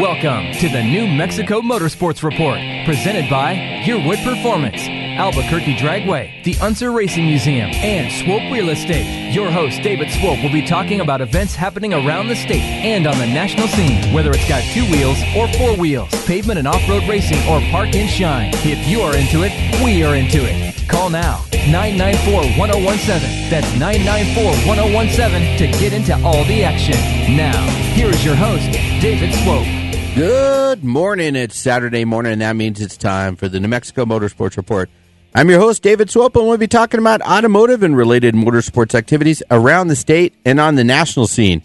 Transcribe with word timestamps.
Welcome 0.00 0.54
to 0.54 0.70
the 0.70 0.82
New 0.82 1.06
Mexico 1.06 1.60
Motorsports 1.60 2.22
Report, 2.22 2.58
presented 2.86 3.28
by 3.28 3.52
Yearwood 3.84 4.24
Performance, 4.24 4.80
Albuquerque 4.80 5.76
Dragway, 5.76 6.42
the 6.44 6.56
Unser 6.62 6.90
Racing 6.92 7.26
Museum, 7.26 7.68
and 7.74 8.10
Swope 8.10 8.50
Real 8.50 8.70
Estate. 8.70 9.34
Your 9.34 9.50
host, 9.50 9.82
David 9.82 10.08
Swope, 10.10 10.42
will 10.42 10.50
be 10.50 10.66
talking 10.66 11.02
about 11.02 11.20
events 11.20 11.54
happening 11.54 11.92
around 11.92 12.28
the 12.28 12.36
state 12.36 12.62
and 12.62 13.06
on 13.06 13.18
the 13.18 13.26
national 13.26 13.68
scene, 13.68 14.14
whether 14.14 14.30
it's 14.30 14.48
got 14.48 14.62
two 14.72 14.90
wheels 14.90 15.18
or 15.36 15.46
four 15.58 15.76
wheels, 15.76 16.08
pavement 16.24 16.58
and 16.58 16.66
off 16.66 16.88
road 16.88 17.06
racing, 17.06 17.46
or 17.46 17.60
park 17.70 17.94
and 17.94 18.08
shine. 18.08 18.50
If 18.64 18.88
you 18.88 19.02
are 19.02 19.14
into 19.14 19.42
it, 19.44 19.52
we 19.84 20.02
are 20.04 20.16
into 20.16 20.38
it. 20.40 20.88
Call 20.88 21.10
now 21.10 21.44
994 21.52 22.58
1017. 22.58 23.50
That's 23.50 23.70
994 23.78 24.66
1017 24.66 25.58
to 25.58 25.78
get 25.78 25.92
into 25.92 26.14
all 26.24 26.44
the 26.46 26.64
action. 26.64 26.96
Now, 27.36 27.60
here 27.92 28.08
is 28.08 28.24
your 28.24 28.36
host, 28.36 28.72
David 29.02 29.34
Swope. 29.44 29.81
Good 30.14 30.84
morning. 30.84 31.36
It's 31.36 31.56
Saturday 31.56 32.04
morning, 32.04 32.32
and 32.32 32.42
that 32.42 32.54
means 32.54 32.82
it's 32.82 32.98
time 32.98 33.34
for 33.34 33.48
the 33.48 33.58
New 33.58 33.68
Mexico 33.68 34.04
Motorsports 34.04 34.58
Report. 34.58 34.90
I'm 35.34 35.48
your 35.48 35.58
host, 35.58 35.82
David 35.82 36.10
Swope, 36.10 36.36
and 36.36 36.46
we'll 36.46 36.58
be 36.58 36.68
talking 36.68 37.00
about 37.00 37.22
automotive 37.22 37.82
and 37.82 37.96
related 37.96 38.34
motorsports 38.34 38.94
activities 38.94 39.42
around 39.50 39.88
the 39.88 39.96
state 39.96 40.34
and 40.44 40.60
on 40.60 40.74
the 40.74 40.84
national 40.84 41.28
scene. 41.28 41.62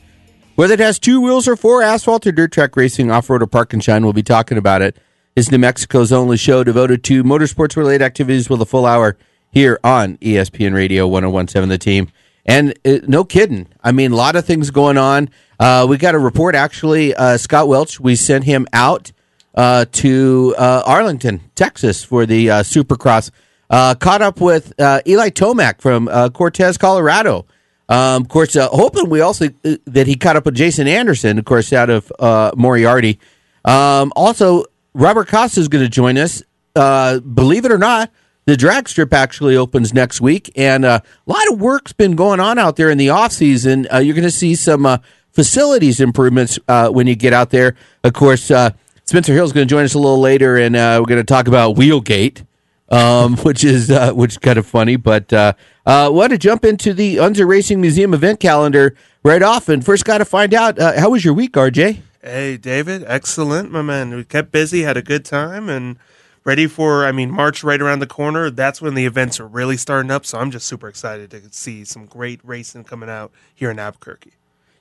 Whether 0.55 0.75
it 0.75 0.79
has 0.79 0.97
two 0.97 1.19
wheels 1.19 1.45
or 1.45 1.57
four, 1.57 1.81
asphalt 1.81 2.25
or 2.25 2.31
dirt 2.31 2.53
track 2.53 2.77
racing, 2.77 3.11
off 3.11 3.29
road 3.29 3.43
or 3.43 3.47
park 3.47 3.73
and 3.73 3.83
shine, 3.83 4.03
we'll 4.03 4.13
be 4.13 4.23
talking 4.23 4.57
about 4.57 4.81
it. 4.81 4.95
It's 5.35 5.51
New 5.51 5.57
Mexico's 5.57 6.13
only 6.13 6.37
show 6.37 6.63
devoted 6.63 7.03
to 7.03 7.25
motorsports 7.25 7.75
related 7.75 8.01
activities 8.01 8.49
with 8.49 8.61
a 8.61 8.65
full 8.65 8.85
hour 8.85 9.17
here 9.51 9.77
on 9.83 10.15
ESPN 10.19 10.73
Radio 10.73 11.05
1017 11.05 11.67
The 11.67 11.77
Team. 11.77 12.09
And 12.47 12.73
uh, 12.85 12.99
no 13.07 13.25
kidding. 13.25 13.67
I 13.83 13.91
mean, 13.91 14.13
a 14.13 14.15
lot 14.15 14.35
of 14.35 14.45
things 14.45 14.71
going 14.71 14.97
on. 14.97 15.29
Uh, 15.59 15.85
we 15.89 15.97
got 15.97 16.15
a 16.15 16.19
report, 16.19 16.55
actually. 16.55 17.13
Uh, 17.13 17.37
Scott 17.37 17.67
Welch, 17.67 17.99
we 17.99 18.15
sent 18.15 18.45
him 18.45 18.67
out 18.71 19.11
uh, 19.53 19.85
to 19.91 20.55
uh, 20.57 20.83
Arlington, 20.85 21.41
Texas 21.55 22.03
for 22.03 22.25
the 22.25 22.49
uh, 22.49 22.63
Supercross. 22.63 23.31
Caught 23.69 24.21
up 24.21 24.39
with 24.39 24.73
Eli 24.79 25.29
Tomac 25.29 25.81
from 25.81 26.07
Cortez, 26.31 26.77
Colorado. 26.77 27.45
Um, 27.89 28.23
of 28.23 28.29
course, 28.29 28.55
hoping 28.55 29.09
we 29.09 29.21
also 29.21 29.47
that 29.85 30.07
he 30.07 30.15
caught 30.15 30.35
up 30.35 30.45
with 30.45 30.55
Jason 30.55 30.87
Anderson, 30.87 31.37
of 31.39 31.45
course, 31.45 31.73
out 31.73 31.89
of 31.89 32.11
Moriarty. 32.55 33.19
Um, 33.65 34.13
also, 34.15 34.65
Robert 34.93 35.27
Costa 35.27 35.59
is 35.59 35.67
going 35.67 35.83
to 35.83 35.89
join 35.89 36.17
us. 36.17 36.43
Believe 36.75 37.65
it 37.65 37.71
or 37.71 37.77
not, 37.77 38.11
the 38.47 38.55
drag 38.55 38.87
strip 38.87 39.13
actually 39.13 39.57
opens 39.57 39.93
next 39.93 40.21
week, 40.21 40.49
and 40.55 40.85
uh, 40.85 41.01
a 41.03 41.29
lot 41.29 41.51
of 41.51 41.59
work's 41.59 41.91
been 41.91 42.15
going 42.15 42.39
on 42.39 42.57
out 42.57 42.77
there 42.77 42.89
in 42.89 42.97
the 42.97 43.09
off 43.09 43.33
season. 43.33 43.85
Uh, 43.93 43.97
you're 43.97 44.15
going 44.15 44.23
to 44.23 44.31
see 44.31 44.55
some 44.55 44.85
uh, 44.85 44.99
facilities 45.33 45.99
improvements 45.99 46.57
uh, 46.69 46.87
when 46.87 47.07
you 47.07 47.15
get 47.15 47.33
out 47.33 47.49
there. 47.49 47.75
Of 48.05 48.13
course, 48.13 48.49
uh, 48.49 48.71
Spencer 49.03 49.33
Hill's 49.33 49.51
going 49.51 49.67
to 49.67 49.69
join 49.69 49.83
us 49.83 49.95
a 49.95 49.99
little 49.99 50.21
later, 50.21 50.55
and 50.55 50.75
we're 50.75 51.01
going 51.01 51.19
to 51.19 51.25
talk 51.25 51.49
about 51.49 51.75
Wheelgate, 51.75 52.43
um, 52.87 53.35
which 53.43 53.65
is 53.65 53.91
which 54.13 54.31
is 54.31 54.37
kind 54.37 54.57
of 54.57 54.65
funny. 54.65 54.95
But 54.95 55.33
uh, 55.33 55.51
uh, 55.85 56.09
want 56.13 56.31
to 56.31 56.37
jump 56.37 56.63
into 56.63 56.93
the 56.93 57.19
Unser 57.19 57.45
Racing 57.45 57.81
Museum 57.81 58.13
event 58.13 58.39
calendar 58.39 58.95
right 59.23 59.43
off, 59.43 59.67
and 59.67 59.85
first 59.85 60.05
got 60.05 60.19
to 60.19 60.25
find 60.25 60.53
out 60.53 60.79
how 60.79 61.09
was 61.09 61.25
your 61.25 61.33
week, 61.33 61.51
RJ? 61.51 61.99
Hey, 62.21 62.55
David, 62.55 63.03
excellent, 63.07 63.71
my 63.71 63.81
man. 63.81 64.15
We 64.15 64.23
kept 64.23 64.53
busy, 64.53 64.83
had 64.83 64.95
a 64.95 65.01
good 65.01 65.25
time, 65.25 65.67
and 65.67 65.97
ready 66.47 66.65
for, 66.65 67.05
I 67.05 67.11
mean, 67.11 67.29
March 67.29 67.61
right 67.61 67.79
around 67.79 67.99
the 67.99 68.07
corner. 68.07 68.49
That's 68.49 68.81
when 68.81 68.95
the 68.95 69.05
events 69.05 69.37
are 69.41 69.45
really 69.45 69.75
starting 69.75 70.09
up. 70.09 70.25
So 70.25 70.39
I'm 70.39 70.49
just 70.49 70.65
super 70.65 70.87
excited 70.87 71.29
to 71.31 71.41
see 71.51 71.83
some 71.83 72.05
great 72.05 72.39
racing 72.41 72.85
coming 72.85 73.09
out 73.09 73.33
here 73.53 73.69
in 73.69 73.77
Albuquerque. 73.77 74.31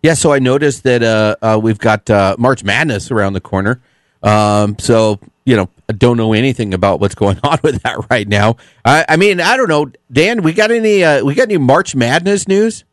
Yeah, 0.00 0.14
so 0.14 0.33
I 0.33 0.39
noticed 0.39 0.84
that 0.84 1.03
uh, 1.03 1.34
uh, 1.42 1.58
we've 1.61 1.81
got 1.81 2.08
uh, 2.08 2.36
March 2.39 2.62
Madness 2.62 3.11
around 3.11 3.33
the 3.33 3.41
corner. 3.41 3.83
Um, 4.23 4.78
so 4.78 5.19
you 5.45 5.56
know, 5.56 5.69
I 5.89 5.92
don't 5.92 6.17
know 6.17 6.33
anything 6.33 6.73
about 6.73 7.01
what's 7.01 7.17
going 7.17 7.41
on 7.45 7.58
with 7.63 7.83
that 7.83 8.08
right 8.11 8.27
now. 8.27 8.57
I, 8.85 9.05
I 9.08 9.17
mean, 9.17 9.41
I 9.41 9.57
don't 9.57 9.68
know, 9.68 9.91
Dan. 10.11 10.42
We 10.42 10.52
got 10.52 10.70
any? 10.70 11.02
Uh, 11.02 11.24
we 11.24 11.35
got 11.35 11.45
any 11.45 11.58
March 11.58 11.96
Madness 11.96 12.46
news? 12.46 12.85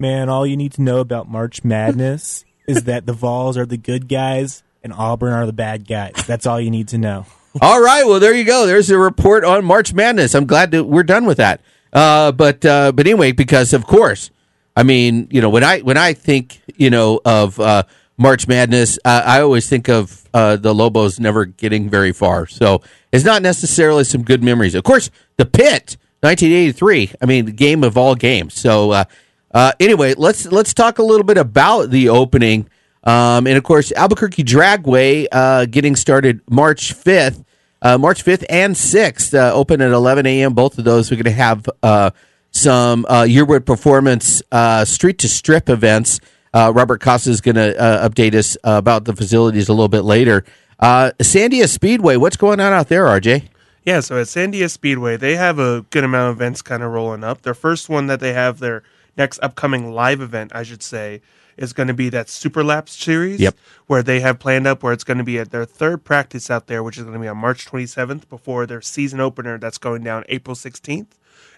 Man, 0.00 0.28
all 0.28 0.44
you 0.44 0.56
need 0.56 0.72
to 0.72 0.82
know 0.82 0.98
about 0.98 1.28
March 1.28 1.62
Madness 1.62 2.44
is 2.66 2.84
that 2.84 3.06
the 3.06 3.12
Vols 3.12 3.56
are 3.56 3.66
the 3.66 3.76
good 3.76 4.08
guys 4.08 4.64
and 4.82 4.92
Auburn 4.92 5.32
are 5.32 5.46
the 5.46 5.52
bad 5.52 5.86
guys. 5.86 6.14
That's 6.26 6.46
all 6.46 6.60
you 6.60 6.70
need 6.70 6.88
to 6.88 6.98
know. 6.98 7.26
All 7.60 7.82
right, 7.82 8.06
well 8.06 8.18
there 8.18 8.34
you 8.34 8.44
go. 8.44 8.66
There's 8.66 8.90
a 8.90 8.98
report 8.98 9.44
on 9.44 9.64
March 9.64 9.92
Madness. 9.92 10.34
I'm 10.34 10.46
glad 10.46 10.70
that 10.70 10.84
we're 10.84 11.02
done 11.02 11.26
with 11.26 11.36
that. 11.36 11.60
Uh, 11.92 12.32
but 12.32 12.64
uh, 12.64 12.92
but 12.92 13.06
anyway, 13.06 13.32
because 13.32 13.72
of 13.72 13.86
course, 13.86 14.30
I 14.74 14.82
mean, 14.82 15.28
you 15.30 15.40
know, 15.40 15.50
when 15.50 15.62
I 15.62 15.80
when 15.80 15.98
I 15.98 16.14
think 16.14 16.62
you 16.76 16.88
know 16.88 17.20
of 17.24 17.60
uh, 17.60 17.82
March 18.16 18.48
Madness, 18.48 18.98
I 19.04 19.40
always 19.40 19.68
think 19.68 19.88
of 19.88 20.26
uh, 20.32 20.56
the 20.56 20.74
Lobos 20.74 21.20
never 21.20 21.44
getting 21.44 21.90
very 21.90 22.12
far. 22.12 22.46
So 22.46 22.82
it's 23.12 23.24
not 23.24 23.42
necessarily 23.42 24.04
some 24.04 24.22
good 24.22 24.42
memories. 24.42 24.74
Of 24.74 24.84
course, 24.84 25.10
the 25.36 25.44
Pit, 25.44 25.96
1983. 26.20 27.12
I 27.20 27.26
mean, 27.26 27.44
the 27.44 27.52
game 27.52 27.84
of 27.84 27.98
all 27.98 28.14
games. 28.14 28.54
So 28.54 28.92
uh, 28.92 29.04
uh, 29.52 29.72
anyway, 29.78 30.14
let's 30.16 30.46
let's 30.46 30.72
talk 30.72 30.98
a 30.98 31.02
little 31.02 31.26
bit 31.26 31.38
about 31.38 31.90
the 31.90 32.08
opening. 32.08 32.68
Um, 33.04 33.46
and 33.46 33.56
of 33.56 33.64
course, 33.64 33.92
Albuquerque 33.92 34.44
Dragway 34.44 35.26
uh, 35.32 35.66
getting 35.66 35.96
started 35.96 36.40
March 36.48 36.94
5th. 36.94 37.44
Uh, 37.80 37.98
March 37.98 38.24
5th 38.24 38.44
and 38.48 38.76
6th, 38.76 39.34
uh, 39.34 39.52
open 39.52 39.80
at 39.80 39.90
11 39.90 40.24
a.m. 40.24 40.54
Both 40.54 40.78
of 40.78 40.84
those, 40.84 41.10
we're 41.10 41.16
going 41.16 41.24
to 41.24 41.32
have 41.32 41.68
uh, 41.82 42.12
some 42.52 43.04
uh, 43.08 43.22
Yearwood 43.22 43.66
Performance 43.66 44.40
uh, 44.52 44.84
street 44.84 45.18
to 45.18 45.28
strip 45.28 45.68
events. 45.68 46.20
Robert 46.54 47.00
Costa 47.00 47.30
is 47.30 47.40
going 47.40 47.56
to 47.56 47.74
update 47.78 48.34
us 48.34 48.56
about 48.62 49.04
the 49.04 49.16
facilities 49.16 49.68
a 49.68 49.72
little 49.72 49.88
bit 49.88 50.02
later. 50.02 50.44
Sandia 50.80 51.68
Speedway, 51.68 52.16
what's 52.16 52.36
going 52.36 52.60
on 52.60 52.72
out 52.72 52.88
there, 52.88 53.06
RJ? 53.06 53.48
Yeah, 53.84 53.98
so 53.98 54.20
at 54.20 54.26
Sandia 54.26 54.70
Speedway, 54.70 55.16
they 55.16 55.34
have 55.34 55.58
a 55.58 55.84
good 55.90 56.04
amount 56.04 56.30
of 56.30 56.36
events 56.36 56.62
kind 56.62 56.84
of 56.84 56.92
rolling 56.92 57.24
up. 57.24 57.42
Their 57.42 57.54
first 57.54 57.88
one 57.88 58.06
that 58.06 58.20
they 58.20 58.32
have, 58.32 58.60
their 58.60 58.84
next 59.16 59.40
upcoming 59.42 59.92
live 59.92 60.20
event, 60.20 60.52
I 60.54 60.62
should 60.62 60.84
say, 60.84 61.20
is 61.56 61.72
going 61.72 61.88
to 61.88 61.94
be 61.94 62.08
that 62.10 62.28
Super 62.28 62.64
Laps 62.64 62.92
series. 62.92 63.40
Yep. 63.40 63.56
Where 63.86 64.02
they 64.02 64.20
have 64.20 64.38
planned 64.38 64.66
up 64.66 64.82
where 64.82 64.92
it's 64.92 65.04
going 65.04 65.18
to 65.18 65.24
be 65.24 65.38
at 65.38 65.50
their 65.50 65.64
third 65.64 66.04
practice 66.04 66.50
out 66.50 66.66
there, 66.66 66.82
which 66.82 66.96
is 66.96 67.04
going 67.04 67.14
to 67.14 67.20
be 67.20 67.28
on 67.28 67.38
March 67.38 67.66
27th 67.66 68.28
before 68.28 68.66
their 68.66 68.80
season 68.80 69.20
opener 69.20 69.58
that's 69.58 69.78
going 69.78 70.02
down 70.02 70.24
April 70.28 70.56
16th. 70.56 71.08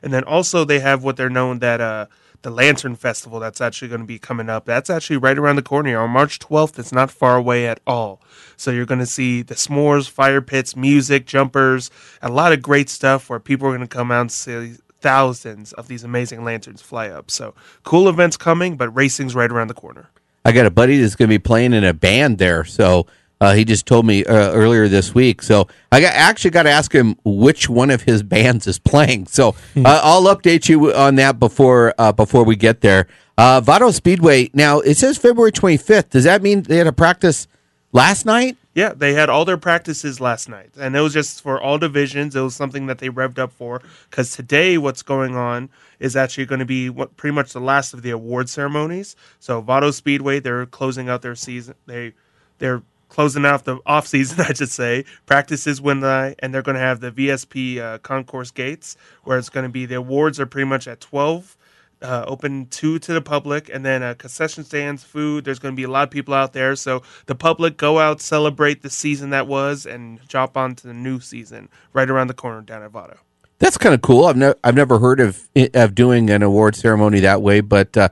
And 0.02 0.12
then 0.12 0.24
also 0.24 0.64
they 0.64 0.80
have 0.80 1.02
what 1.02 1.16
they're 1.16 1.30
known 1.30 1.60
that 1.60 1.80
uh 1.80 2.06
the 2.44 2.50
Lantern 2.50 2.94
Festival 2.94 3.40
that's 3.40 3.60
actually 3.60 3.88
going 3.88 4.02
to 4.02 4.06
be 4.06 4.18
coming 4.18 4.48
up. 4.48 4.66
That's 4.66 4.90
actually 4.90 5.16
right 5.16 5.36
around 5.36 5.56
the 5.56 5.62
corner 5.62 5.98
on 5.98 6.10
March 6.10 6.38
12th. 6.38 6.78
It's 6.78 6.92
not 6.92 7.10
far 7.10 7.36
away 7.36 7.66
at 7.66 7.80
all. 7.86 8.20
So 8.56 8.70
you're 8.70 8.86
going 8.86 9.00
to 9.00 9.06
see 9.06 9.42
the 9.42 9.54
s'mores, 9.54 10.08
fire 10.08 10.42
pits, 10.42 10.76
music, 10.76 11.26
jumpers, 11.26 11.90
a 12.22 12.30
lot 12.30 12.52
of 12.52 12.62
great 12.62 12.88
stuff 12.88 13.28
where 13.28 13.40
people 13.40 13.66
are 13.66 13.70
going 13.70 13.80
to 13.80 13.86
come 13.88 14.12
out 14.12 14.20
and 14.20 14.32
see 14.32 14.76
thousands 15.04 15.74
of 15.74 15.86
these 15.86 16.02
amazing 16.02 16.44
lanterns 16.44 16.80
fly 16.80 17.10
up. 17.10 17.30
So 17.30 17.54
cool 17.82 18.08
events 18.08 18.38
coming, 18.38 18.78
but 18.78 18.88
racing's 18.88 19.34
right 19.34 19.50
around 19.52 19.68
the 19.68 19.74
corner. 19.74 20.08
I 20.46 20.52
got 20.52 20.64
a 20.64 20.70
buddy 20.70 20.96
that's 20.96 21.14
going 21.14 21.28
to 21.28 21.34
be 21.34 21.38
playing 21.38 21.74
in 21.74 21.84
a 21.84 21.92
band 21.92 22.38
there. 22.38 22.64
So 22.64 23.06
uh, 23.38 23.52
he 23.52 23.66
just 23.66 23.84
told 23.84 24.06
me 24.06 24.24
uh, 24.24 24.52
earlier 24.52 24.88
this 24.88 25.14
week. 25.14 25.42
So 25.42 25.68
I 25.92 26.00
got, 26.00 26.14
actually 26.14 26.52
got 26.52 26.62
to 26.62 26.70
ask 26.70 26.90
him 26.90 27.16
which 27.22 27.68
one 27.68 27.90
of 27.90 28.00
his 28.04 28.22
bands 28.36 28.66
is 28.66 28.78
playing. 28.78 29.26
So 29.26 29.48
uh, 29.76 30.00
I'll 30.02 30.24
update 30.34 30.70
you 30.70 30.94
on 30.94 31.16
that 31.16 31.38
before 31.38 31.92
uh, 31.98 32.12
before 32.12 32.44
we 32.44 32.56
get 32.56 32.80
there. 32.80 33.06
Uh, 33.36 33.60
Vado 33.60 33.90
Speedway. 33.90 34.48
Now 34.54 34.80
it 34.80 34.94
says 34.94 35.18
February 35.18 35.52
25th. 35.52 36.08
Does 36.08 36.24
that 36.24 36.40
mean 36.40 36.62
they 36.62 36.78
had 36.78 36.86
a 36.86 36.92
practice 36.94 37.46
last 37.94 38.26
night? 38.26 38.58
Yeah, 38.74 38.92
they 38.94 39.14
had 39.14 39.30
all 39.30 39.46
their 39.46 39.56
practices 39.56 40.20
last 40.20 40.48
night, 40.48 40.72
and 40.78 40.94
it 40.94 41.00
was 41.00 41.14
just 41.14 41.40
for 41.40 41.62
all 41.62 41.78
divisions. 41.78 42.36
It 42.36 42.40
was 42.40 42.54
something 42.54 42.86
that 42.88 42.98
they 42.98 43.08
revved 43.08 43.38
up 43.38 43.52
for 43.52 43.80
because 44.10 44.32
today, 44.32 44.76
what's 44.76 45.02
going 45.02 45.36
on 45.36 45.70
is 46.00 46.16
actually 46.16 46.44
going 46.46 46.58
to 46.58 46.66
be 46.66 46.90
what 46.90 47.16
pretty 47.16 47.34
much 47.34 47.52
the 47.52 47.60
last 47.60 47.94
of 47.94 48.02
the 48.02 48.10
award 48.10 48.50
ceremonies. 48.50 49.16
So, 49.38 49.62
Vado 49.62 49.92
Speedway, 49.92 50.40
they're 50.40 50.66
closing 50.66 51.08
out 51.08 51.22
their 51.22 51.36
season. 51.36 51.76
They 51.86 52.12
they're 52.58 52.82
closing 53.08 53.46
out 53.46 53.64
the 53.64 53.78
off 53.86 54.08
season, 54.08 54.40
I 54.48 54.52
should 54.52 54.70
say. 54.70 55.04
Practices 55.24 55.80
Wednesday, 55.80 56.34
and 56.40 56.52
they're 56.52 56.62
going 56.62 56.74
to 56.74 56.80
have 56.80 56.98
the 56.98 57.12
VSP 57.12 57.78
uh, 57.78 57.98
concourse 57.98 58.50
gates, 58.50 58.96
where 59.22 59.38
it's 59.38 59.50
going 59.50 59.64
to 59.64 59.72
be 59.72 59.86
the 59.86 59.94
awards 59.94 60.40
are 60.40 60.46
pretty 60.46 60.68
much 60.68 60.88
at 60.88 61.00
twelve. 61.00 61.56
Uh, 62.02 62.24
open 62.26 62.66
two 62.66 62.98
to 62.98 63.14
the 63.14 63.22
public, 63.22 63.70
and 63.72 63.84
then 63.84 64.02
uh, 64.02 64.14
concession 64.14 64.62
stands, 64.64 65.02
food. 65.02 65.44
There's 65.44 65.58
going 65.58 65.72
to 65.72 65.76
be 65.76 65.84
a 65.84 65.88
lot 65.88 66.02
of 66.02 66.10
people 66.10 66.34
out 66.34 66.52
there, 66.52 66.76
so 66.76 67.02
the 67.26 67.34
public 67.34 67.76
go 67.78 67.98
out, 67.98 68.20
celebrate 68.20 68.82
the 68.82 68.90
season 68.90 69.30
that 69.30 69.46
was, 69.46 69.86
and 69.86 70.20
jump 70.28 70.56
on 70.56 70.74
to 70.76 70.86
the 70.86 70.92
new 70.92 71.20
season 71.20 71.70
right 71.94 72.10
around 72.10 72.26
the 72.26 72.34
corner 72.34 72.60
down 72.60 72.82
at 72.82 72.90
Vado. 72.90 73.16
That's 73.58 73.78
kind 73.78 73.94
of 73.94 74.02
cool. 74.02 74.26
I've 74.26 74.36
never 74.36 74.58
I've 74.62 74.74
never 74.74 74.98
heard 74.98 75.20
of 75.20 75.48
of 75.74 75.94
doing 75.94 76.28
an 76.30 76.42
award 76.42 76.76
ceremony 76.76 77.20
that 77.20 77.40
way. 77.40 77.60
But 77.60 77.96
uh, 77.96 78.08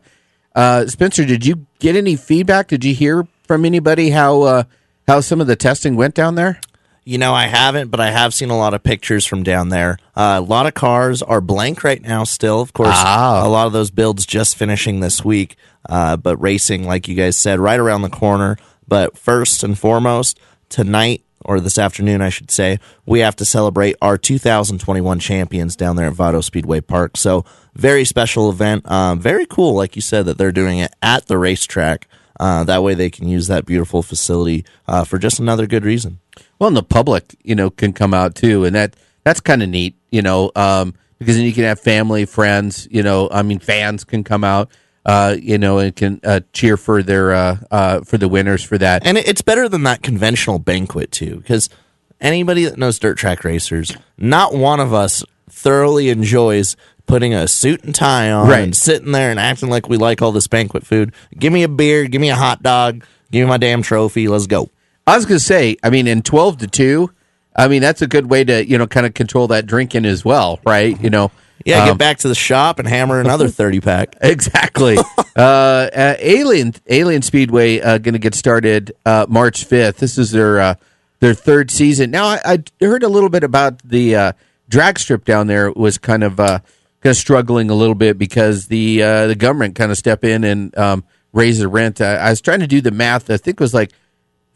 uh, 0.54 0.86
Spencer, 0.86 1.24
did 1.24 1.44
you 1.44 1.66
get 1.78 1.96
any 1.96 2.16
feedback? 2.16 2.68
Did 2.68 2.84
you 2.84 2.94
hear 2.94 3.26
from 3.46 3.64
anybody 3.64 4.10
how 4.10 4.42
uh, 4.42 4.62
how 5.06 5.20
some 5.20 5.40
of 5.40 5.46
the 5.46 5.56
testing 5.56 5.96
went 5.96 6.14
down 6.14 6.36
there? 6.36 6.60
You 7.04 7.18
know, 7.18 7.34
I 7.34 7.46
haven't, 7.46 7.90
but 7.90 7.98
I 7.98 8.10
have 8.12 8.32
seen 8.32 8.50
a 8.50 8.56
lot 8.56 8.74
of 8.74 8.82
pictures 8.84 9.26
from 9.26 9.42
down 9.42 9.70
there. 9.70 9.98
Uh, 10.14 10.36
a 10.38 10.40
lot 10.40 10.66
of 10.66 10.74
cars 10.74 11.20
are 11.20 11.40
blank 11.40 11.82
right 11.82 12.00
now, 12.00 12.22
still. 12.22 12.60
Of 12.60 12.72
course, 12.72 12.90
Ah. 12.92 13.44
a 13.44 13.48
lot 13.48 13.66
of 13.66 13.72
those 13.72 13.90
builds 13.90 14.24
just 14.24 14.56
finishing 14.56 15.00
this 15.00 15.24
week, 15.24 15.56
uh, 15.88 16.16
but 16.16 16.36
racing, 16.40 16.86
like 16.86 17.08
you 17.08 17.16
guys 17.16 17.36
said, 17.36 17.58
right 17.58 17.80
around 17.80 18.02
the 18.02 18.08
corner. 18.08 18.56
But 18.86 19.18
first 19.18 19.64
and 19.64 19.76
foremost, 19.76 20.38
tonight 20.68 21.22
or 21.44 21.58
this 21.58 21.76
afternoon, 21.76 22.20
I 22.22 22.28
should 22.28 22.52
say, 22.52 22.78
we 23.04 23.18
have 23.18 23.34
to 23.36 23.44
celebrate 23.44 23.96
our 24.00 24.16
2021 24.16 25.18
champions 25.18 25.74
down 25.74 25.96
there 25.96 26.06
at 26.06 26.12
Vado 26.12 26.40
Speedway 26.40 26.80
Park. 26.82 27.16
So, 27.16 27.44
very 27.74 28.04
special 28.04 28.48
event. 28.48 28.88
Um, 28.88 29.18
very 29.18 29.46
cool, 29.46 29.74
like 29.74 29.96
you 29.96 30.02
said, 30.02 30.26
that 30.26 30.38
they're 30.38 30.52
doing 30.52 30.78
it 30.78 30.92
at 31.02 31.26
the 31.26 31.36
racetrack. 31.38 32.06
Uh, 32.38 32.62
that 32.64 32.82
way 32.84 32.94
they 32.94 33.10
can 33.10 33.28
use 33.28 33.48
that 33.48 33.66
beautiful 33.66 34.02
facility 34.04 34.64
uh, 34.86 35.02
for 35.02 35.18
just 35.18 35.40
another 35.40 35.66
good 35.66 35.84
reason. 35.84 36.20
Well, 36.62 36.68
and 36.68 36.76
the 36.76 36.84
public, 36.84 37.34
you 37.42 37.56
know, 37.56 37.70
can 37.70 37.92
come 37.92 38.14
out 38.14 38.36
too, 38.36 38.64
and 38.64 38.76
that 38.76 38.94
that's 39.24 39.40
kind 39.40 39.64
of 39.64 39.68
neat, 39.68 39.96
you 40.12 40.22
know, 40.22 40.52
um, 40.54 40.94
because 41.18 41.34
then 41.34 41.44
you 41.44 41.52
can 41.52 41.64
have 41.64 41.80
family, 41.80 42.24
friends, 42.24 42.86
you 42.88 43.02
know, 43.02 43.28
I 43.32 43.42
mean, 43.42 43.58
fans 43.58 44.04
can 44.04 44.22
come 44.22 44.44
out, 44.44 44.70
uh, 45.04 45.34
you 45.36 45.58
know, 45.58 45.78
and 45.78 45.96
can 45.96 46.20
uh, 46.22 46.38
cheer 46.52 46.76
for 46.76 47.02
their 47.02 47.32
uh, 47.32 47.56
uh, 47.72 48.00
for 48.02 48.16
the 48.16 48.28
winners 48.28 48.62
for 48.62 48.78
that. 48.78 49.04
And 49.04 49.18
it's 49.18 49.42
better 49.42 49.68
than 49.68 49.82
that 49.82 50.04
conventional 50.04 50.60
banquet 50.60 51.10
too, 51.10 51.38
because 51.38 51.68
anybody 52.20 52.64
that 52.66 52.78
knows 52.78 52.96
dirt 53.00 53.18
track 53.18 53.42
racers, 53.42 53.96
not 54.16 54.54
one 54.54 54.78
of 54.78 54.94
us 54.94 55.24
thoroughly 55.50 56.10
enjoys 56.10 56.76
putting 57.06 57.34
a 57.34 57.48
suit 57.48 57.82
and 57.82 57.92
tie 57.92 58.30
on 58.30 58.46
Right. 58.46 58.62
and 58.62 58.76
sitting 58.76 59.10
there 59.10 59.32
and 59.32 59.40
acting 59.40 59.68
like 59.68 59.88
we 59.88 59.96
like 59.96 60.22
all 60.22 60.30
this 60.30 60.46
banquet 60.46 60.86
food. 60.86 61.12
Give 61.36 61.52
me 61.52 61.64
a 61.64 61.68
beer, 61.68 62.04
give 62.04 62.20
me 62.20 62.30
a 62.30 62.36
hot 62.36 62.62
dog, 62.62 63.04
give 63.32 63.44
me 63.44 63.48
my 63.48 63.56
damn 63.56 63.82
trophy, 63.82 64.28
let's 64.28 64.46
go. 64.46 64.70
I 65.06 65.16
was 65.16 65.26
going 65.26 65.38
to 65.38 65.44
say, 65.44 65.76
I 65.82 65.90
mean, 65.90 66.06
in 66.06 66.22
twelve 66.22 66.58
to 66.58 66.66
two, 66.66 67.10
I 67.56 67.68
mean, 67.68 67.82
that's 67.82 68.02
a 68.02 68.06
good 68.06 68.30
way 68.30 68.44
to 68.44 68.66
you 68.66 68.78
know 68.78 68.86
kind 68.86 69.06
of 69.06 69.14
control 69.14 69.48
that 69.48 69.66
drinking 69.66 70.04
as 70.06 70.24
well, 70.24 70.60
right? 70.64 71.00
You 71.00 71.10
know, 71.10 71.30
Yeah, 71.64 71.82
Um, 71.82 71.88
get 71.88 71.98
back 71.98 72.18
to 72.18 72.28
the 72.28 72.34
shop 72.34 72.78
and 72.78 72.88
hammer 72.88 73.20
another 73.20 73.48
30 73.60 73.80
pack. 73.80 74.16
Exactly. 74.20 74.96
uh, 75.36 75.40
uh, 75.40 76.16
Alien 76.18 76.74
Alien 76.88 77.22
Speedway 77.22 77.80
uh, 77.80 77.98
going 77.98 78.14
to 78.14 78.18
get 78.18 78.34
started 78.34 78.92
uh, 79.04 79.26
March 79.28 79.64
fifth. 79.64 79.98
This 79.98 80.18
is 80.18 80.30
their 80.30 80.60
uh, 80.60 80.74
their 81.20 81.34
third 81.34 81.70
season. 81.70 82.10
Now 82.10 82.26
I, 82.26 82.40
I 82.44 82.84
heard 82.84 83.02
a 83.02 83.08
little 83.08 83.28
bit 83.30 83.44
about 83.44 83.82
the 83.82 84.16
uh, 84.16 84.32
drag 84.68 84.98
strip 84.98 85.24
down 85.24 85.46
there 85.46 85.70
was 85.72 85.98
kind 85.98 86.22
of 86.24 86.40
uh, 86.40 86.60
kind 87.02 87.10
of 87.10 87.16
struggling 87.16 87.70
a 87.70 87.74
little 87.74 87.94
bit 87.94 88.18
because 88.18 88.66
the 88.68 89.02
uh, 89.02 89.26
the 89.26 89.34
government 89.34 89.74
kind 89.74 89.90
of 89.90 89.98
step 89.98 90.24
in 90.24 90.44
and 90.44 90.76
um, 90.78 91.04
raise 91.32 91.58
the 91.58 91.68
rent. 91.68 92.00
I, 92.00 92.14
I 92.14 92.30
was 92.30 92.40
trying 92.40 92.60
to 92.60 92.66
do 92.66 92.80
the 92.80 92.90
math. 92.92 93.28
I 93.30 93.36
think 93.36 93.60
it 93.60 93.60
was 93.60 93.74
like 93.74 93.92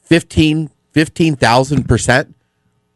15 0.06 0.70
percent 1.84 2.34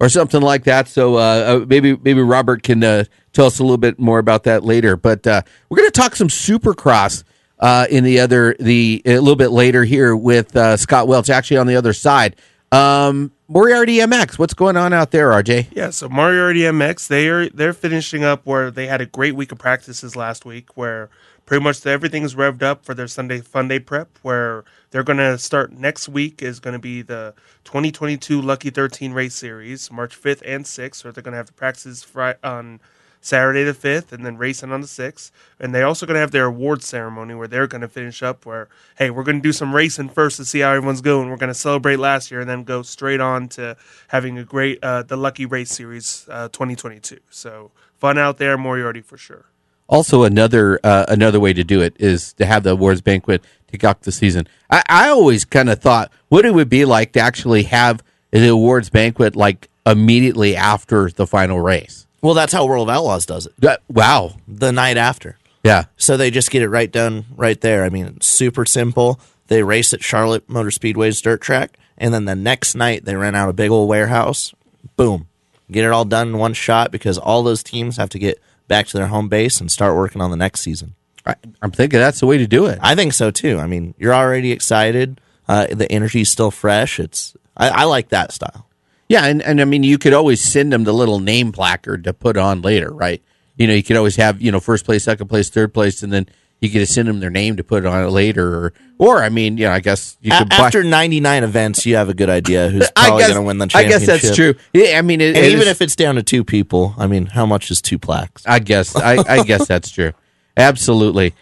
or 0.00 0.08
something 0.08 0.40
like 0.40 0.64
that. 0.64 0.88
So 0.88 1.16
uh, 1.16 1.18
uh, 1.18 1.66
maybe 1.68 1.96
maybe 1.96 2.22
Robert 2.22 2.62
can 2.62 2.82
uh, 2.82 3.04
tell 3.32 3.46
us 3.46 3.58
a 3.58 3.62
little 3.62 3.78
bit 3.78 3.98
more 3.98 4.18
about 4.18 4.44
that 4.44 4.64
later. 4.64 4.96
But 4.96 5.26
uh, 5.26 5.42
we're 5.68 5.76
going 5.76 5.90
to 5.90 6.00
talk 6.00 6.16
some 6.16 6.28
Supercross 6.28 7.22
uh, 7.58 7.86
in 7.90 8.02
the 8.02 8.20
other 8.20 8.56
the 8.58 9.02
a 9.04 9.18
little 9.18 9.36
bit 9.36 9.50
later 9.50 9.84
here 9.84 10.16
with 10.16 10.56
uh, 10.56 10.76
Scott 10.76 11.06
Welch. 11.06 11.28
Actually, 11.28 11.58
on 11.58 11.66
the 11.66 11.76
other 11.76 11.92
side, 11.92 12.36
um, 12.72 13.30
Moriarty 13.46 13.98
MX. 13.98 14.38
What's 14.38 14.54
going 14.54 14.76
on 14.76 14.92
out 14.92 15.10
there, 15.10 15.30
RJ? 15.30 15.68
Yeah, 15.72 15.90
so 15.90 16.08
Moriarty 16.08 16.60
MX, 16.60 17.08
they 17.08 17.28
are 17.28 17.48
they're 17.50 17.74
finishing 17.74 18.24
up 18.24 18.46
where 18.46 18.70
they 18.70 18.86
had 18.86 19.00
a 19.00 19.06
great 19.06 19.36
week 19.36 19.52
of 19.52 19.58
practices 19.58 20.16
last 20.16 20.44
week, 20.46 20.76
where 20.76 21.10
pretty 21.44 21.62
much 21.62 21.84
everything's 21.84 22.34
revved 22.34 22.62
up 22.62 22.84
for 22.84 22.94
their 22.94 23.08
Sunday 23.08 23.40
Fun 23.40 23.68
Day 23.68 23.80
prep. 23.80 24.18
Where 24.22 24.64
they're 24.90 25.04
going 25.04 25.18
to 25.18 25.38
start 25.38 25.72
next 25.72 26.08
week 26.08 26.42
is 26.42 26.60
going 26.60 26.72
to 26.72 26.80
be 26.80 27.02
the 27.02 27.34
2022 27.64 28.40
Lucky 28.40 28.70
13 28.70 29.12
Race 29.12 29.34
Series, 29.34 29.90
March 29.90 30.20
5th 30.20 30.42
and 30.44 30.64
6th. 30.64 30.96
So 30.96 31.10
they're 31.10 31.22
going 31.22 31.32
to 31.32 31.38
have 31.38 31.46
the 31.46 31.52
practices 31.52 32.02
Friday, 32.02 32.38
on 32.42 32.80
Saturday 33.20 33.64
the 33.64 33.72
5th 33.72 34.12
and 34.12 34.24
then 34.24 34.36
racing 34.36 34.72
on 34.72 34.80
the 34.80 34.86
6th. 34.86 35.30
And 35.58 35.74
they're 35.74 35.86
also 35.86 36.06
going 36.06 36.14
to 36.14 36.20
have 36.20 36.30
their 36.30 36.46
award 36.46 36.82
ceremony 36.82 37.34
where 37.34 37.48
they're 37.48 37.66
going 37.66 37.82
to 37.82 37.88
finish 37.88 38.22
up 38.22 38.46
where, 38.46 38.68
hey, 38.96 39.10
we're 39.10 39.22
going 39.22 39.36
to 39.36 39.42
do 39.42 39.52
some 39.52 39.74
racing 39.74 40.08
first 40.08 40.38
to 40.38 40.44
see 40.44 40.60
how 40.60 40.72
everyone's 40.72 41.02
going. 41.02 41.28
We're 41.28 41.36
going 41.36 41.48
to 41.48 41.54
celebrate 41.54 41.96
last 41.96 42.30
year 42.30 42.40
and 42.40 42.48
then 42.48 42.64
go 42.64 42.82
straight 42.82 43.20
on 43.20 43.48
to 43.50 43.76
having 44.08 44.38
a 44.38 44.44
great, 44.44 44.82
uh, 44.82 45.02
the 45.02 45.16
Lucky 45.16 45.46
Race 45.46 45.70
Series 45.70 46.26
uh, 46.30 46.48
2022. 46.48 47.18
So 47.30 47.70
fun 47.98 48.18
out 48.18 48.38
there, 48.38 48.56
Moriarty 48.56 49.02
for 49.02 49.18
sure. 49.18 49.46
Also, 49.90 50.22
another 50.22 50.78
uh, 50.84 51.04
another 51.08 51.40
way 51.40 51.52
to 51.52 51.64
do 51.64 51.80
it 51.80 51.96
is 51.98 52.32
to 52.34 52.46
have 52.46 52.62
the 52.62 52.70
awards 52.70 53.00
banquet 53.00 53.42
to 53.70 53.78
kick 53.78 53.84
off 53.84 54.00
the 54.00 54.12
season. 54.12 54.46
I, 54.70 54.82
I 54.88 55.08
always 55.08 55.44
kind 55.44 55.68
of 55.70 55.80
thought 55.80 56.10
what 56.28 56.44
it 56.44 56.54
would 56.54 56.68
be 56.68 56.84
like 56.84 57.12
to 57.12 57.20
actually 57.20 57.64
have 57.64 58.02
the 58.30 58.48
awards 58.48 58.90
banquet 58.90 59.36
like 59.36 59.68
immediately 59.86 60.56
after 60.56 61.10
the 61.10 61.26
final 61.26 61.60
race. 61.60 62.06
Well, 62.22 62.34
that's 62.34 62.52
how 62.52 62.66
World 62.66 62.88
of 62.88 62.94
Outlaws 62.94 63.26
does 63.26 63.46
it. 63.46 63.52
That- 63.58 63.82
wow. 63.88 64.34
The 64.46 64.72
night 64.72 64.96
after. 64.96 65.38
Yeah. 65.64 65.84
So 65.96 66.16
they 66.16 66.30
just 66.30 66.50
get 66.50 66.62
it 66.62 66.68
right 66.68 66.90
done 66.90 67.24
right 67.34 67.60
there. 67.60 67.84
I 67.84 67.88
mean, 67.88 68.06
it's 68.06 68.26
super 68.26 68.64
simple. 68.64 69.20
They 69.48 69.62
race 69.62 69.92
at 69.92 70.02
Charlotte 70.04 70.48
Motor 70.48 70.70
Speedway's 70.70 71.20
dirt 71.20 71.40
track, 71.40 71.76
and 71.98 72.14
then 72.14 72.24
the 72.24 72.36
next 72.36 72.74
night 72.74 73.04
they 73.04 73.16
rent 73.16 73.36
out 73.36 73.48
a 73.48 73.52
big 73.52 73.70
old 73.70 73.88
warehouse. 73.88 74.54
Boom. 74.96 75.26
Get 75.70 75.84
it 75.84 75.90
all 75.92 76.04
done 76.04 76.28
in 76.28 76.38
one 76.38 76.54
shot 76.54 76.90
because 76.92 77.18
all 77.18 77.42
those 77.42 77.62
teams 77.62 77.96
have 77.96 78.08
to 78.10 78.18
get 78.18 78.40
back 78.68 78.86
to 78.88 78.96
their 78.96 79.08
home 79.08 79.28
base 79.28 79.60
and 79.60 79.70
start 79.70 79.96
working 79.96 80.20
on 80.22 80.30
the 80.30 80.36
next 80.36 80.60
season. 80.60 80.94
I, 81.26 81.34
I'm 81.62 81.70
thinking 81.70 81.98
that's 82.00 82.20
the 82.20 82.26
way 82.26 82.38
to 82.38 82.46
do 82.46 82.66
it. 82.66 82.78
I 82.82 82.94
think 82.94 83.12
so 83.12 83.30
too. 83.30 83.58
I 83.58 83.66
mean, 83.66 83.94
you're 83.98 84.14
already 84.14 84.52
excited. 84.52 85.20
Uh, 85.48 85.66
the 85.66 85.90
energy's 85.90 86.28
still 86.30 86.50
fresh. 86.50 86.98
It's 87.00 87.36
I, 87.56 87.68
I 87.68 87.84
like 87.84 88.08
that 88.10 88.32
style. 88.32 88.66
Yeah, 89.08 89.26
and, 89.26 89.42
and 89.42 89.60
I 89.60 89.64
mean, 89.64 89.82
you 89.82 89.98
could 89.98 90.12
always 90.12 90.40
send 90.40 90.72
them 90.72 90.84
the 90.84 90.92
little 90.94 91.18
name 91.18 91.50
placard 91.50 92.04
to 92.04 92.12
put 92.12 92.36
on 92.36 92.62
later, 92.62 92.90
right? 92.92 93.20
You 93.56 93.66
know, 93.66 93.74
you 93.74 93.82
could 93.82 93.96
always 93.96 94.14
have, 94.16 94.40
you 94.40 94.52
know, 94.52 94.60
first 94.60 94.84
place, 94.84 95.02
second 95.04 95.26
place, 95.26 95.50
third 95.50 95.74
place, 95.74 96.02
and 96.04 96.12
then 96.12 96.28
you 96.60 96.70
could 96.70 96.86
send 96.88 97.08
them 97.08 97.18
their 97.18 97.28
name 97.30 97.56
to 97.56 97.64
put 97.64 97.84
on 97.84 98.04
it 98.04 98.10
later. 98.10 98.46
Or, 98.66 98.72
or 98.98 99.22
I 99.24 99.28
mean, 99.28 99.58
you 99.58 99.64
know, 99.66 99.72
I 99.72 99.80
guess 99.80 100.16
you 100.20 100.30
could 100.30 100.48
buy- 100.50 100.56
after 100.58 100.84
99 100.84 101.42
events, 101.42 101.84
you 101.84 101.96
have 101.96 102.08
a 102.08 102.14
good 102.14 102.30
idea 102.30 102.68
who's 102.68 102.88
probably 102.96 103.22
going 103.24 103.34
to 103.34 103.42
win 103.42 103.58
the 103.58 103.68
I 103.74 103.82
guess 103.82 104.06
that's 104.06 104.34
true. 104.36 104.54
Yeah, 104.72 104.96
I 104.98 105.02
mean, 105.02 105.20
it, 105.20 105.34
And 105.36 105.44
it 105.44 105.48
even 105.48 105.62
is- 105.62 105.68
if 105.68 105.82
it's 105.82 105.96
down 105.96 106.14
to 106.14 106.22
two 106.22 106.44
people, 106.44 106.94
I 106.96 107.08
mean, 107.08 107.26
how 107.26 107.44
much 107.46 107.70
is 107.72 107.82
two 107.82 107.98
plaques? 107.98 108.46
I 108.46 108.60
guess 108.60 108.94
I, 108.94 109.16
I 109.28 109.42
guess 109.42 109.66
that's 109.66 109.90
true. 109.90 110.12
Absolutely. 110.56 111.34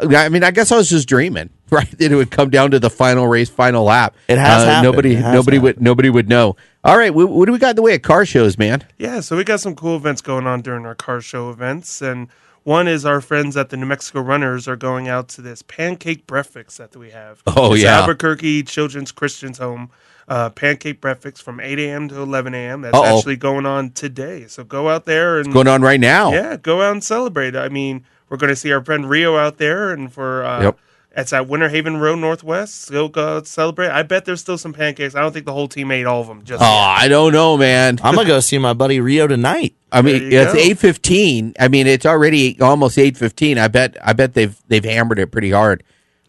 I 0.00 0.30
mean, 0.30 0.42
I 0.42 0.50
guess 0.50 0.72
I 0.72 0.76
was 0.76 0.88
just 0.88 1.06
dreaming, 1.08 1.50
right? 1.70 1.90
That 1.98 2.10
it 2.12 2.14
would 2.14 2.30
come 2.30 2.48
down 2.50 2.70
to 2.70 2.78
the 2.80 2.88
final 2.90 3.26
race, 3.28 3.50
final 3.50 3.84
lap. 3.84 4.14
Uh, 4.28 4.32
It 4.32 4.38
has 4.38 4.64
happened. 4.64 4.84
Nobody, 4.84 5.14
has 5.16 5.34
nobody 5.34 5.58
would, 5.58 5.80
nobody 5.80 6.08
would 6.10 6.28
know. 6.28 6.56
All 6.82 6.96
right, 6.96 7.12
what, 7.12 7.28
what 7.28 7.44
do 7.46 7.52
we 7.52 7.58
got 7.58 7.70
in 7.70 7.76
the 7.76 7.82
way 7.82 7.94
of 7.94 8.02
car 8.02 8.24
shows, 8.24 8.56
man? 8.56 8.84
Yeah, 8.96 9.20
so 9.20 9.36
we 9.36 9.44
got 9.44 9.60
some 9.60 9.76
cool 9.76 9.96
events 9.96 10.22
going 10.22 10.46
on 10.46 10.62
during 10.62 10.86
our 10.86 10.94
car 10.94 11.20
show 11.20 11.50
events, 11.50 12.00
and 12.00 12.28
one 12.62 12.88
is 12.88 13.04
our 13.04 13.20
friends 13.20 13.56
at 13.58 13.68
the 13.68 13.76
New 13.76 13.84
Mexico 13.84 14.20
Runners 14.22 14.66
are 14.66 14.76
going 14.76 15.06
out 15.06 15.28
to 15.30 15.42
this 15.42 15.60
pancake 15.60 16.26
breakfast 16.26 16.78
that 16.78 16.96
we 16.96 17.10
have. 17.10 17.42
Oh, 17.46 17.74
It's 17.74 17.82
yeah. 17.82 18.00
Albuquerque 18.00 18.62
Children's 18.62 19.12
Christian's 19.12 19.58
Home 19.58 19.90
uh, 20.28 20.48
pancake 20.50 21.00
breakfast 21.02 21.42
from 21.42 21.60
8 21.60 21.78
a.m. 21.78 22.08
to 22.08 22.20
11 22.22 22.54
a.m. 22.54 22.80
That's 22.82 22.94
Uh-oh. 22.96 23.16
actually 23.18 23.36
going 23.36 23.66
on 23.66 23.90
today. 23.90 24.46
So 24.46 24.64
go 24.64 24.88
out 24.88 25.04
there 25.04 25.38
and 25.40 25.52
Going 25.52 25.68
on 25.68 25.82
right 25.82 26.00
now. 26.00 26.32
yeah, 26.32 26.56
go 26.56 26.80
out 26.82 26.92
and 26.92 27.04
celebrate. 27.04 27.54
I 27.56 27.68
mean, 27.68 28.04
we're 28.30 28.38
going 28.38 28.48
to 28.48 28.56
see 28.56 28.72
our 28.72 28.82
friend 28.82 29.08
Rio 29.10 29.36
out 29.36 29.58
there, 29.58 29.90
and 29.90 30.10
for 30.10 30.44
uh, 30.44 30.62
Yep. 30.62 30.78
it's 31.16 31.32
at 31.34 31.46
Winter 31.48 31.68
Haven 31.68 31.98
Road 31.98 32.20
Northwest. 32.20 32.90
Go 32.90 33.08
go 33.08 33.36
out 33.38 33.46
celebrate. 33.46 33.90
I 33.90 34.02
bet 34.04 34.24
there's 34.24 34.40
still 34.40 34.56
some 34.56 34.72
pancakes. 34.72 35.14
I 35.14 35.20
don't 35.20 35.32
think 35.32 35.44
the 35.44 35.52
whole 35.52 35.68
team 35.68 35.90
ate 35.90 36.06
all 36.06 36.20
of 36.22 36.28
them. 36.28 36.44
Just 36.44 36.62
Oh, 36.62 36.64
yet. 36.64 36.70
I 36.72 37.08
don't 37.08 37.32
know, 37.32 37.58
man. 37.58 37.98
I'm 38.02 38.14
going 38.14 38.26
to 38.26 38.32
go 38.32 38.40
see 38.40 38.56
my 38.58 38.72
buddy 38.72 39.00
Rio 39.00 39.26
tonight. 39.26 39.74
I 39.92 40.02
mean, 40.02 40.32
it's 40.32 40.54
eight 40.54 40.78
fifteen. 40.78 41.52
I 41.58 41.66
mean, 41.68 41.86
it's 41.88 42.06
already 42.06 42.58
almost 42.60 42.96
eight 42.96 43.16
fifteen. 43.16 43.58
I 43.58 43.66
bet. 43.68 43.96
I 44.02 44.12
bet 44.12 44.34
they've 44.34 44.56
they've 44.68 44.84
hammered 44.84 45.18
it 45.18 45.32
pretty 45.32 45.50
hard. 45.50 45.82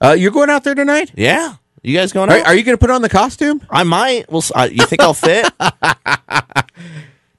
Uh, 0.03 0.13
you're 0.13 0.31
going 0.31 0.49
out 0.49 0.63
there 0.63 0.73
tonight? 0.73 1.11
Yeah. 1.15 1.55
You 1.83 1.95
guys 1.97 2.11
going 2.11 2.29
Are, 2.31 2.37
out? 2.37 2.45
are 2.47 2.55
you 2.55 2.63
going 2.63 2.75
to 2.77 2.79
put 2.79 2.89
on 2.91 3.01
the 3.03 3.09
costume? 3.09 3.61
I 3.69 3.83
might. 3.83 4.31
Well, 4.31 4.43
uh, 4.55 4.67
you 4.71 4.85
think 4.85 5.01
I'll 5.01 5.13
fit? 5.15 5.47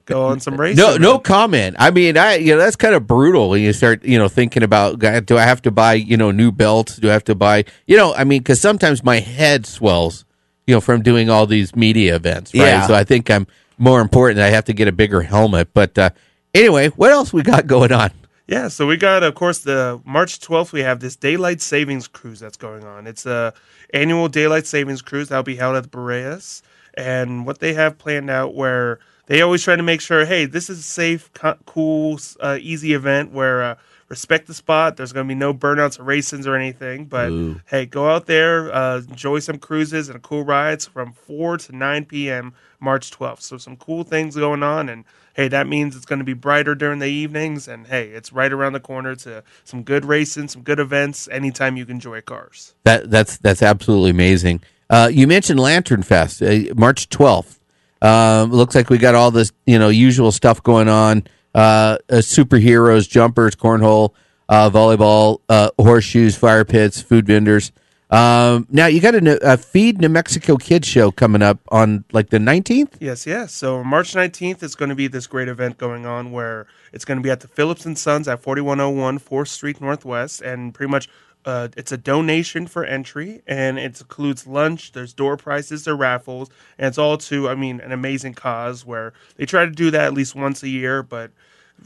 go 0.07 0.27
on 0.27 0.41
some 0.41 0.61
racing. 0.61 0.77
No, 0.77 0.97
no 0.97 1.19
comment. 1.19 1.77
I 1.79 1.91
mean, 1.91 2.17
I 2.17 2.37
you 2.37 2.53
know 2.53 2.59
that's 2.59 2.77
kind 2.77 2.95
of 2.95 3.07
brutal 3.07 3.51
when 3.51 3.63
you 3.63 3.73
start 3.73 4.05
you 4.05 4.19
know 4.19 4.29
thinking 4.29 4.63
about 4.63 4.99
do 4.99 5.39
I 5.39 5.43
have 5.43 5.63
to 5.63 5.71
buy 5.71 5.95
you 5.95 6.17
know 6.17 6.31
new 6.31 6.53
belts? 6.53 6.97
Do 6.97 7.09
I 7.11 7.13
have 7.13 7.25
to 7.25 7.35
buy 7.35 7.65
you 7.87 7.97
know? 7.97 8.15
I 8.15 8.25
mean, 8.25 8.41
because 8.41 8.61
sometimes 8.61 9.03
my 9.05 9.21
head 9.21 9.67
swells, 9.67 10.25
you 10.67 10.75
know, 10.75 10.81
from 10.81 11.03
doing 11.03 11.31
all 11.31 11.47
these 11.47 11.75
media 11.77 12.17
events. 12.17 12.55
Right. 12.55 12.67
Yeah. 12.67 12.87
So 12.87 12.95
I 12.95 13.05
think 13.05 13.31
I'm 13.31 13.47
more 13.79 14.01
important. 14.01 14.41
I 14.41 14.51
have 14.51 14.65
to 14.67 14.73
get 14.73 14.89
a 14.89 14.93
bigger 14.93 15.23
helmet. 15.23 15.75
But 15.75 15.99
uh, 15.99 16.11
anyway, 16.55 16.89
what 16.89 17.11
else 17.11 17.33
we 17.33 17.43
got 17.43 17.67
going 17.67 17.93
on? 17.93 18.11
Yeah, 18.49 18.69
so 18.69 18.87
we 18.87 18.97
got, 18.97 19.23
of 19.23 19.35
course, 19.35 19.59
the 19.59 20.01
March 20.05 20.41
12th, 20.41 20.73
we 20.73 20.81
have 20.81 21.01
this 21.01 21.17
Daylight 21.17 21.61
Savings 21.61 22.09
Cruise 22.09 22.41
that's 22.41 22.57
going 22.57 22.85
on. 22.85 23.07
It's 23.07 23.25
a 23.25 23.55
annual 23.95 24.29
Daylight 24.29 24.67
Savings 24.67 25.01
Cruise 25.01 25.29
that'll 25.29 25.43
be 25.43 25.57
held 25.57 25.77
at 25.77 25.85
the 25.85 25.89
Boreas. 25.89 26.63
And 26.95 27.47
what 27.47 27.61
they 27.61 27.73
have 27.75 27.99
planned 27.99 28.31
out 28.31 28.55
where 28.55 28.99
they 29.33 29.41
always 29.41 29.65
try 29.65 29.75
to 29.75 29.83
make 29.83 30.03
sure, 30.03 30.27
hey, 30.27 30.45
this 30.45 30.69
is 30.69 30.81
a 30.81 30.83
safe, 30.83 31.33
co- 31.33 31.57
cool, 31.65 32.21
uh, 32.41 32.59
easy 32.61 32.93
event 32.93 33.33
where 33.33 33.63
uh, 33.63 33.75
respect 34.11 34.47
the 34.47 34.53
spot. 34.53 34.99
There's 34.99 35.15
going 35.15 35.27
to 35.27 35.29
be 35.29 35.35
no 35.35 35.55
burnouts 35.55 35.99
or 35.99 36.05
racings 36.05 36.47
or 36.47 36.55
anything. 36.55 37.07
But 37.07 37.31
hey, 37.65 37.87
go 37.87 38.11
out 38.11 38.27
there, 38.27 38.71
uh, 38.75 38.99
enjoy 38.99 39.39
some 39.39 39.57
cruises 39.57 40.11
and 40.11 40.21
cool 40.21 40.45
rides 40.45 40.85
from 40.85 41.15
4 41.15 41.57
to 41.57 41.75
9 41.75 42.05
p.m. 42.05 42.53
March 42.79 43.11
12th. 43.11 43.41
So 43.41 43.57
some 43.57 43.79
cool 43.79 44.05
things 44.05 44.37
going 44.37 44.63
on. 44.63 44.91
And 44.91 45.07
hey, 45.33 45.49
that 45.49 45.67
means 45.67 45.97
it's 45.97 46.05
going 46.05 46.19
to 46.19 46.27
be 46.27 46.35
brighter 46.35 46.75
during 46.75 46.99
the 46.99 47.07
evenings. 47.07 47.69
And 47.69 47.87
hey, 47.87 48.09
it's 48.09 48.35
right 48.35 48.53
around 48.53 48.75
the 48.75 48.81
corner 48.81 49.17
to 49.17 49.43
some 49.65 49.83
good 49.83 50.05
racing, 50.05 50.49
some 50.49 50.61
good 50.61 50.79
events 50.79 51.27
anytime 51.33 51.79
you 51.79 51.87
can 51.87 51.97
enjoy 51.97 52.21
cars. 52.21 52.75
That 52.85 53.11
that's 53.11 53.39
that's 53.39 53.63
absolutely 53.63 54.11
amazing. 54.11 54.61
Uh, 54.91 55.09
you 55.11 55.27
mentioned 55.27 55.59
Lantern 55.59 56.03
Fest, 56.03 56.43
uh, 56.43 56.75
March 56.75 57.09
12th. 57.09 57.61
Um, 58.03 58.51
looks 58.51 58.75
like 58.75 58.91
we 58.91 58.99
got 58.99 59.15
all 59.15 59.31
this, 59.31 59.53
you 59.65 59.79
know, 59.79 59.89
usual 59.89 60.33
stuff 60.33 60.63
going 60.63 60.89
on. 60.89 61.25
Uh, 61.55 61.99
uh, 62.11 62.17
superheroes, 62.17 63.09
jumpers, 63.09 63.55
cornhole, 63.55 64.13
uh, 64.49 64.69
volleyball, 64.71 65.41
uh, 65.49 65.71
horseshoes, 65.79 66.35
fire 66.37 66.65
pits, 66.65 67.01
food 67.01 67.27
vendors. 67.27 67.73
Um, 68.11 68.67
now 68.71 68.87
you 68.87 69.01
got 69.01 69.15
a, 69.15 69.53
a 69.53 69.57
Feed 69.57 69.99
New 70.01 70.11
Mexico 70.11 70.57
Kids 70.57 70.87
show 70.87 71.11
coming 71.11 71.41
up 71.41 71.61
on 71.69 72.05
like 72.13 72.29
the 72.29 72.37
19th. 72.37 72.97
Yes, 73.01 73.27
yes. 73.27 73.55
So 73.55 73.83
March 73.83 74.13
19th 74.13 74.63
is 74.63 74.75
going 74.75 74.91
to 74.91 74.95
be 74.95 75.09
this 75.09 75.27
great 75.27 75.49
event 75.49 75.79
going 75.79 76.05
on 76.05 76.31
where 76.31 76.67
it's 76.93 77.07
going 77.07 77.17
to 77.17 77.23
be 77.23 77.31
at 77.31 77.41
the 77.41 77.49
Phillips 77.49 77.87
and 77.87 77.97
Sons 77.97 78.29
at 78.29 78.43
4101 78.43 79.19
4th 79.19 79.49
Street 79.49 79.81
Northwest, 79.81 80.43
and 80.43 80.75
pretty 80.75 80.91
much 80.91 81.09
uh, 81.45 81.69
it's 81.77 81.93
a 81.93 81.97
donation 81.97 82.67
for 82.67 82.85
entry, 82.85 83.43
and 83.47 83.79
it 83.79 84.01
includes 84.01 84.47
lunch. 84.47 84.93
There's 84.93 85.13
door 85.13 85.37
prizes, 85.37 85.85
there 85.85 85.97
raffles, 85.97 86.51
and 86.79 86.87
it's 86.87 86.99
all 86.99 87.19
to, 87.19 87.49
I 87.49 87.55
mean, 87.55 87.81
an 87.81 87.93
amazing 87.93 88.35
cause 88.35 88.87
where 88.87 89.13
they 89.37 89.47
try 89.47 89.65
to 89.65 89.71
do 89.71 89.91
that 89.91 90.05
at 90.05 90.15
least 90.15 90.35
once 90.35 90.63
a 90.63 90.69
year, 90.69 91.03
but 91.03 91.33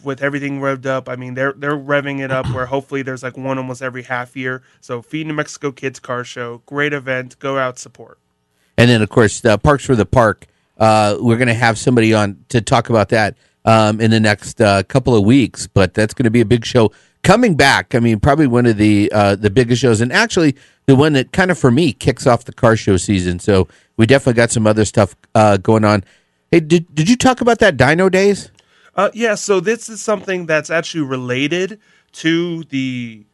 with 0.02 0.22
everything 0.22 0.60
revved 0.60 0.86
up, 0.86 1.08
I 1.08 1.16
mean, 1.16 1.34
they're 1.34 1.54
they're 1.54 1.76
revving 1.76 2.20
it 2.20 2.30
up 2.30 2.46
where 2.52 2.66
hopefully 2.66 3.02
there's 3.02 3.22
like 3.22 3.36
one 3.36 3.56
almost 3.56 3.82
every 3.82 4.02
half 4.02 4.36
year. 4.36 4.62
So 4.80 5.00
Feed 5.00 5.26
New 5.26 5.32
Mexico 5.32 5.72
Kids 5.72 6.00
Car 6.00 6.22
Show, 6.24 6.62
great 6.66 6.92
event. 6.92 7.38
Go 7.38 7.58
out 7.58 7.78
support. 7.78 8.18
And 8.76 8.90
then, 8.90 9.00
of 9.00 9.08
course, 9.08 9.42
uh, 9.44 9.56
Parks 9.56 9.86
for 9.86 9.96
the 9.96 10.04
Park. 10.04 10.46
Uh, 10.76 11.16
we're 11.18 11.38
going 11.38 11.48
to 11.48 11.54
have 11.54 11.78
somebody 11.78 12.12
on 12.12 12.44
to 12.50 12.60
talk 12.60 12.90
about 12.90 13.08
that 13.08 13.36
um, 13.64 14.00
in 14.00 14.10
the 14.10 14.20
next 14.20 14.60
uh, 14.60 14.82
couple 14.82 15.16
of 15.16 15.24
weeks. 15.24 15.66
But 15.66 15.94
that's 15.94 16.12
going 16.12 16.24
to 16.24 16.30
be 16.30 16.42
a 16.42 16.46
big 16.46 16.66
show 16.66 16.92
coming 17.26 17.56
back. 17.56 17.94
I 17.94 18.00
mean, 18.00 18.20
probably 18.20 18.46
one 18.46 18.66
of 18.66 18.76
the 18.76 19.10
uh, 19.12 19.36
the 19.36 19.50
biggest 19.50 19.82
shows, 19.82 20.00
and 20.00 20.12
actually 20.12 20.56
the 20.86 20.96
one 20.96 21.12
that 21.14 21.32
kind 21.32 21.50
of 21.50 21.58
for 21.58 21.70
me 21.70 21.92
kicks 21.92 22.26
off 22.26 22.44
the 22.44 22.52
car 22.52 22.76
show 22.76 22.96
season. 22.96 23.38
So 23.38 23.68
we 23.96 24.06
definitely 24.06 24.34
got 24.34 24.50
some 24.50 24.66
other 24.66 24.84
stuff 24.84 25.16
uh, 25.34 25.56
going 25.56 25.84
on. 25.84 26.04
Hey, 26.50 26.60
did 26.60 26.94
did 26.94 27.10
you 27.10 27.16
talk 27.16 27.40
about 27.40 27.58
that 27.58 27.76
Dyno 27.76 28.10
Days? 28.10 28.50
Uh, 28.94 29.10
yeah, 29.12 29.34
so 29.34 29.60
this 29.60 29.90
is 29.90 30.00
something 30.00 30.46
that's 30.46 30.70
actually 30.70 31.04
related 31.04 31.80
to 32.12 32.64
the 32.64 33.26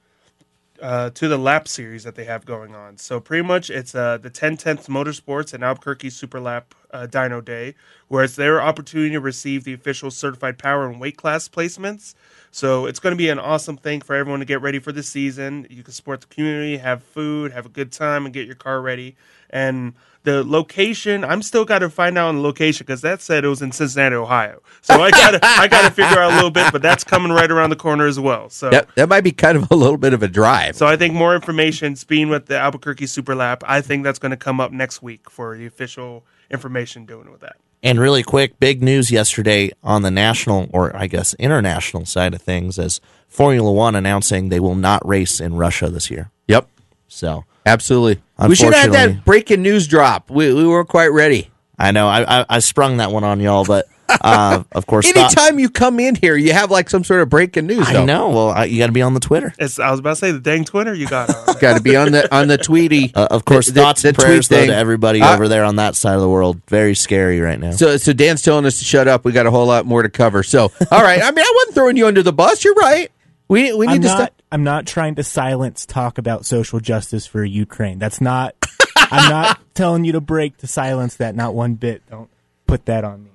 uh, 0.81 1.11
to 1.11 1.29
the 1.29 1.39
lap 1.39 1.69
series 1.69 2.03
that 2.03 2.17
they 2.17 2.25
have 2.25 2.45
going 2.45 2.75
on. 2.75 2.99
So 2.99 3.21
pretty 3.21 3.47
much 3.47 3.71
it's 3.71 3.95
uh, 3.95 4.19
the 4.19 4.31
1010th 4.31 4.89
Motorsports 4.89 5.55
and 5.55 5.63
Albuquerque 5.63 6.11
Super 6.11 6.41
Lap 6.41 6.75
uh, 6.91 7.07
Dyno 7.09 7.45
Day, 7.45 7.77
where 8.09 8.25
it's 8.25 8.35
their 8.35 8.61
opportunity 8.61 9.11
to 9.11 9.21
receive 9.21 9.63
the 9.63 9.75
official 9.75 10.11
certified 10.11 10.59
power 10.59 10.89
and 10.89 11.01
weight 11.01 11.17
class 11.17 11.49
placements. 11.49 12.15
So 12.55 12.85
it's 12.85 13.01
going 13.01 13.13
to 13.13 13.17
be 13.17 13.31
an 13.31 13.39
awesome 13.39 13.79
thing 13.79 14.03
for 14.03 14.15
everyone 14.15 14.41
to 14.41 14.45
get 14.45 14.61
ready 14.61 14.79
for 14.79 14.93
the 14.93 15.03
season. 15.03 15.67
You 15.71 15.83
can 15.83 15.95
support 15.95 16.21
the 16.21 16.27
community, 16.27 16.77
have 16.77 17.03
food, 17.03 17.51
have 17.53 17.65
a 17.65 17.71
good 17.71 17.91
time, 17.91 18.27
and 18.27 18.33
get 18.33 18.47
your 18.47 18.55
car 18.55 18.83
ready. 18.83 19.17
And 19.49 19.95
the 20.25 20.45
location, 20.45 21.25
I'm 21.25 21.41
still 21.41 21.65
got 21.65 21.79
to 21.79 21.89
find 21.89 22.17
out 22.19 22.29
on 22.29 22.37
the 22.37 22.43
location 22.43 22.85
because 22.85 23.01
that 23.01 23.23
said 23.23 23.45
it 23.45 23.49
was 23.49 23.63
in 23.63 23.73
Cincinnati, 23.73 24.15
Ohio. 24.15 24.61
So 24.83 25.01
I 25.01 25.11
got 25.11 25.31
to 25.33 25.41
I 25.43 25.67
got 25.67 25.83
to 25.83 25.91
figure 25.91 26.19
out 26.21 26.33
a 26.33 26.35
little 26.37 26.51
bit, 26.51 26.71
but 26.73 26.83
that's 26.83 27.05
coming 27.05 27.33
right 27.33 27.51
around 27.51 27.71
the 27.71 27.77
corner 27.77 28.07
as 28.07 28.21
well. 28.21 28.51
So 28.51 28.69
That 28.69 28.95
that 28.97 29.09
might 29.09 29.23
be 29.23 29.33
kind 29.33 29.57
of 29.57 29.71
a 29.71 29.75
little 29.75 29.97
bit 29.97 30.13
of 30.13 30.23
a 30.23 30.29
drive. 30.29 30.77
so 30.77 30.87
I 30.87 30.97
think 30.99 31.15
more 31.15 31.35
information, 31.35 31.97
being 32.07 32.29
with 32.29 32.47
the 32.47 32.59
Albuquerque 32.59 33.07
Super 33.07 33.35
Lap, 33.35 33.65
I 33.67 33.81
think 33.81 34.05
that's 34.05 34.19
going 34.19 34.31
to 34.31 34.37
come 34.37 34.61
up 34.61 34.73
next 34.73 35.03
week 35.03 35.31
for 35.31 35.57
the 35.57 35.65
official 35.65 36.25
information 36.51 37.07
doing 37.07 37.31
with 37.33 37.41
that. 37.41 37.57
And 37.83 37.99
really 37.99 38.23
quick, 38.23 38.61
big 38.61 38.81
news 38.83 39.11
yesterday 39.11 39.73
on 39.83 40.03
the 40.03 40.11
national, 40.11 40.71
or 40.73 40.95
I 40.97 41.09
guess 41.09 41.35
international 41.35 42.05
side 42.07 42.33
of 42.33 42.41
things, 42.41 42.79
as 42.79 43.01
Formula 43.29 43.73
One 43.73 43.97
announcing 43.97 44.51
they 44.51 44.61
will 44.61 44.77
not 44.77 45.07
race 45.07 45.41
in 45.41 45.55
Russia 45.55 45.89
this 45.89 46.11
year. 46.11 46.31
Yep, 46.47 46.69
So 47.09 47.45
absolutely. 47.67 48.23
We 48.47 48.55
should 48.55 48.75
have 48.75 48.93
that 48.93 49.25
breaking 49.25 49.62
news 49.62 49.89
drop. 49.89 50.31
We 50.31 50.53
we 50.53 50.67
weren't 50.67 50.89
quite 50.89 51.09
ready. 51.09 51.51
I 51.79 51.91
know 51.91 52.07
I, 52.07 52.41
I, 52.41 52.47
I 52.49 52.59
sprung 52.61 52.99
that 52.99 53.11
one 53.11 53.25
on 53.25 53.41
y'all, 53.41 53.65
but 53.65 53.87
uh, 54.09 54.63
of 54.73 54.87
course, 54.87 55.11
thought- 55.11 55.37
Anytime 55.37 55.59
you 55.59 55.71
come 55.71 55.99
in 56.01 56.15
here, 56.15 56.37
you 56.37 56.53
have 56.53 56.71
like 56.71 56.91
some 56.91 57.03
sort 57.05 57.23
of 57.23 57.29
breaking 57.29 57.67
news. 57.67 57.87
I 57.89 58.05
know. 58.05 58.29
Well, 58.31 58.49
I, 58.51 58.65
you 58.65 58.79
got 58.79 58.87
to 58.87 58.93
be 58.93 59.03
on 59.03 59.15
the 59.15 59.21
Twitter. 59.21 59.55
It's, 59.59 59.79
I 59.79 59.91
was 59.91 60.01
about 60.01 60.11
to 60.11 60.17
say 60.17 60.31
the 60.33 60.41
dang 60.41 60.65
Twitter 60.65 60.93
you 60.95 61.07
got. 61.07 61.29
Got 61.61 61.77
to 61.77 61.83
be 61.83 61.95
on 61.97 62.13
the 62.13 62.35
on 62.35 62.49
the 62.49 62.59
Tweety. 62.59 63.13
Uh, 63.23 63.29
of 63.31 63.45
course, 63.45 63.67
The- 63.67 63.73
the- 63.75 63.81
thoughts 63.83 64.05
and 64.05 64.17
the 64.17 64.23
prayers 64.23 64.49
though 64.49 64.67
to 64.67 64.75
everybody 64.75 65.21
Uh, 65.23 65.35
over 65.35 65.49
there 65.49 65.65
on 65.65 65.77
that 65.77 65.95
side 65.97 66.15
of 66.15 66.21
the 66.21 66.29
world. 66.29 66.61
Very 66.69 66.95
scary 66.95 67.41
right 67.41 67.59
now. 67.61 67.71
So, 67.73 67.97
so 67.97 68.13
Dan's 68.13 68.43
telling 68.43 68.65
us 68.67 68.79
to 68.81 68.85
shut 68.85 69.07
up. 69.09 69.25
We 69.25 69.33
got 69.33 69.47
a 69.47 69.51
whole 69.51 69.67
lot 69.67 69.87
more 69.87 70.03
to 70.03 70.09
cover. 70.09 70.43
So, 70.43 70.73
all 70.91 71.03
right. 71.03 71.23
I 71.23 71.31
mean, 71.31 71.45
I 71.45 71.53
wasn't 71.57 71.75
throwing 71.75 71.97
you 71.97 72.07
under 72.07 72.23
the 72.23 72.33
bus. 72.33 72.65
You're 72.65 72.75
right. 72.75 73.11
We 73.49 73.73
we 73.75 73.87
need 73.87 73.95
I'm 73.97 74.01
to 74.03 74.09
not. 74.09 74.17
stop. 74.17 74.43
I'm 74.51 74.65
not 74.65 74.87
trying 74.87 75.15
to 75.17 75.23
silence 75.25 75.87
talk 75.87 76.19
about 76.19 76.45
social 76.47 76.81
justice 76.81 77.27
for 77.27 77.45
Ukraine. 77.45 77.99
That's 77.99 78.21
not. 78.21 78.55
I'm 78.97 79.31
not 79.31 79.61
telling 79.75 80.05
you 80.05 80.13
to 80.13 80.21
break 80.21 80.57
to 80.59 80.67
silence 80.67 81.17
that. 81.17 81.35
Not 81.35 81.55
one 81.55 81.75
bit. 81.75 82.03
Don't 82.11 82.31
put 82.67 82.87
that 82.87 83.05
on 83.05 83.25
me. 83.25 83.31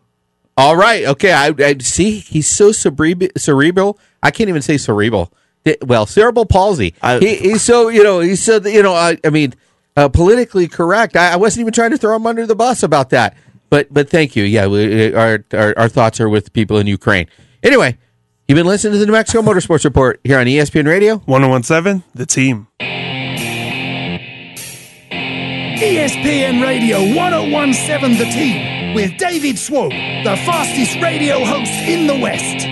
All 0.58 0.76
right. 0.76 1.06
Okay. 1.06 1.32
I, 1.32 1.54
I 1.60 1.78
see. 1.80 2.18
He's 2.20 2.50
so 2.50 2.72
cerebral. 2.72 3.30
Cerebral. 3.38 4.00
I 4.24 4.32
can't 4.32 4.50
even 4.50 4.62
say 4.64 4.78
cerebral. 4.78 5.32
Well, 5.82 6.06
cerebral 6.06 6.46
palsy. 6.46 6.96
I- 7.02 7.20
he, 7.20 7.36
he's 7.36 7.62
so 7.62 7.90
you 7.90 8.04
know. 8.04 8.20
He's 8.22 8.42
so 8.44 8.58
you 8.66 8.82
know. 8.82 8.94
I, 8.94 9.18
I 9.24 9.30
mean, 9.30 9.54
uh, 9.96 10.10
politically 10.10 10.68
correct. 10.68 11.16
I, 11.16 11.34
I 11.34 11.36
wasn't 11.36 11.62
even 11.62 11.74
trying 11.74 11.92
to 11.92 11.98
throw 11.98 12.16
him 12.16 12.26
under 12.26 12.46
the 12.48 12.56
bus 12.56 12.84
about 12.84 13.12
that. 13.12 13.38
But 13.70 13.94
but 13.94 14.10
thank 14.10 14.36
you. 14.36 14.44
Yeah. 14.44 14.68
We, 14.68 15.14
our, 15.14 15.44
our 15.54 15.78
our 15.78 15.90
thoughts 15.90 16.20
are 16.20 16.30
with 16.30 16.54
people 16.54 16.78
in 16.78 16.88
Ukraine. 16.88 17.28
Anyway, 17.62 17.98
you've 18.48 18.56
been 18.56 18.66
listening 18.66 18.94
to 18.94 19.00
the 19.00 19.06
New 19.06 19.12
Mexico 19.12 19.42
Motorsports 19.42 19.84
Report 19.84 20.20
here 20.24 20.40
on 20.40 20.46
ESPN 20.48 20.88
Radio. 20.88 21.18
1017, 21.18 22.04
the 22.16 22.26
team. 22.26 22.68
ESPN 25.80 26.64
Radio 26.64 26.98
1017 27.16 28.18
The 28.18 28.26
Team 28.26 28.87
with 28.98 29.16
David 29.20 29.60
Swope, 29.60 29.92
the 29.92 30.36
fastest 30.48 31.00
radio 31.04 31.46
host 31.46 31.72
in 31.88 32.08
the 32.08 32.18
West. 32.18 32.66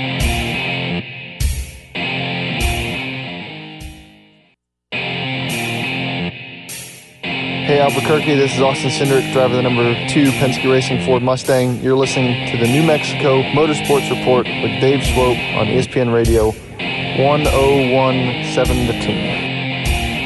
Hey 7.68 7.80
Albuquerque, 7.80 8.34
this 8.34 8.56
is 8.56 8.60
Austin 8.60 8.90
Cindric, 8.90 9.32
driver 9.34 9.54
of 9.54 9.58
the 9.58 9.62
number 9.62 9.94
two 10.08 10.32
Penske 10.32 10.68
Racing 10.68 11.06
Ford 11.06 11.22
Mustang. 11.22 11.80
You're 11.84 11.96
listening 11.96 12.50
to 12.50 12.58
the 12.58 12.66
New 12.66 12.82
Mexico 12.82 13.44
Motorsports 13.54 14.10
Report 14.10 14.48
with 14.48 14.82
Dave 14.82 15.04
Swope 15.04 15.38
on 15.60 15.68
ESPN 15.68 16.12
Radio 16.12 16.54
1017 17.22 18.88
The 18.88 18.94
Team. 18.94 19.35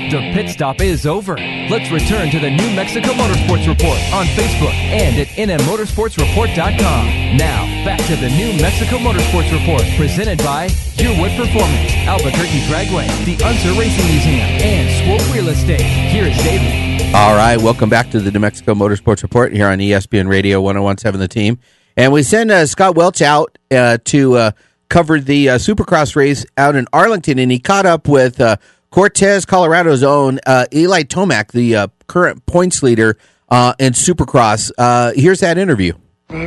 The 0.10 0.34
pit 0.34 0.50
stop 0.50 0.82
is 0.82 1.06
over. 1.06 1.36
Let's 1.36 1.92
return 1.92 2.32
to 2.32 2.40
the 2.40 2.50
New 2.50 2.76
Mexico 2.76 3.10
Motorsports 3.10 3.68
Report 3.68 4.00
on 4.12 4.26
Facebook 4.34 4.74
and 4.74 5.22
at 5.22 5.28
nmmotorsportsreport.com. 5.38 7.38
Now, 7.38 7.86
back 7.86 8.00
to 8.08 8.16
the 8.16 8.30
New 8.30 8.60
Mexico 8.60 8.98
Motorsports 8.98 9.54
Report, 9.54 9.84
presented 9.98 10.40
by 10.40 10.70
Yearwood 10.98 11.38
Performance, 11.38 11.94
Albuquerque 12.08 12.62
Dragway, 12.62 13.06
the 13.24 13.38
Unser 13.44 13.80
Racing 13.80 14.08
Museum, 14.08 14.48
and 14.60 14.90
Swope 15.06 15.36
Real 15.36 15.50
Estate. 15.50 15.82
Here 15.82 16.26
is 16.26 16.38
David. 16.38 17.14
All 17.14 17.36
right, 17.36 17.58
welcome 17.58 17.92
back 17.92 18.10
to 18.10 18.20
the 18.20 18.32
New 18.32 18.40
Mexico 18.40 18.74
Motorsports 18.74 19.22
Report 19.22 19.54
here 19.54 19.68
on 19.68 19.78
ESPN 19.78 20.28
Radio 20.28 20.60
1017 20.60 21.20
The 21.20 21.28
Team. 21.28 21.60
And 21.96 22.12
we 22.12 22.24
send 22.24 22.50
uh, 22.50 22.66
Scott 22.66 22.96
Welch 22.96 23.22
out 23.22 23.60
uh, 23.70 24.00
to 24.06 24.38
uh, 24.38 24.52
cover 24.90 25.20
the 25.20 25.50
uh, 25.50 25.58
Supercross 25.60 26.16
race 26.16 26.48
out 26.58 26.76
in 26.76 26.88
Arlington, 26.92 27.38
and 27.38 27.52
he 27.52 27.60
caught 27.60 27.86
up 27.86 28.08
with 28.08 28.42
uh, 28.42 28.58
Cortez, 28.92 29.46
Colorado's 29.46 30.04
own 30.04 30.40
uh, 30.46 30.66
Eli 30.74 31.04
Tomac, 31.04 31.52
the 31.52 31.76
uh, 31.76 31.88
current 32.08 32.46
points 32.46 32.82
leader 32.82 33.18
uh, 33.50 33.74
in 33.80 33.94
Supercross. 33.94 34.72
Uh, 34.78 35.12
here's 35.16 35.40
that 35.42 35.58
interview. 35.58 35.94
All 36.30 36.38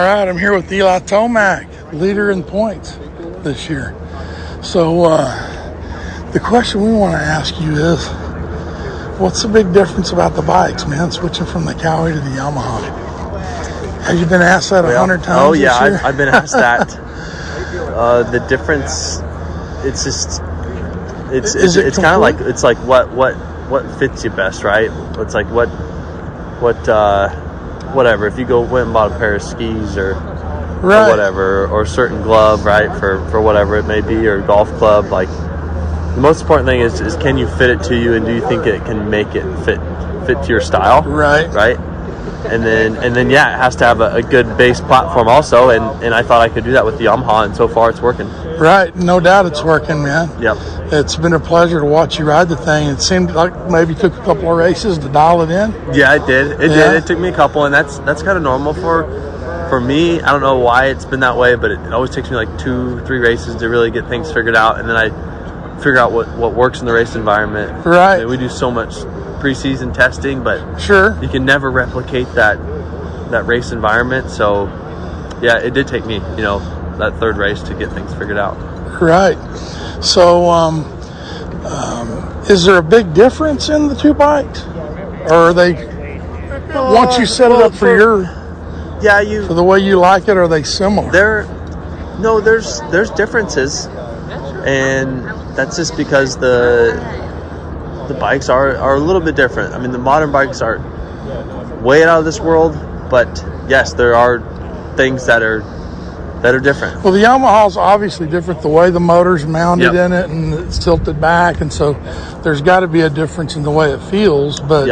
right, 0.00 0.28
I'm 0.28 0.38
here 0.38 0.54
with 0.54 0.72
Eli 0.72 0.98
Tomac, 1.00 1.92
leader 1.92 2.30
in 2.30 2.42
points 2.42 2.96
this 3.42 3.68
year. 3.68 3.94
So, 4.62 5.04
uh, 5.04 6.30
the 6.32 6.40
question 6.40 6.82
we 6.82 6.92
want 6.92 7.12
to 7.12 7.18
ask 7.18 7.60
you 7.60 7.76
is 7.76 8.08
what's 9.20 9.42
the 9.42 9.48
big 9.48 9.72
difference 9.72 10.12
about 10.12 10.34
the 10.34 10.42
bikes, 10.42 10.86
man, 10.86 11.10
switching 11.12 11.46
from 11.46 11.64
the 11.64 11.74
Kawi 11.74 12.12
to 12.12 12.20
the 12.20 12.30
Yamaha? 12.30 13.02
Have 14.04 14.18
you 14.18 14.26
been 14.26 14.42
asked 14.42 14.70
that 14.70 14.84
a 14.84 14.98
hundred 14.98 15.22
times? 15.22 15.40
Oh 15.40 15.52
yeah, 15.52 15.80
this 15.80 15.90
year? 15.90 15.98
I've, 15.98 16.04
I've 16.06 16.16
been 16.16 16.28
asked 16.28 16.54
that. 16.54 16.98
uh, 17.94 18.22
the 18.30 18.40
difference, 18.48 19.18
it's 19.84 20.04
just, 20.04 20.42
it's 21.32 21.54
Is 21.54 21.64
it's, 21.64 21.76
it 21.76 21.86
it's 21.86 21.98
kind 21.98 22.14
of 22.14 22.20
like 22.20 22.40
it's 22.40 22.62
like 22.62 22.78
what 22.78 23.10
what 23.12 23.34
what 23.68 23.84
fits 23.98 24.24
you 24.24 24.30
best, 24.30 24.64
right? 24.64 24.90
It's 25.18 25.34
like 25.34 25.48
what 25.50 25.68
what 26.60 26.88
uh, 26.88 27.30
whatever. 27.92 28.26
If 28.26 28.38
you 28.38 28.44
go 28.44 28.60
went 28.62 28.86
and 28.86 28.94
bought 28.94 29.12
a 29.12 29.18
pair 29.18 29.34
of 29.34 29.42
skis 29.42 29.96
or 29.96 30.14
right. 30.82 31.06
or 31.06 31.10
whatever, 31.10 31.66
or 31.68 31.82
a 31.82 31.86
certain 31.86 32.22
glove, 32.22 32.64
right, 32.64 32.90
for 33.00 33.24
for 33.30 33.40
whatever 33.40 33.76
it 33.76 33.86
may 33.86 34.00
be, 34.00 34.26
or 34.26 34.40
golf 34.42 34.68
club, 34.78 35.06
like. 35.06 35.28
The 36.14 36.20
most 36.20 36.42
important 36.42 36.68
thing 36.68 36.80
is, 36.80 37.00
is 37.00 37.16
can 37.16 37.36
you 37.36 37.48
fit 37.48 37.70
it 37.70 37.82
to 37.88 37.96
you, 37.96 38.14
and 38.14 38.24
do 38.24 38.32
you 38.32 38.40
think 38.46 38.66
it 38.66 38.84
can 38.84 39.10
make 39.10 39.34
it 39.34 39.42
fit 39.64 39.80
fit 40.26 40.40
to 40.44 40.48
your 40.48 40.60
style? 40.60 41.02
Right. 41.02 41.50
Right. 41.50 41.76
and 42.46 42.64
then 42.64 42.96
and 42.96 43.14
then 43.16 43.30
yeah, 43.30 43.54
it 43.54 43.58
has 43.58 43.76
to 43.76 43.84
have 43.84 44.00
a, 44.00 44.16
a 44.16 44.22
good 44.22 44.56
base 44.56 44.80
platform 44.80 45.28
also. 45.28 45.70
And, 45.70 46.04
and 46.04 46.14
I 46.14 46.22
thought 46.22 46.40
I 46.40 46.48
could 46.48 46.64
do 46.64 46.72
that 46.72 46.84
with 46.84 46.98
the 46.98 47.06
Yamaha, 47.06 47.46
and 47.46 47.56
so 47.56 47.68
far 47.68 47.90
it's 47.90 48.00
working. 48.00 48.28
Right, 48.58 48.94
no 48.96 49.20
doubt 49.20 49.46
it's 49.46 49.62
working, 49.62 50.02
man. 50.02 50.30
Yep. 50.40 50.56
It's 50.92 51.16
been 51.16 51.32
a 51.32 51.40
pleasure 51.40 51.80
to 51.80 51.86
watch 51.86 52.18
you 52.18 52.24
ride 52.24 52.48
the 52.48 52.56
thing. 52.56 52.88
It 52.88 53.00
seemed 53.00 53.32
like 53.32 53.68
maybe 53.70 53.94
took 53.94 54.14
a 54.14 54.22
couple 54.24 54.50
of 54.50 54.56
races 54.56 54.98
to 54.98 55.08
dial 55.08 55.42
it 55.42 55.50
in. 55.50 55.72
Yeah, 55.94 56.14
it 56.14 56.26
did. 56.26 56.60
It 56.60 56.70
Yeah. 56.70 56.92
did. 56.92 57.02
It 57.02 57.06
took 57.06 57.18
me 57.18 57.28
a 57.28 57.32
couple, 57.32 57.64
and 57.64 57.74
that's 57.74 57.98
that's 58.00 58.22
kind 58.22 58.36
of 58.36 58.42
normal 58.42 58.74
for 58.74 59.04
for 59.68 59.80
me. 59.80 60.20
I 60.20 60.30
don't 60.30 60.40
know 60.40 60.56
why 60.58 60.86
it's 60.86 61.04
been 61.04 61.20
that 61.20 61.36
way, 61.36 61.54
but 61.56 61.70
it, 61.72 61.92
always 61.92 62.10
takes 62.10 62.30
me 62.30 62.36
like 62.36 62.58
two, 62.58 63.00
three 63.06 63.18
races 63.18 63.56
to 63.56 63.68
really 63.68 63.90
get 63.90 64.08
things 64.08 64.30
figured 64.32 64.56
out, 64.56 64.78
and 64.78 64.88
then 64.88 64.96
I 64.96 65.08
figure 65.78 65.98
out 65.98 66.12
what 66.12 66.28
what 66.36 66.54
works 66.54 66.80
in 66.80 66.86
the 66.86 66.92
race 66.92 67.14
environment. 67.14 67.84
Right. 67.84 68.16
I 68.16 68.18
mean, 68.20 68.28
we 68.28 68.36
do 68.36 68.48
so 68.48 68.70
much 68.70 68.94
preseason 69.40 69.92
testing, 69.92 70.42
but 70.42 70.78
Sure. 70.80 71.16
you 71.20 71.28
can 71.28 71.44
never 71.44 71.70
replicate 71.70 72.32
that 72.34 72.58
that 73.30 73.46
race 73.46 73.72
environment. 73.72 74.30
So, 74.30 74.68
yeah, 75.42 75.58
it 75.58 75.74
did 75.74 75.88
take 75.88 76.06
me, 76.06 76.20
you 76.36 76.42
know, 76.42 76.60
that 76.98 77.18
third 77.18 77.36
race 77.36 77.62
to 77.62 77.74
get 77.74 77.90
things 77.92 78.12
figured 78.14 78.38
out. 78.38 78.54
Right. 79.00 79.38
So, 80.02 80.48
um, 80.48 80.84
um, 81.64 82.42
is 82.48 82.64
there 82.64 82.78
a 82.78 82.82
big 82.82 83.14
difference 83.14 83.68
in 83.68 83.88
the 83.88 83.94
two 83.94 84.14
bikes, 84.14 84.64
or 84.66 85.32
are 85.32 85.54
they? 85.54 85.92
Once 86.74 87.18
you 87.18 87.26
set 87.26 87.50
it 87.52 87.60
up 87.60 87.74
for 87.74 87.96
your, 87.96 88.22
yeah, 89.00 89.20
you 89.20 89.46
for 89.46 89.54
the 89.54 89.62
way 89.62 89.78
you 89.78 89.98
like 89.98 90.28
it, 90.28 90.36
are 90.36 90.48
they 90.48 90.62
similar? 90.62 91.10
There, 91.10 91.44
no, 92.18 92.40
there's 92.40 92.80
there's 92.90 93.10
differences, 93.10 93.86
and 94.66 95.24
that's 95.56 95.76
just 95.76 95.96
because 95.96 96.36
the 96.36 96.92
the 98.08 98.14
bikes 98.14 98.48
are 98.48 98.76
are 98.76 98.96
a 98.96 99.00
little 99.00 99.22
bit 99.22 99.36
different. 99.36 99.74
I 99.74 99.78
mean, 99.78 99.92
the 99.92 99.98
modern 99.98 100.32
bikes 100.32 100.60
are 100.60 100.78
way 101.80 102.02
out 102.02 102.18
of 102.18 102.24
this 102.24 102.40
world, 102.40 102.74
but 103.10 103.44
yes, 103.68 103.92
there 103.94 104.14
are 104.14 104.40
things 104.96 105.26
that 105.26 105.42
are 105.42 105.62
that 106.44 106.54
are 106.54 106.60
different. 106.60 107.02
Well, 107.02 107.14
the 107.14 107.20
Yamaha's 107.20 107.78
obviously 107.78 108.26
different. 108.28 108.60
The 108.60 108.68
way 108.68 108.90
the 108.90 109.00
motor's 109.00 109.46
mounted 109.46 109.94
Yep. 109.94 109.94
in 109.94 110.12
it 110.12 110.28
and 110.28 110.52
it's 110.52 110.78
tilted 110.78 111.18
back, 111.18 111.62
and 111.62 111.72
so 111.72 111.94
there's 112.42 112.60
got 112.60 112.80
to 112.80 112.86
be 112.86 113.00
a 113.00 113.08
difference 113.08 113.56
in 113.56 113.62
the 113.62 113.70
way 113.70 113.92
it 113.92 114.00
feels. 114.02 114.60
But 114.60 114.86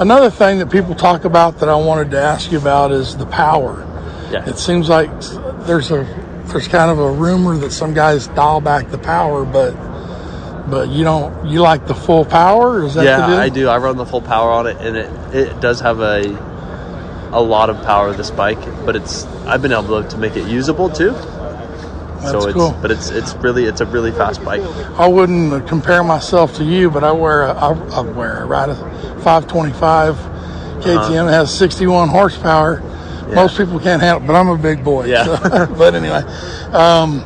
another 0.00 0.30
thing 0.30 0.58
that 0.60 0.70
people 0.70 0.94
talk 0.94 1.26
about 1.26 1.58
that 1.60 1.68
I 1.68 1.74
wanted 1.74 2.10
to 2.12 2.18
ask 2.18 2.50
you 2.50 2.56
about 2.56 2.90
is 2.90 3.14
the 3.18 3.26
power. 3.26 3.86
Yeah. 4.32 4.48
It 4.48 4.56
seems 4.56 4.88
like 4.88 5.10
there's 5.66 5.90
a 5.90 6.06
there's 6.46 6.68
kind 6.68 6.90
of 6.90 6.98
a 6.98 7.10
rumor 7.12 7.58
that 7.58 7.72
some 7.72 7.92
guys 7.92 8.28
dial 8.28 8.62
back 8.62 8.90
the 8.90 8.96
power, 8.96 9.44
but 9.44 9.76
but 10.70 10.88
you 10.88 11.04
don't. 11.04 11.46
You 11.46 11.60
like 11.60 11.86
the 11.86 11.94
full 11.94 12.24
power? 12.24 12.82
Is 12.82 12.94
that 12.94 13.04
yeah? 13.04 13.26
I 13.26 13.50
do. 13.50 13.68
I 13.68 13.76
run 13.76 13.98
the 13.98 14.06
full 14.06 14.22
power 14.22 14.50
on 14.50 14.66
it, 14.66 14.78
and 14.80 14.96
it 14.96 15.10
it 15.34 15.60
does 15.60 15.80
have 15.80 16.00
a 16.00 16.22
a 17.32 17.40
lot 17.40 17.70
of 17.70 17.82
power. 17.84 18.12
This 18.12 18.30
bike, 18.30 18.60
but 18.84 18.96
it's 18.96 19.24
I've 19.46 19.62
been 19.62 19.72
able 19.72 20.02
to 20.02 20.18
make 20.18 20.36
it 20.36 20.48
usable 20.48 20.88
too. 20.90 21.10
That's 22.20 22.30
so 22.32 22.48
it's 22.48 22.52
cool. 22.52 22.76
but 22.82 22.90
it's 22.90 23.10
it's 23.10 23.34
really 23.36 23.66
it's 23.66 23.80
a 23.80 23.86
really 23.86 24.10
fast 24.10 24.44
bike. 24.44 24.62
I 24.98 25.06
wouldn't 25.06 25.68
compare 25.68 26.02
myself 26.02 26.54
to 26.56 26.64
you, 26.64 26.90
but 26.90 27.04
I 27.04 27.12
wear 27.12 27.42
a, 27.42 27.52
I, 27.52 27.72
I 27.96 28.00
wear 28.00 28.42
a 28.42 28.46
ride 28.46 28.70
a 28.70 28.74
525 29.22 30.16
KTM. 30.16 30.96
Uh-huh. 30.96 31.26
It 31.28 31.30
has 31.30 31.56
61 31.56 32.08
horsepower. 32.08 32.82
Most 33.34 33.58
people 33.58 33.78
can't 33.78 34.00
handle 34.02 34.22
it, 34.22 34.26
but 34.26 34.34
I'm 34.34 34.48
a 34.48 34.56
big 34.56 34.82
boy. 34.82 35.04
Yeah. 35.04 35.24
so- 35.24 35.66
but 35.78 35.94
anyway, 35.94 36.22
um, 36.72 37.22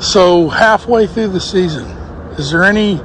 so 0.00 0.48
halfway 0.50 1.06
through 1.06 1.28
the 1.28 1.40
season, 1.40 1.84
is 2.38 2.50
there 2.50 2.62
any 2.64 3.00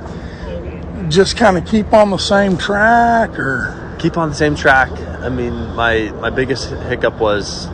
just 1.09 1.37
kind 1.37 1.57
of 1.57 1.65
keep 1.65 1.93
on 1.93 2.09
the 2.11 2.17
same 2.17 2.57
track 2.57 3.39
or? 3.39 3.95
keep 3.97 4.17
on 4.17 4.29
the 4.29 4.35
same 4.35 4.55
track. 4.55 4.89
I 5.21 5.29
mean, 5.29 5.53
my 5.75 6.11
my 6.21 6.29
biggest 6.29 6.69
hiccup 6.69 7.15
was, 7.19 7.67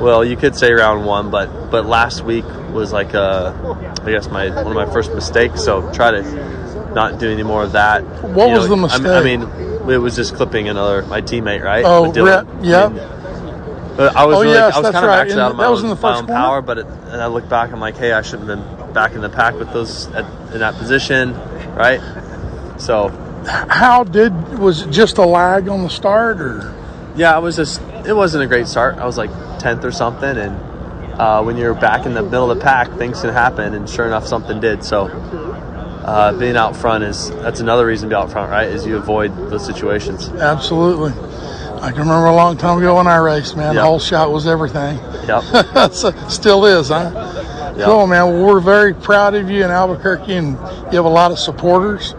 well, 0.00 0.24
you 0.24 0.36
could 0.36 0.54
say 0.56 0.72
round 0.72 1.04
one, 1.04 1.30
but 1.30 1.70
but 1.70 1.86
last 1.86 2.22
week 2.24 2.44
was 2.72 2.92
like 2.92 3.14
uh, 3.14 3.52
I 4.02 4.10
guess 4.10 4.28
my 4.28 4.48
one 4.50 4.76
of 4.76 4.88
my 4.88 4.92
first 4.92 5.12
mistakes. 5.12 5.62
So 5.64 5.90
try 5.92 6.10
to 6.12 6.92
not 6.94 7.18
do 7.18 7.30
any 7.30 7.42
more 7.42 7.62
of 7.64 7.72
that. 7.72 8.02
What 8.24 8.48
You 8.48 8.54
was 8.56 8.68
the 8.68 8.74
I 8.74 8.76
mean- 8.76 8.82
mistake? 8.82 9.06
I 9.06 9.22
mean, 9.22 9.90
it 9.90 9.98
was 9.98 10.14
just 10.16 10.34
clipping 10.34 10.68
another 10.68 11.02
my 11.02 11.20
teammate, 11.20 11.62
right? 11.62 11.84
Oh, 11.84 12.10
Dylan. 12.12 12.64
yep. 12.64 12.90
I 12.90 12.92
mean, 12.92 14.16
I 14.16 14.24
was 14.24 14.36
Oh, 14.36 14.42
really, 14.42 14.54
yes, 14.54 14.74
I 14.74 14.78
was 14.78 14.84
that's 14.84 14.94
kind 14.94 15.04
of 15.04 15.10
right. 15.10 15.26
maxed 15.26 15.32
And 15.32 15.40
out 15.40 15.50
on 15.50 15.56
my 15.56 15.64
that 15.64 15.70
was 15.70 15.80
own, 15.80 15.90
in 15.90 15.96
the 15.96 16.00
my 16.02 16.08
first 16.10 16.22
own 16.22 16.26
power, 16.28 16.62
but 16.62 16.78
it, 16.78 16.86
and 16.86 17.20
I 17.20 17.26
look 17.26 17.48
back, 17.48 17.70
I'm 17.72 17.80
like, 17.80 17.96
hey, 17.98 18.12
I 18.12 18.22
should 18.22 18.38
have 18.38 18.46
been 18.48 18.92
back 18.94 19.12
in 19.12 19.20
the 19.20 19.28
pack 19.28 19.54
with 19.58 19.72
those 19.72 20.06
at, 20.12 20.24
in 20.54 20.60
that 20.60 20.74
position, 20.76 21.34
right? 21.74 22.00
So 22.78 23.08
How 23.46 24.04
did 24.04 24.58
was 24.58 24.82
it 24.82 24.90
just 24.90 25.18
a 25.18 25.24
lag 25.24 25.68
on 25.68 25.82
the 25.82 25.88
start 25.90 26.40
or? 26.40 26.74
Yeah, 27.16 27.36
it 27.36 27.40
was 27.40 27.56
just 27.56 27.80
it 28.06 28.12
wasn't 28.14 28.44
a 28.44 28.46
great 28.46 28.66
start. 28.66 28.96
I 28.98 29.06
was 29.06 29.16
like 29.16 29.30
tenth 29.58 29.84
or 29.84 29.92
something, 29.92 30.36
and 30.36 30.56
uh, 31.20 31.42
when 31.42 31.56
you're 31.56 31.74
back 31.74 32.06
in 32.06 32.14
the 32.14 32.22
middle 32.22 32.50
of 32.50 32.58
the 32.58 32.64
pack, 32.64 32.90
things 32.98 33.20
can 33.20 33.30
happen, 33.32 33.74
and 33.74 33.88
sure 33.88 34.06
enough, 34.06 34.26
something 34.26 34.60
did. 34.60 34.84
So 34.84 35.06
uh, 36.04 36.32
being 36.38 36.56
out 36.56 36.76
front 36.76 37.04
is 37.04 37.30
that's 37.30 37.60
another 37.60 37.86
reason 37.86 38.08
to 38.08 38.14
be 38.14 38.16
out 38.18 38.30
front, 38.30 38.50
right? 38.50 38.68
Is 38.68 38.86
you 38.86 38.96
avoid 38.96 39.34
those 39.50 39.64
situations. 39.64 40.28
Absolutely. 40.28 41.12
I 41.80 41.90
can 41.92 42.00
remember 42.00 42.26
a 42.26 42.34
long 42.34 42.58
time 42.58 42.76
ago 42.78 42.96
when 42.96 43.06
I 43.06 43.16
raced, 43.16 43.56
man. 43.56 43.74
The 43.74 43.82
whole 43.82 43.98
shot 43.98 44.30
was 44.30 44.46
everything. 44.46 44.98
Yep. 45.26 45.44
So- 45.94 46.10
Still 46.28 46.66
is, 46.66 46.88
huh? 46.88 47.74
Yep. 47.76 47.86
Cool, 47.86 48.06
man. 48.06 48.26
Well, 48.34 48.46
we're 48.46 48.60
very 48.60 48.92
proud 48.92 49.34
of 49.34 49.48
you 49.50 49.64
in 49.64 49.70
Albuquerque, 49.70 50.34
and 50.34 50.48
you 50.92 50.96
have 50.96 51.06
a 51.06 51.08
lot 51.08 51.30
of 51.32 51.38
supporters. 51.38 52.14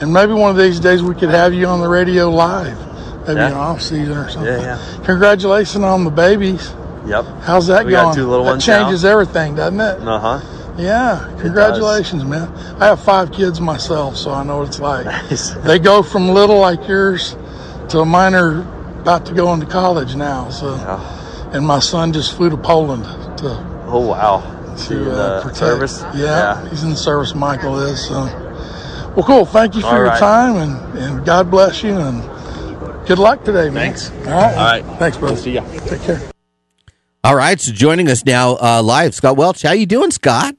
And 0.00 0.12
maybe 0.12 0.32
one 0.32 0.50
of 0.50 0.56
these 0.56 0.78
days 0.80 1.02
we 1.02 1.14
could 1.14 1.30
have 1.30 1.54
you 1.54 1.66
on 1.66 1.80
the 1.80 1.88
radio 1.88 2.30
live, 2.30 2.78
maybe 3.26 3.40
Yeah. 3.40 3.48
in 3.48 3.54
off 3.54 3.80
season 3.82 4.16
or 4.16 4.28
something. 4.30 4.52
Yeah, 4.60 4.78
Congratulations 5.04 5.84
on 5.84 6.04
the 6.04 6.10
babies. 6.10 6.72
Yep. 7.06 7.24
How's 7.42 7.66
that 7.68 7.84
We 7.86 7.92
going? 7.92 8.06
got 8.06 8.14
two 8.14 8.28
little 8.28 8.44
that 8.44 8.50
ones 8.52 8.64
changes 8.64 9.04
everything, 9.04 9.54
doesn't 9.54 9.80
it? 9.80 10.06
Uh 10.06 10.18
huh. 10.18 10.40
Yeah. 10.76 11.26
Congratulations, 11.40 12.24
man. 12.24 12.48
I 12.80 12.86
have 12.86 13.00
five 13.00 13.32
kids 13.32 13.60
myself, 13.60 14.16
so 14.16 14.32
I 14.32 14.42
know 14.42 14.58
what 14.58 14.68
it's 14.68 14.80
like. 14.80 15.06
Nice. 15.06 15.50
they 15.64 15.78
go 15.78 16.02
from 16.02 16.28
little 16.30 16.58
like 16.58 16.86
yours 16.88 17.36
to 17.90 18.04
mine 18.04 18.34
are 18.34 18.60
about 19.00 19.24
to 19.26 19.34
go 19.34 19.54
into 19.54 19.66
college 19.66 20.16
now. 20.16 20.50
So, 20.50 20.74
yeah. 20.74 21.50
and 21.54 21.64
my 21.66 21.78
son 21.78 22.12
just 22.12 22.34
flew 22.36 22.50
to 22.50 22.56
Poland 22.56 23.04
to 23.38 23.56
Oh 23.88 24.00
wow. 24.00 24.40
to 24.88 25.12
uh, 25.12 25.36
the 25.36 25.40
protect. 25.42 25.56
service? 25.58 26.02
Yeah, 26.14 26.20
Yeah. 26.60 26.68
he's 26.68 26.82
in 26.82 26.90
the 26.90 26.96
service. 26.96 27.34
Michael 27.34 27.78
is. 27.78 28.04
So, 28.08 28.24
well, 29.16 29.26
cool. 29.26 29.44
Thank 29.44 29.74
you 29.74 29.80
for 29.80 29.86
All 29.88 29.96
your 29.96 30.04
right. 30.06 30.18
time, 30.18 30.56
and 30.56 30.98
and 30.98 31.26
God 31.26 31.50
bless 31.50 31.82
you, 31.82 31.96
and 31.96 32.22
good 33.06 33.18
luck 33.18 33.44
today, 33.44 33.70
man. 33.70 33.94
Thanks. 33.94 34.10
All 34.10 34.32
right. 34.32 34.54
All 34.54 34.64
right. 34.64 34.98
Thanks, 34.98 35.16
brother. 35.16 35.36
See 35.36 35.52
ya. 35.52 35.64
Take 35.86 36.02
care. 36.02 36.20
All 37.24 37.34
right, 37.34 37.60
so 37.60 37.72
joining 37.72 38.08
us 38.08 38.24
now 38.24 38.52
uh, 38.54 38.80
live, 38.84 39.12
Scott 39.12 39.36
Welch. 39.36 39.62
How 39.62 39.72
you 39.72 39.84
doing, 39.84 40.12
Scott? 40.12 40.54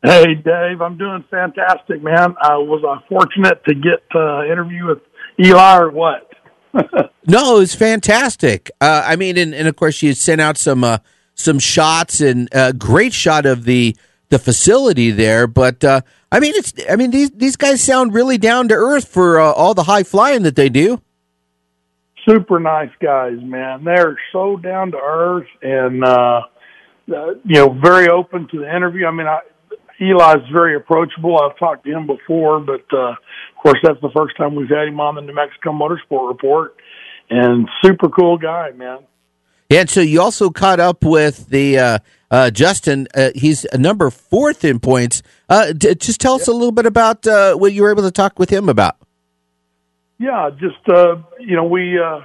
Hey, 0.00 0.34
Dave, 0.36 0.80
I'm 0.80 0.96
doing 0.96 1.24
fantastic, 1.28 2.00
man. 2.00 2.36
I 2.40 2.56
was 2.56 2.84
uh, 2.86 3.00
fortunate 3.08 3.64
to 3.64 3.74
get 3.74 4.04
uh, 4.14 4.44
interview 4.44 4.86
with 4.86 4.98
Eli 5.44 5.78
or 5.78 5.90
what? 5.90 6.28
No, 7.24 7.56
it 7.56 7.60
was 7.60 7.74
fantastic. 7.74 8.70
Uh, 8.80 9.02
I 9.06 9.14
mean, 9.14 9.36
and, 9.38 9.54
and 9.54 9.68
of 9.68 9.76
course, 9.76 10.02
you 10.02 10.12
sent 10.12 10.40
out 10.40 10.56
some 10.56 10.82
uh, 10.82 10.98
some 11.34 11.60
shots 11.60 12.20
and 12.20 12.52
uh, 12.52 12.72
great 12.72 13.12
shot 13.12 13.46
of 13.46 13.62
the 13.64 13.96
the 14.30 14.40
facility 14.40 15.12
there. 15.12 15.46
But 15.46 15.84
uh, 15.84 16.00
I 16.32 16.40
mean, 16.40 16.54
it's 16.56 16.72
I 16.88 16.96
mean 16.96 17.10
these 17.10 17.30
these 17.32 17.56
guys 17.56 17.82
sound 17.82 18.14
really 18.14 18.38
down 18.38 18.68
to 18.68 18.74
earth 18.74 19.06
for 19.06 19.38
uh, 19.38 19.52
all 19.52 19.74
the 19.74 19.82
high 19.82 20.02
flying 20.02 20.44
that 20.44 20.56
they 20.56 20.70
do. 20.70 21.02
Super 22.26 22.58
nice 22.58 22.90
guys, 23.02 23.36
man. 23.42 23.84
They're 23.84 24.18
so 24.32 24.56
down 24.56 24.92
to 24.92 24.96
earth 24.96 25.46
and 25.60 26.02
uh, 26.02 26.40
uh, 27.14 27.26
you 27.44 27.56
know 27.56 27.78
very 27.84 28.08
open 28.08 28.48
to 28.50 28.60
the 28.60 28.74
interview. 28.74 29.04
I 29.04 29.10
mean, 29.10 29.26
I, 29.26 29.40
Eli's 30.00 30.48
very 30.50 30.74
approachable. 30.74 31.38
I've 31.38 31.58
talked 31.58 31.84
to 31.84 31.92
him 31.92 32.06
before, 32.06 32.60
but 32.60 32.86
uh, 32.94 33.10
of 33.10 33.16
course 33.62 33.78
that's 33.82 34.00
the 34.00 34.10
first 34.16 34.34
time 34.38 34.54
we've 34.54 34.70
had 34.70 34.88
him 34.88 35.00
on 35.00 35.16
the 35.16 35.20
New 35.20 35.34
Mexico 35.34 35.72
Motorsport 35.72 36.28
Report. 36.28 36.76
And 37.28 37.68
super 37.84 38.08
cool 38.08 38.38
guy, 38.38 38.70
man. 38.70 39.00
Yeah, 39.68 39.80
and 39.80 39.90
so 39.90 40.00
you 40.00 40.22
also 40.22 40.48
caught 40.50 40.80
up 40.80 41.04
with 41.04 41.48
the 41.48 41.78
uh, 41.78 41.98
uh, 42.32 42.50
Justin. 42.50 43.06
Uh, 43.14 43.30
he's 43.34 43.66
number 43.74 44.10
fourth 44.10 44.64
in 44.64 44.80
points. 44.80 45.22
Uh, 45.48 45.72
d- 45.72 45.94
just 45.94 46.20
tell 46.20 46.34
us 46.34 46.48
a 46.48 46.52
little 46.52 46.72
bit 46.72 46.86
about 46.86 47.26
uh, 47.26 47.54
what 47.54 47.74
you 47.74 47.82
were 47.82 47.92
able 47.92 48.02
to 48.02 48.10
talk 48.10 48.38
with 48.38 48.50
him 48.50 48.68
about. 48.68 48.96
Yeah, 50.18 50.50
just 50.58 50.88
uh, 50.88 51.16
you 51.38 51.54
know, 51.54 51.64
we 51.64 51.98
uh, 51.98 52.20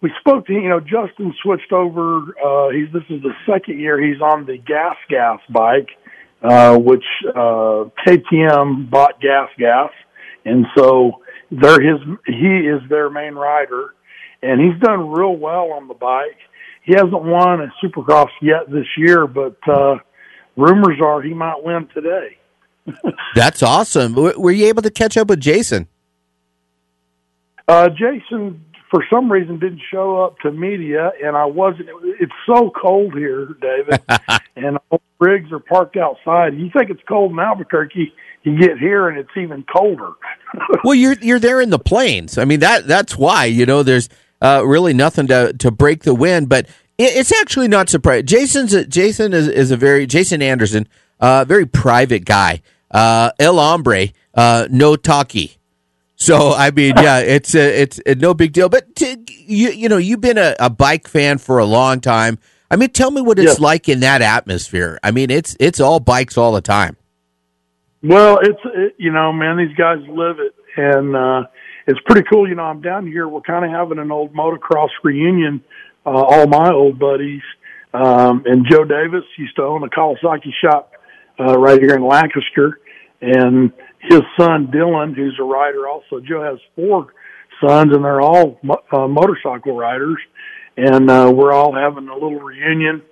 we 0.00 0.10
spoke 0.20 0.46
to 0.46 0.52
you 0.52 0.68
know 0.68 0.80
Justin 0.80 1.32
switched 1.42 1.72
over. 1.72 2.34
He's 2.72 2.92
this 2.92 3.04
is 3.08 3.22
the 3.22 3.32
second 3.46 3.78
year 3.78 4.02
he's 4.02 4.20
on 4.20 4.44
the 4.44 4.58
gas 4.58 4.96
gas 5.08 5.38
bike, 5.48 5.88
which 6.42 7.04
KTM 7.24 8.90
bought 8.90 9.20
GasGas, 9.20 9.90
and 10.44 10.66
so 10.76 11.22
they're 11.52 11.80
his. 11.80 12.00
He 12.26 12.66
is 12.66 12.80
their 12.88 13.08
main 13.08 13.34
rider, 13.34 13.94
and 14.42 14.60
he's 14.60 14.80
done 14.80 15.10
real 15.10 15.36
well 15.36 15.72
on 15.72 15.86
the 15.86 15.94
bike. 15.94 16.38
He 16.88 16.94
hasn't 16.94 17.22
won 17.22 17.60
a 17.60 17.70
Supercross 17.84 18.30
yet 18.40 18.70
this 18.70 18.86
year, 18.96 19.26
but 19.26 19.58
uh, 19.68 19.96
rumors 20.56 20.98
are 21.04 21.20
he 21.20 21.34
might 21.34 21.62
win 21.62 21.86
today. 21.92 22.38
That's 23.34 23.62
awesome. 23.62 24.14
Were 24.14 24.50
you 24.50 24.66
able 24.68 24.80
to 24.80 24.90
catch 24.90 25.18
up 25.18 25.28
with 25.28 25.38
Jason? 25.38 25.86
Uh, 27.68 27.90
Jason 27.90 28.64
for 28.90 29.04
some 29.10 29.30
reason 29.30 29.58
didn't 29.58 29.82
show 29.90 30.24
up 30.24 30.38
to 30.38 30.50
media, 30.50 31.12
and 31.22 31.36
I 31.36 31.44
wasn't. 31.44 31.90
It's 32.20 32.32
so 32.46 32.70
cold 32.70 33.12
here, 33.12 33.48
David, 33.60 34.00
and 34.56 34.78
all 34.88 35.02
the 35.20 35.26
rigs 35.26 35.52
are 35.52 35.58
parked 35.58 35.98
outside. 35.98 36.56
You 36.56 36.70
think 36.70 36.88
it's 36.88 37.02
cold 37.06 37.32
in 37.32 37.38
Albuquerque? 37.38 38.14
You 38.44 38.58
get 38.58 38.78
here 38.78 39.08
and 39.08 39.18
it's 39.18 39.36
even 39.36 39.62
colder. 39.64 40.12
well, 40.84 40.94
you're 40.94 41.16
you're 41.20 41.38
there 41.38 41.60
in 41.60 41.68
the 41.68 41.78
plains. 41.78 42.38
I 42.38 42.46
mean 42.46 42.60
that 42.60 42.86
that's 42.86 43.14
why 43.14 43.44
you 43.44 43.66
know 43.66 43.82
there's 43.82 44.08
uh, 44.40 44.62
really 44.64 44.92
nothing 44.92 45.26
to 45.28 45.52
to 45.54 45.70
break 45.70 46.04
the 46.04 46.14
wind, 46.14 46.48
but 46.48 46.66
it, 46.98 47.16
it's 47.16 47.32
actually 47.32 47.68
not 47.68 47.88
surprising. 47.88 48.26
Jason's 48.26 48.74
a, 48.74 48.84
Jason 48.84 49.32
is, 49.32 49.48
is 49.48 49.70
a 49.70 49.76
very 49.76 50.06
Jason 50.06 50.42
Anderson, 50.42 50.88
uh, 51.20 51.44
very 51.44 51.66
private 51.66 52.24
guy. 52.24 52.62
Uh, 52.90 53.30
El 53.38 53.56
hombre, 53.56 54.08
uh, 54.34 54.66
no 54.70 54.96
talkie. 54.96 55.58
So 56.16 56.52
I 56.52 56.70
mean, 56.70 56.94
yeah, 56.98 57.20
it's 57.20 57.54
a, 57.54 57.82
it's 57.82 58.00
a, 58.06 58.14
no 58.14 58.34
big 58.34 58.52
deal. 58.52 58.68
But 58.68 58.94
to, 58.96 59.16
you 59.28 59.70
you 59.70 59.88
know, 59.88 59.98
you've 59.98 60.20
been 60.20 60.38
a, 60.38 60.54
a, 60.58 60.70
bike 60.70 61.08
fan 61.08 61.38
for 61.38 61.58
a 61.58 61.64
long 61.64 62.00
time. 62.00 62.38
I 62.70 62.76
mean, 62.76 62.90
tell 62.90 63.10
me 63.10 63.22
what 63.22 63.38
it's 63.38 63.46
yes. 63.46 63.60
like 63.60 63.88
in 63.88 64.00
that 64.00 64.20
atmosphere. 64.20 64.98
I 65.02 65.10
mean, 65.10 65.30
it's 65.30 65.56
it's 65.58 65.80
all 65.80 66.00
bikes 66.00 66.36
all 66.36 66.52
the 66.52 66.60
time. 66.60 66.96
Well, 68.02 68.38
it's 68.42 68.60
it, 68.64 68.94
you 68.98 69.10
know, 69.10 69.32
man, 69.32 69.56
these 69.56 69.74
guys 69.76 69.98
live 70.08 70.38
it, 70.38 70.54
and 70.76 71.16
uh, 71.16 71.44
it's 71.88 71.98
pretty 72.04 72.22
cool. 72.30 72.46
You 72.46 72.54
know, 72.54 72.64
I'm 72.64 72.82
down 72.82 73.06
here. 73.06 73.26
We're 73.26 73.40
kind 73.40 73.64
of 73.64 73.70
having 73.70 73.98
an 73.98 74.12
old 74.12 74.34
motocross 74.34 74.90
reunion. 75.02 75.64
Uh, 76.06 76.10
all 76.10 76.46
my 76.46 76.70
old 76.70 76.98
buddies, 76.98 77.42
um, 77.92 78.44
and 78.46 78.64
Joe 78.70 78.84
Davis 78.84 79.24
used 79.36 79.56
to 79.56 79.62
own 79.62 79.82
a 79.82 79.88
Kawasaki 79.88 80.52
shop 80.62 80.92
uh, 81.40 81.58
right 81.58 81.80
here 81.80 81.96
in 81.96 82.06
Lancaster, 82.06 82.80
and 83.20 83.72
his 84.00 84.22
son 84.38 84.68
Dylan, 84.68 85.14
who's 85.14 85.36
a 85.40 85.44
rider 85.44 85.88
also. 85.88 86.20
Joe 86.20 86.42
has 86.42 86.58
four 86.76 87.12
sons, 87.60 87.94
and 87.94 88.04
they're 88.04 88.20
all 88.20 88.58
uh, 88.92 89.08
motorcycle 89.08 89.76
riders, 89.76 90.18
and 90.76 91.10
uh, 91.10 91.30
we're 91.34 91.52
all 91.52 91.74
having 91.74 92.08
a 92.08 92.14
little 92.14 92.40
reunion 92.40 93.02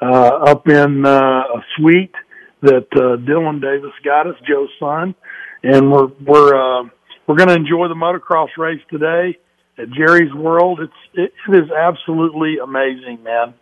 uh, 0.00 0.40
up 0.46 0.68
in 0.68 1.06
uh, 1.06 1.10
a 1.10 1.64
suite 1.76 2.14
that 2.62 2.86
uh, 2.94 3.16
Dylan 3.24 3.60
Davis 3.60 3.92
got 4.04 4.26
us, 4.26 4.36
Joe's 4.48 4.70
son, 4.80 5.14
and 5.62 5.90
we're 5.90 6.08
we're 6.26 6.54
uh, 6.54 6.88
we're 7.32 7.46
going 7.46 7.48
to 7.48 7.54
enjoy 7.54 7.88
the 7.88 7.94
motocross 7.94 8.48
race 8.58 8.82
today 8.90 9.38
at 9.78 9.90
Jerry's 9.90 10.34
World. 10.34 10.80
It's 10.80 10.92
it, 11.14 11.32
it 11.48 11.64
is 11.64 11.70
absolutely 11.70 12.58
amazing, 12.58 13.22
man. 13.22 13.54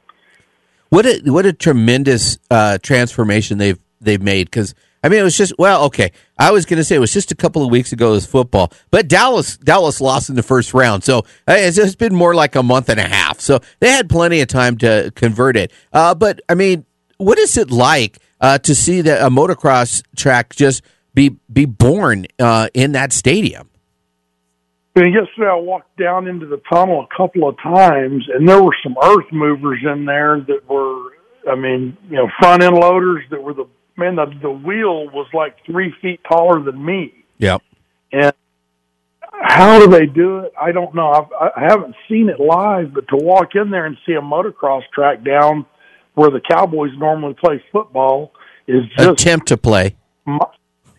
What 0.89 1.07
a 1.07 1.21
what 1.27 1.47
a 1.47 1.53
tremendous 1.53 2.39
uh, 2.51 2.79
transformation 2.79 3.59
they've 3.59 3.79
they've 4.01 4.21
made 4.21 4.49
because 4.49 4.75
I 5.05 5.09
mean, 5.09 5.21
it 5.21 5.23
was 5.23 5.37
just 5.37 5.53
well, 5.57 5.85
okay. 5.85 6.11
I 6.37 6.51
was 6.51 6.67
going 6.67 6.79
to 6.79 6.85
say 6.85 6.97
it 6.97 6.99
was 6.99 7.13
just 7.13 7.31
a 7.31 7.37
couple 7.37 7.63
of 7.63 7.71
weeks 7.71 7.93
ago. 7.93 8.11
Was 8.11 8.27
football, 8.27 8.73
but 8.91 9.07
Dallas 9.07 9.57
Dallas 9.57 10.01
lost 10.01 10.31
in 10.31 10.35
the 10.35 10.43
first 10.43 10.75
round, 10.75 11.05
so 11.05 11.21
uh, 11.47 11.55
it's 11.57 11.77
just 11.77 11.97
been 11.97 12.13
more 12.13 12.35
like 12.35 12.57
a 12.57 12.65
month 12.65 12.89
and 12.89 12.99
a 12.99 13.07
half. 13.07 13.39
So 13.39 13.61
they 13.79 13.93
had 13.93 14.09
plenty 14.09 14.41
of 14.41 14.49
time 14.49 14.79
to 14.79 15.13
convert 15.15 15.57
it. 15.57 15.71
Uh, 15.93 16.17
but 16.17 16.41
I 16.49 16.57
mean, 16.57 16.87
what 17.19 17.39
is 17.39 17.57
it 17.57 17.71
like 17.71 18.19
uh, 18.41 18.59
to 18.59 18.75
see 18.75 19.01
that 19.03 19.25
a 19.25 19.31
motocross 19.31 20.03
track 20.17 20.57
just 20.57 20.83
be 21.15 21.37
be 21.53 21.65
born 21.65 22.27
uh, 22.39 22.69
in 22.75 22.93
that 22.93 23.13
stadium? 23.13 23.71
Mean, 24.97 25.13
yesterday 25.13 25.49
I 25.49 25.55
walked 25.55 25.97
down 25.97 26.27
into 26.27 26.47
the 26.47 26.61
tunnel 26.71 27.07
a 27.11 27.17
couple 27.17 27.49
of 27.49 27.57
times, 27.63 28.25
and 28.35 28.47
there 28.49 28.63
were 28.63 28.75
some 28.83 28.97
earth 29.03 29.27
movers 29.33 29.79
in 29.83 30.05
there 30.05 30.41
that 30.41 30.69
were, 30.69 31.13
I 31.49 31.55
mean, 31.55 31.97
you 32.09 32.17
know, 32.17 32.29
front 32.41 32.63
end 32.63 32.75
loaders 32.75 33.25
that 33.31 33.41
were 33.41 33.55
the 33.55 33.67
man, 33.97 34.17
the, 34.17 34.27
the 34.43 34.51
wheel 34.51 35.07
was 35.11 35.29
like 35.33 35.57
three 35.65 35.95
feet 36.03 36.21
taller 36.29 36.63
than 36.63 36.85
me. 36.85 37.15
Yep. 37.39 37.63
And 38.13 38.33
how 39.31 39.79
do 39.79 39.87
they 39.87 40.07
do 40.07 40.39
it? 40.41 40.53
I 40.61 40.73
don't 40.73 40.95
know. 40.95 41.11
I've, 41.11 41.51
I 41.57 41.65
haven't 41.69 41.95
seen 42.09 42.29
it 42.29 42.41
live, 42.41 42.93
but 42.93 43.07
to 43.09 43.17
walk 43.17 43.55
in 43.55 43.71
there 43.71 43.87
and 43.87 43.97
see 44.05 44.15
a 44.15 44.21
motocross 44.21 44.83
track 44.93 45.23
down 45.25 45.67
where 46.15 46.31
the 46.31 46.41
Cowboys 46.41 46.91
normally 46.99 47.35
play 47.35 47.63
football 47.71 48.33
is 48.67 48.83
just 48.97 49.09
attempt 49.09 49.49
to 49.49 49.57
play 49.57 49.97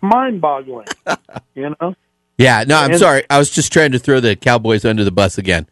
mind-boggling. 0.02 0.88
you 1.56 1.76
know. 1.80 1.96
Yeah. 2.38 2.64
No, 2.68 2.78
I'm 2.78 2.92
and, 2.92 3.00
sorry. 3.00 3.24
I 3.30 3.38
was 3.38 3.50
just 3.50 3.72
trying 3.72 3.92
to 3.92 4.00
throw 4.00 4.20
the 4.20 4.36
Cowboys 4.36 4.86
under 4.86 5.04
the 5.04 5.12
bus 5.12 5.38
again. 5.38 5.68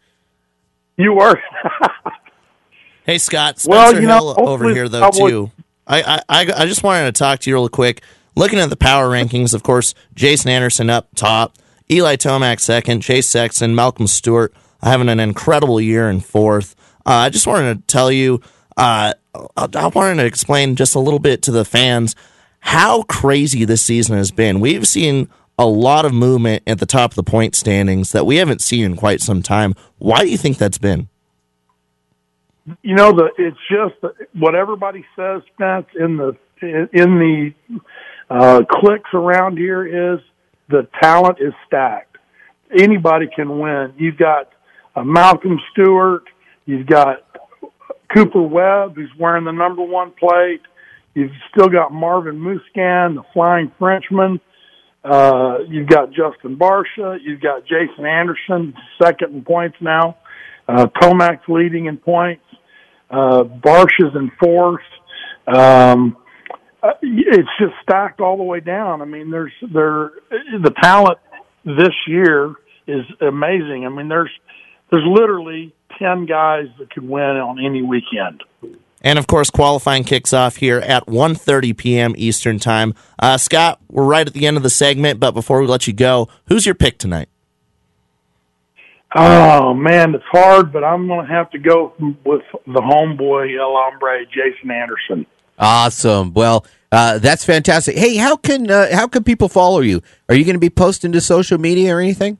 You 0.96 1.14
were. 1.14 1.40
hey, 3.04 3.18
Scott. 3.18 3.58
Spencer 3.58 3.70
well, 3.70 3.94
you 3.94 4.06
know, 4.06 4.34
Hill 4.34 4.48
over 4.48 4.68
here 4.70 4.88
though 4.88 5.00
Cowboys, 5.00 5.30
too. 5.30 5.50
I, 5.86 6.22
I, 6.28 6.52
I 6.56 6.66
just 6.66 6.84
wanted 6.84 7.06
to 7.06 7.18
talk 7.18 7.40
to 7.40 7.50
you 7.50 7.56
real 7.56 7.68
quick. 7.68 8.02
Looking 8.36 8.60
at 8.60 8.70
the 8.70 8.76
power 8.76 9.08
rankings, 9.08 9.54
of 9.54 9.64
course, 9.64 9.94
Jason 10.14 10.50
Anderson 10.50 10.88
up 10.88 11.08
top, 11.16 11.56
Eli 11.90 12.14
Tomac 12.14 12.60
second, 12.60 13.00
Chase 13.00 13.28
Sexton, 13.28 13.74
Malcolm 13.74 14.06
Stewart 14.06 14.54
having 14.82 15.08
an 15.08 15.20
incredible 15.20 15.80
year 15.80 16.08
in 16.08 16.20
fourth. 16.20 16.74
Uh, 17.06 17.10
I 17.10 17.28
just 17.28 17.46
wanted 17.46 17.80
to 17.80 17.86
tell 17.86 18.10
you, 18.10 18.40
uh, 18.76 19.14
I 19.34 19.86
wanted 19.94 20.16
to 20.16 20.26
explain 20.26 20.76
just 20.76 20.94
a 20.94 21.00
little 21.00 21.18
bit 21.18 21.42
to 21.42 21.50
the 21.50 21.64
fans 21.64 22.14
how 22.60 23.02
crazy 23.04 23.64
this 23.64 23.82
season 23.82 24.16
has 24.16 24.30
been. 24.30 24.60
We've 24.60 24.86
seen 24.86 25.28
a 25.58 25.66
lot 25.66 26.04
of 26.04 26.14
movement 26.14 26.62
at 26.66 26.78
the 26.78 26.86
top 26.86 27.12
of 27.12 27.16
the 27.16 27.22
point 27.22 27.54
standings 27.54 28.12
that 28.12 28.24
we 28.24 28.36
haven't 28.36 28.62
seen 28.62 28.84
in 28.84 28.96
quite 28.96 29.20
some 29.20 29.42
time. 29.42 29.74
Why 29.98 30.20
do 30.20 30.28
you 30.28 30.38
think 30.38 30.58
that's 30.58 30.78
been? 30.78 31.08
you 32.82 32.94
know 32.94 33.12
the 33.12 33.30
it's 33.38 33.56
just 33.70 34.14
what 34.34 34.54
everybody 34.54 35.04
says 35.16 35.42
Spence 35.54 35.86
in 35.98 36.16
the 36.16 36.36
in 36.62 37.18
the 37.18 37.54
uh, 38.28 38.62
clicks 38.70 39.10
around 39.14 39.56
here 39.56 40.14
is 40.14 40.20
the 40.68 40.86
talent 41.02 41.38
is 41.40 41.52
stacked. 41.66 42.16
Anybody 42.78 43.28
can 43.34 43.58
win. 43.58 43.92
You've 43.96 44.18
got 44.18 44.50
uh, 44.94 45.02
Malcolm 45.02 45.58
Stewart. 45.72 46.24
You've 46.66 46.86
got 46.86 47.24
Cooper 48.14 48.42
Webb, 48.42 48.94
who's 48.94 49.10
wearing 49.18 49.44
the 49.44 49.52
number 49.52 49.82
one 49.82 50.12
plate. 50.12 50.60
You've 51.14 51.32
still 51.52 51.68
got 51.68 51.92
Marvin 51.92 52.36
Musquin, 52.36 53.16
the 53.16 53.22
Flying 53.32 53.72
Frenchman. 53.78 54.40
Uh, 55.02 55.58
you've 55.68 55.88
got 55.88 56.10
Justin 56.10 56.56
Barcia. 56.56 57.18
You've 57.22 57.40
got 57.40 57.62
Jason 57.62 58.06
Anderson, 58.06 58.74
second 59.02 59.34
in 59.34 59.44
points 59.44 59.76
now. 59.80 60.18
Uh, 60.68 60.86
Tomac's 61.00 61.48
leading 61.48 61.86
in 61.86 61.96
points 61.96 62.42
uh, 63.10 63.42
Barcia's 63.42 64.14
in 64.14 64.30
fourth. 64.42 64.82
Um, 65.46 66.16
uh, 66.82 66.92
it's 67.02 67.48
just 67.58 67.74
stacked 67.82 68.20
all 68.20 68.36
the 68.36 68.42
way 68.42 68.60
down. 68.60 69.02
I 69.02 69.04
mean, 69.04 69.30
there's 69.30 69.52
there 69.72 70.12
the 70.30 70.72
talent 70.80 71.18
this 71.64 71.94
year 72.06 72.54
is 72.86 73.04
amazing. 73.20 73.84
I 73.84 73.88
mean, 73.88 74.08
there's 74.08 74.30
there's 74.90 75.04
literally 75.06 75.74
ten 75.98 76.26
guys 76.26 76.66
that 76.78 76.90
could 76.90 77.06
win 77.06 77.22
on 77.22 77.58
any 77.58 77.82
weekend. 77.82 78.42
And 79.02 79.18
of 79.18 79.26
course, 79.26 79.50
qualifying 79.50 80.04
kicks 80.04 80.32
off 80.32 80.56
here 80.56 80.78
at 80.78 81.06
1.30 81.06 81.76
p.m. 81.76 82.14
Eastern 82.16 82.58
Time. 82.58 82.94
Uh, 83.18 83.38
Scott, 83.38 83.80
we're 83.88 84.04
right 84.04 84.26
at 84.26 84.34
the 84.34 84.46
end 84.46 84.56
of 84.56 84.62
the 84.62 84.70
segment, 84.70 85.20
but 85.20 85.32
before 85.32 85.60
we 85.60 85.66
let 85.66 85.86
you 85.86 85.92
go, 85.92 86.28
who's 86.48 86.66
your 86.66 86.74
pick 86.74 86.98
tonight? 86.98 87.28
Oh 89.14 89.74
man, 89.74 90.14
it's 90.14 90.24
hard, 90.30 90.72
but 90.72 90.84
I'm 90.84 91.08
going 91.08 91.26
to 91.26 91.32
have 91.32 91.50
to 91.50 91.58
go 91.58 91.92
with 92.24 92.42
the 92.66 92.80
homeboy 92.80 93.58
El 93.58 93.72
Hombre, 93.72 94.24
Jason 94.26 94.70
Anderson. 94.70 95.26
Awesome. 95.58 96.32
Well, 96.32 96.64
uh, 96.92 97.18
that's 97.18 97.44
fantastic. 97.44 97.96
Hey, 97.96 98.16
how 98.16 98.36
can 98.36 98.70
uh, 98.70 98.94
how 98.94 99.08
can 99.08 99.24
people 99.24 99.48
follow 99.48 99.80
you? 99.80 100.00
Are 100.28 100.34
you 100.34 100.44
going 100.44 100.54
to 100.54 100.60
be 100.60 100.70
posting 100.70 101.10
to 101.12 101.20
social 101.20 101.58
media 101.58 101.96
or 101.96 102.00
anything? 102.00 102.38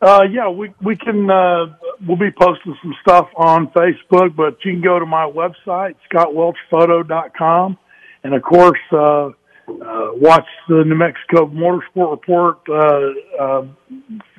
Uh, 0.00 0.24
yeah, 0.30 0.48
we 0.48 0.72
we 0.82 0.96
can. 0.96 1.30
Uh, 1.30 1.74
we'll 2.06 2.18
be 2.18 2.30
posting 2.30 2.76
some 2.82 2.94
stuff 3.00 3.28
on 3.36 3.68
Facebook, 3.68 4.36
but 4.36 4.58
you 4.64 4.72
can 4.72 4.82
go 4.82 4.98
to 4.98 5.06
my 5.06 5.24
website, 5.24 5.94
scottwelchphoto.com, 6.12 7.78
and 8.24 8.34
of 8.34 8.42
course. 8.42 8.80
Uh, 8.92 9.30
uh, 9.68 10.10
watch 10.14 10.46
the 10.68 10.84
New 10.86 10.94
Mexico 10.94 11.48
Motorsport 11.48 12.12
Report, 12.12 12.58
uh, 12.68 13.42
uh, 13.42 13.66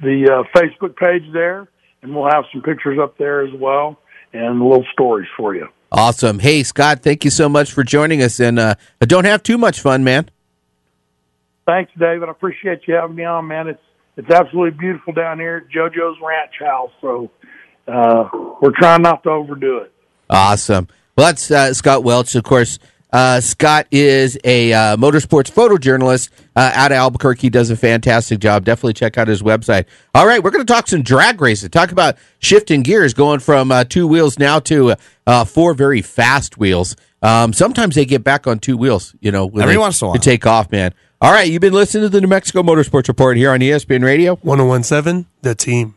the 0.02 0.30
uh, 0.32 0.58
Facebook 0.58 0.96
page 0.96 1.24
there, 1.34 1.68
and 2.02 2.16
we'll 2.16 2.30
have 2.30 2.46
some 2.54 2.62
pictures 2.62 2.98
up 2.98 3.18
there 3.18 3.46
as 3.46 3.54
well 3.60 4.00
and 4.34 4.62
little 4.62 4.86
stories 4.94 5.28
for 5.36 5.56
you. 5.56 5.68
Awesome. 5.92 6.40
Hey, 6.40 6.64
Scott, 6.64 7.02
thank 7.02 7.24
you 7.24 7.32
so 7.32 7.48
much 7.48 7.72
for 7.72 7.84
joining 7.84 8.22
us, 8.22 8.40
and 8.40 8.60
uh, 8.60 8.76
don't 9.00 9.26
have 9.26 9.42
too 9.42 9.58
much 9.58 9.80
fun, 9.80 10.04
man. 10.04 10.30
Thanks, 11.66 11.92
David. 11.98 12.28
I 12.28 12.32
appreciate 12.32 12.82
you 12.88 12.96
having 12.96 13.16
me 13.16 13.24
on, 13.24 13.48
man. 13.48 13.68
It's 13.68 13.82
it's 14.18 14.30
absolutely 14.30 14.78
beautiful 14.78 15.14
down 15.14 15.40
here 15.40 15.66
at 15.66 15.74
JoJo's 15.74 16.18
Ranch 16.22 16.54
House, 16.60 16.92
so 17.00 17.32
uh, 17.88 18.30
we're 18.62 18.76
trying 18.78 19.04
not 19.04 19.24
to 19.24 19.30
overdo 19.30 19.78
it. 19.78 19.94
Awesome. 20.30 20.88
Well, 21.16 21.28
that's 21.28 21.50
uh, 21.50 21.74
Scott 21.74 22.04
Welch, 22.04 22.36
of 22.36 22.44
course. 22.44 22.80
Uh, 23.14 23.40
Scott 23.40 23.88
is 23.90 24.38
a 24.44 24.74
uh, 24.74 24.98
motorsports 24.98 25.50
photojournalist 25.50 26.30
uh, 26.56 26.72
out 26.74 26.92
of 26.92 26.98
Albuquerque. 26.98 27.42
He 27.42 27.50
does 27.50 27.70
a 27.70 27.78
fantastic 27.78 28.40
job. 28.40 28.66
Definitely 28.66 28.94
check 28.94 29.18
out 29.18 29.30
his 29.30 29.42
website. 29.42 29.86
All 30.14 30.28
right, 30.28 30.44
we're 30.44 30.52
going 30.52 30.66
to 30.66 30.72
talk 30.72 30.88
some 30.88 31.04
drag 31.04 31.40
racing. 31.40 31.70
Talk 31.70 31.92
about 31.92 32.18
shifting 32.40 32.84
gears, 32.84 33.14
going 33.14 33.40
from 33.40 33.72
uh, 33.72 33.86
two 33.86 34.08
wheels 34.08 34.38
now 34.38 34.60
to 34.62 34.96
uh, 35.26 35.46
four 35.46 35.74
very 35.74 36.02
fast 36.02 36.58
wheels. 36.58 36.98
Um, 37.22 37.54
sometimes 37.54 37.96
they 37.96 38.06
get 38.06 38.24
back 38.24 38.46
on 38.46 38.60
two 38.60 38.78
wheels. 38.78 39.16
You 39.22 39.32
know, 39.32 39.48
every 39.48 39.74
they, 39.74 39.78
once 39.78 40.02
in 40.02 40.06
a 40.06 40.10
while 40.10 40.20
to 40.20 40.24
take 40.24 40.46
off, 40.46 40.72
man. 40.72 40.94
All 41.20 41.32
right, 41.32 41.50
you've 41.50 41.62
been 41.62 41.74
listening 41.74 42.04
to 42.04 42.10
the 42.10 42.22
New 42.22 42.28
Mexico 42.28 42.62
Motorsports 42.62 43.08
Report 43.08 43.38
here 43.38 43.50
on 43.50 43.60
ESPN 43.60 44.04
Radio. 44.04 44.36
1017, 44.36 45.26
the 45.42 45.56
team. 45.56 45.96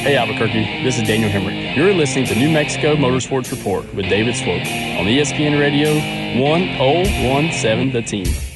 Hey, 0.00 0.16
Albuquerque, 0.16 0.84
this 0.84 0.96
is 0.96 1.06
Daniel 1.06 1.28
Hemric. 1.28 1.76
You're 1.76 1.92
listening 1.92 2.24
to 2.28 2.34
New 2.34 2.50
Mexico 2.50 2.96
Motorsports 2.96 3.50
Report 3.50 3.84
with 3.94 4.08
David 4.08 4.34
Swope 4.36 4.62
on 4.62 5.04
ESPN 5.04 5.60
Radio 5.60 5.92
1017, 6.40 7.92
the 7.92 8.00
team. 8.00 8.51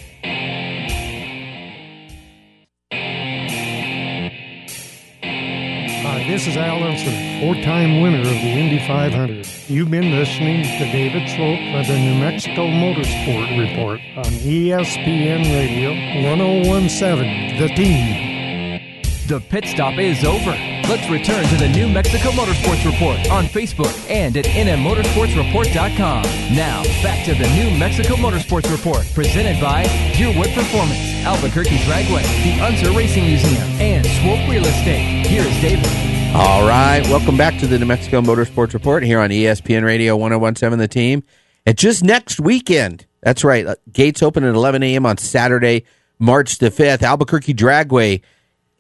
This 6.37 6.49
is 6.49 6.57
Al 6.59 6.83
Unser, 6.83 7.41
four-time 7.41 8.03
winner 8.03 8.19
of 8.19 8.27
the 8.27 8.53
Indy 8.61 8.79
500. 8.87 9.49
You've 9.71 9.91
been 9.91 10.11
listening 10.11 10.65
to 10.65 10.85
David 10.93 11.27
Swope 11.31 11.57
for 11.73 11.91
the 11.91 11.99
New 11.99 12.21
Mexico 12.21 12.67
Motorsport 12.67 13.57
Report 13.59 14.01
on 14.19 14.31
ESPN 14.45 15.45
Radio 15.45 15.93
1017, 16.29 17.59
The 17.59 17.69
Team. 17.69 19.29
The 19.29 19.41
pit 19.49 19.65
stop 19.65 19.99
is 19.99 20.25
over. 20.25 20.51
Let's 20.87 21.09
return 21.09 21.43
to 21.47 21.57
the 21.57 21.71
New 21.71 21.89
Mexico 21.89 22.29
Motorsports 22.33 22.85
Report 22.85 23.19
on 23.31 23.47
Facebook 23.47 23.95
and 24.11 24.37
at 24.37 24.45
nmmotorsportsreport.com. 24.45 26.23
Now, 26.55 26.83
back 27.03 27.25
to 27.25 27.33
the 27.33 27.49
New 27.57 27.79
Mexico 27.79 28.17
Motorsports 28.17 28.71
Report, 28.71 29.09
presented 29.15 29.59
by 29.59 29.85
Yearwood 30.13 30.55
Performance, 30.55 31.01
Albuquerque 31.25 31.79
Dragway, 31.79 32.25
the 32.45 32.63
Unser 32.63 32.93
Racing 32.93 33.25
Museum, 33.25 33.63
and 33.81 34.05
Swope 34.05 34.47
Real 34.51 34.67
Estate. 34.67 35.27
Here's 35.27 35.59
David. 35.63 36.16
All 36.39 36.69
right, 36.69 37.01
welcome 37.05 37.39
back 37.39 37.59
to 37.61 37.67
the 37.67 37.79
New 37.79 37.87
Mexico 37.87 38.21
Motorsports 38.21 38.75
Report 38.75 39.03
here 39.03 39.21
on 39.21 39.31
ESPN 39.31 39.85
Radio 39.85 40.19
1017 40.19 40.79
The 40.79 40.87
Team. 40.87 41.25
And 41.65 41.79
just 41.79 42.05
next 42.05 42.39
weekend, 42.39 43.07
that's 43.23 43.43
right, 43.43 43.67
uh, 43.67 43.77
gates 43.91 44.23
open 44.23 44.45
at 44.45 44.55
11 44.55 44.83
a.m. 44.83 45.07
on 45.07 45.17
Saturday, 45.17 45.87
March 46.19 46.59
the 46.59 46.71
5th. 46.71 47.03
Albuquerque 47.03 47.55
Dragway, 47.55 48.21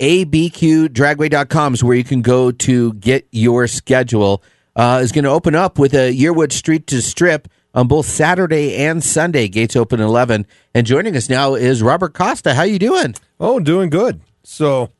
abqdragway.com 0.00 1.72
is 1.72 1.82
where 1.82 1.96
you 1.96 2.04
can 2.04 2.20
go 2.20 2.52
to 2.52 2.92
get 2.92 3.26
your 3.30 3.66
schedule. 3.66 4.42
Uh, 4.76 5.00
is 5.02 5.10
going 5.10 5.24
to 5.24 5.30
open 5.30 5.54
up 5.54 5.78
with 5.78 5.94
a 5.94 6.14
Yearwood 6.14 6.52
Street 6.52 6.86
to 6.88 7.00
Strip 7.00 7.48
on 7.72 7.88
both 7.88 8.04
Saturday 8.04 8.76
and 8.76 9.02
Sunday. 9.02 9.48
Gates 9.48 9.76
open 9.76 9.98
at 9.98 10.04
11. 10.04 10.46
And 10.74 10.86
joining 10.86 11.16
us 11.16 11.30
now 11.30 11.54
is 11.54 11.82
Robert 11.82 12.12
Costa. 12.12 12.52
How 12.52 12.64
you 12.64 12.78
doing? 12.78 13.14
Oh, 13.40 13.60
doing 13.60 13.88
good. 13.88 14.20
So, 14.44 14.90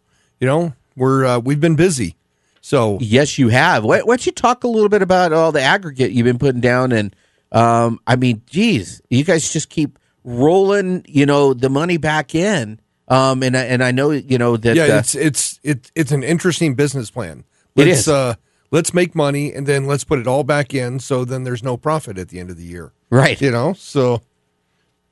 you 0.41 0.47
know, 0.47 0.73
we're 0.97 1.27
uh, 1.27 1.39
we've 1.39 1.61
been 1.61 1.77
busy. 1.77 2.16
So 2.67 2.99
yes, 3.01 3.39
you 3.39 3.49
have. 3.51 3.85
Why, 3.85 4.01
why 4.01 4.17
don't 4.17 4.27
you 4.27 4.33
talk 4.33 4.65
a 4.65 4.67
little 4.67 4.89
bit 4.89 5.01
about 5.01 5.33
all 5.33 5.53
the 5.53 5.63
aggregate 5.63 6.11
you've 6.11 6.25
been 6.25 6.37
putting 6.37 6.61
down? 6.61 6.91
And 6.91 7.15
um, 7.53 8.01
I 8.09 8.17
mean, 8.17 8.43
geez, 8.47 9.01
you 9.09 9.23
guys 9.23 9.53
just 9.53 9.71
keep 9.71 10.01
rolling, 10.25 11.05
you 11.07 11.27
know, 11.27 11.55
the 11.55 11.71
money 11.71 11.97
back 11.97 12.35
in. 12.35 12.81
Um, 13.07 13.45
and 13.45 13.57
I, 13.57 13.63
and 13.67 13.85
I 13.85 13.93
know, 13.93 14.11
you 14.11 14.37
know 14.37 14.57
that. 14.57 14.75
yeah, 14.75 14.83
uh, 14.83 14.99
it's 14.99 15.15
it's 15.15 15.61
it, 15.63 15.93
it's 15.95 16.11
an 16.11 16.25
interesting 16.25 16.75
business 16.75 17.09
plan. 17.09 17.45
It 17.77 17.87
Let's, 17.87 18.01
is. 18.01 18.09
Uh, 18.09 18.35
let's 18.73 18.93
make 18.93 19.15
money 19.15 19.53
and 19.53 19.65
then 19.65 19.87
let's 19.87 20.03
put 20.03 20.19
it 20.19 20.27
all 20.27 20.43
back 20.43 20.75
in. 20.75 20.99
So 20.99 21.25
then 21.25 21.45
there's 21.45 21.63
no 21.63 21.77
profit 21.77 22.19
at 22.19 22.31
the 22.31 22.41
end 22.41 22.51
of 22.51 22.57
the 22.57 22.65
year, 22.65 22.93
Right. 23.11 23.41
You 23.41 23.53
know, 23.53 23.75
so 23.75 24.23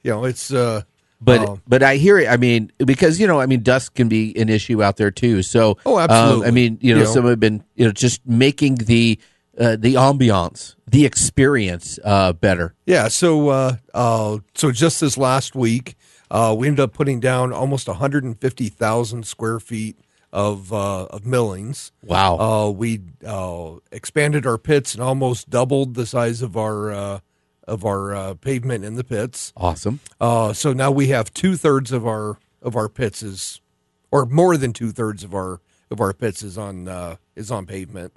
you 0.02 0.10
know 0.10 0.24
it's. 0.24 0.52
Uh, 0.52 0.82
but 1.20 1.48
um, 1.48 1.62
but 1.66 1.83
I 1.83 1.96
hear 1.96 2.18
it. 2.18 2.29
I 2.29 2.37
mean, 2.37 2.70
because 2.79 3.18
you 3.20 3.27
know, 3.27 3.40
I 3.40 3.46
mean, 3.46 3.62
dust 3.62 3.94
can 3.94 4.09
be 4.09 4.37
an 4.38 4.48
issue 4.48 4.83
out 4.83 4.96
there 4.96 5.11
too. 5.11 5.42
So 5.42 5.79
Oh, 5.87 5.96
um, 5.98 6.09
absolutely. 6.11 6.46
I 6.46 6.50
mean, 6.50 6.79
you 6.81 6.94
know, 6.94 7.00
You 7.00 7.07
know. 7.07 7.12
some 7.12 7.27
have 7.27 7.40
been 7.40 7.64
you 7.77 7.87
know 7.87 7.92
just 7.92 8.27
making 8.27 8.77
the 8.77 9.18
uh, 9.59 9.77
the 9.77 9.94
ambiance, 9.94 10.74
the 10.87 11.05
experience 11.05 11.98
uh, 12.05 12.33
better. 12.33 12.74
Yeah, 12.87 13.09
so 13.09 13.48
uh, 13.50 13.77
uh, 13.94 14.38
so 14.55 14.72
just 14.72 15.00
this 15.00 15.16
last 15.16 15.55
week, 15.55 15.94
uh, 16.31 16.55
we 16.59 16.66
ended 16.66 16.81
up 16.81 16.92
putting 16.92 17.20
down 17.20 17.53
almost 17.53 17.87
150,000 17.87 19.27
square 19.27 19.61
feet 19.61 19.96
of 20.33 20.72
uh, 20.72 21.05
of 21.05 21.24
millings. 21.24 21.92
Wow. 22.03 22.38
Uh, 22.38 22.70
we 22.70 23.00
uh, 23.24 23.74
expanded 23.92 24.44
our 24.44 24.59
pits 24.59 24.94
and 24.94 25.03
almost 25.03 25.48
doubled 25.48 25.94
the 25.94 26.07
size 26.07 26.42
of 26.42 26.57
our 26.57 26.90
uh, 26.90 27.18
of 27.66 27.85
our 27.85 28.14
uh, 28.14 28.35
pavement 28.35 28.85
in 28.85 28.94
the 28.94 29.05
pits. 29.05 29.53
Awesome. 29.57 30.00
Uh, 30.20 30.53
so 30.53 30.72
now 30.72 30.90
we 30.90 31.09
have 31.09 31.33
two 31.35 31.57
thirds 31.57 31.92
of 31.92 32.07
our 32.07 32.38
of 32.62 32.77
our 32.77 32.88
pits 32.88 33.22
is, 33.22 33.61
or 34.11 34.24
more 34.24 34.57
than 34.57 34.72
two 34.72 34.90
thirds 34.90 35.22
of 35.22 35.35
our 35.35 35.61
of 35.90 36.00
our 36.00 36.12
pits 36.12 36.42
is 36.42 36.59
on 36.59 36.88
uh, 36.88 37.16
is 37.37 37.50
on 37.50 37.66
pavement. 37.66 38.12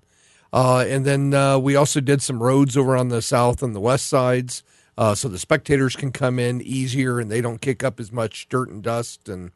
Uh, 0.53 0.85
and 0.87 1.05
then 1.05 1.33
uh, 1.33 1.57
we 1.57 1.75
also 1.75 1.99
did 1.99 2.21
some 2.21 2.41
roads 2.41 2.77
over 2.77 2.95
on 2.95 3.09
the 3.09 3.21
south 3.21 3.61
and 3.61 3.75
the 3.75 3.81
west 3.81 4.07
sides, 4.07 4.63
uh, 4.97 5.13
so 5.13 5.27
the 5.27 5.37
spectators 5.37 5.95
can 5.95 6.11
come 6.11 6.39
in 6.39 6.61
easier 6.61 7.19
and 7.19 7.29
they 7.29 7.41
don't 7.41 7.61
kick 7.61 7.83
up 7.83 7.99
as 7.99 8.11
much 8.11 8.47
dirt 8.47 8.69
and 8.69 8.81
dust. 8.81 9.27
And 9.27 9.51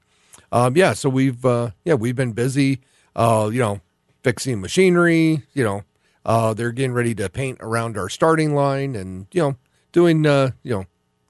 um, 0.51 0.75
yeah, 0.75 0.93
so 0.93 1.09
we've 1.09 1.43
uh, 1.45 1.71
yeah 1.85 1.93
we've 1.93 2.15
been 2.15 2.33
busy, 2.33 2.81
uh, 3.15 3.49
you 3.51 3.59
know, 3.59 3.81
fixing 4.23 4.59
machinery. 4.59 5.43
You 5.53 5.63
know, 5.63 5.83
uh, 6.25 6.53
they're 6.53 6.71
getting 6.73 6.93
ready 6.93 7.15
to 7.15 7.29
paint 7.29 7.57
around 7.61 7.97
our 7.97 8.09
starting 8.09 8.53
line, 8.53 8.95
and 8.95 9.27
you 9.31 9.41
know, 9.41 9.55
doing 9.91 10.25
uh, 10.25 10.51
you 10.63 10.71
know, 10.75 10.85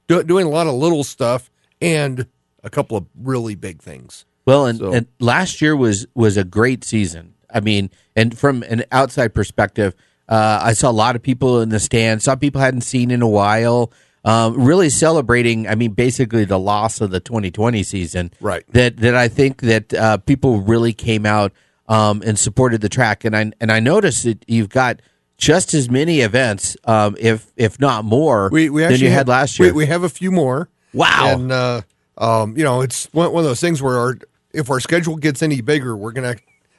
do, 0.08 0.24
doing 0.24 0.46
a 0.46 0.50
lot 0.50 0.68
of 0.68 0.74
little 0.74 1.04
stuff 1.04 1.50
and 1.82 2.28
a 2.64 2.70
couple 2.70 2.98
of 2.98 3.06
really 3.20 3.56
big 3.56 3.82
things. 3.82 4.26
Well, 4.46 4.66
and, 4.66 4.80
So- 4.80 4.94
and 4.94 5.08
last 5.20 5.62
year 5.62 5.76
was 5.76 6.08
was 6.16 6.38
a 6.38 6.44
great 6.44 6.84
season. 6.84 7.34
I 7.54 7.60
mean, 7.60 7.90
and 8.16 8.38
from 8.38 8.64
an 8.64 8.86
outside 8.92 9.34
perspective, 9.34 9.94
uh, 10.30 10.60
I 10.64 10.74
saw 10.74 10.90
a 10.90 10.94
lot 10.94 11.16
of 11.18 11.22
people 11.22 11.60
in 11.62 11.70
the 11.70 11.80
stands. 11.80 12.24
Some 12.24 12.40
people 12.40 12.62
hadn't 12.62 12.82
seen 12.82 13.12
in 13.12 13.22
a 13.22 13.28
while. 13.28 13.92
Um, 14.24 14.54
really 14.64 14.90
celebrating. 14.90 15.68
I 15.68 15.76
mean, 15.76 15.92
basically 15.94 16.46
the 16.46 16.60
loss 16.60 17.02
of 17.02 17.10
the 17.10 17.20
2020 17.20 17.82
season. 17.84 18.32
Right. 18.40 18.64
That 18.72 18.98
that 18.98 19.16
I 19.16 19.28
think 19.28 19.62
that 19.62 19.94
uh, 19.94 20.18
people 20.18 20.62
really 20.62 20.94
came 20.94 21.26
out 21.26 21.52
um, 21.90 22.22
and 22.26 22.38
supported 22.40 22.82
the 22.82 22.90
track. 22.90 23.26
And 23.26 23.36
I 23.36 23.52
and 23.60 23.72
I 23.72 23.80
noticed 23.80 24.24
that 24.24 24.46
you've 24.48 24.70
got 24.70 25.02
just 25.42 25.74
as 25.74 25.90
many 25.90 26.22
events, 26.22 26.78
um, 26.86 27.18
if 27.20 27.52
if 27.58 27.80
not 27.80 28.06
more, 28.06 28.50
we, 28.52 28.70
we 28.70 28.84
than 28.84 29.00
you 29.00 29.10
had 29.10 29.18
have- 29.18 29.28
last 29.28 29.58
year. 29.60 29.70
We, 29.70 29.78
we 29.80 29.86
have 29.88 30.04
a 30.04 30.10
few 30.10 30.32
more. 30.32 30.70
Wow. 30.94 31.34
And 31.34 31.52
uh, 31.52 31.82
um, 32.18 32.56
you 32.56 32.64
know, 32.64 32.82
it's 32.82 33.06
one, 33.12 33.32
one 33.34 33.44
of 33.44 33.50
those 33.50 33.60
things 33.60 33.82
where 33.82 33.98
our, 33.98 34.18
if 34.54 34.70
our 34.70 34.80
schedule 34.80 35.16
gets 35.18 35.42
any 35.42 35.62
bigger, 35.62 35.98
we're 35.98 36.12
gonna 36.12 36.36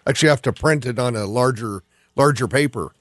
actually 0.06 0.28
have 0.28 0.42
to 0.42 0.52
print 0.52 0.86
it 0.86 0.98
on 0.98 1.16
a 1.16 1.26
larger 1.26 1.82
larger 2.14 2.46
paper. 2.46 2.92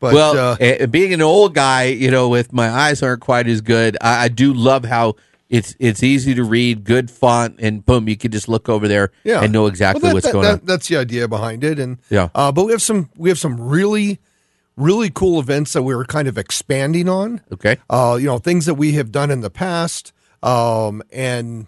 But 0.00 0.12
well, 0.12 0.58
uh, 0.60 0.86
being 0.88 1.14
an 1.14 1.22
old 1.22 1.54
guy, 1.54 1.84
you 1.84 2.10
know, 2.10 2.28
with 2.28 2.52
my 2.52 2.68
eyes 2.68 3.02
aren't 3.02 3.22
quite 3.22 3.46
as 3.48 3.62
good. 3.62 3.96
I, 4.02 4.24
I 4.24 4.28
do 4.28 4.52
love 4.52 4.84
how 4.84 5.14
it's 5.48 5.74
it's 5.78 6.02
easy 6.02 6.34
to 6.34 6.44
read, 6.44 6.84
good 6.84 7.10
font, 7.10 7.54
and 7.60 7.86
boom, 7.86 8.06
you 8.06 8.16
can 8.18 8.30
just 8.32 8.48
look 8.50 8.68
over 8.68 8.86
there 8.86 9.12
yeah, 9.24 9.40
and 9.42 9.50
know 9.50 9.64
exactly 9.66 10.02
Well, 10.02 10.10
that- 10.10 10.14
what's 10.14 10.26
that- 10.26 10.32
going 10.34 10.44
that- 10.44 10.60
on. 10.60 10.66
That's 10.66 10.88
the 10.88 10.98
idea 10.98 11.26
behind 11.26 11.64
it, 11.64 11.78
and 11.78 11.96
Yeah. 12.10 12.28
Uh, 12.34 12.52
but 12.52 12.64
we 12.66 12.72
have 12.72 12.82
some 12.82 13.08
we 13.16 13.30
have 13.30 13.38
some 13.38 13.58
really 13.58 14.18
really 14.76 15.10
cool 15.10 15.40
events 15.40 15.72
that 15.72 15.82
we 15.82 15.94
were 15.94 16.04
kind 16.04 16.28
of 16.28 16.36
expanding 16.38 17.08
on. 17.08 17.40
Okay. 17.52 17.76
Uh, 17.88 18.16
you 18.20 18.26
know, 18.26 18.38
things 18.38 18.66
that 18.66 18.74
we 18.74 18.92
have 18.92 19.10
done 19.12 19.30
in 19.30 19.40
the 19.40 19.50
past, 19.50 20.12
um, 20.42 21.02
and 21.12 21.66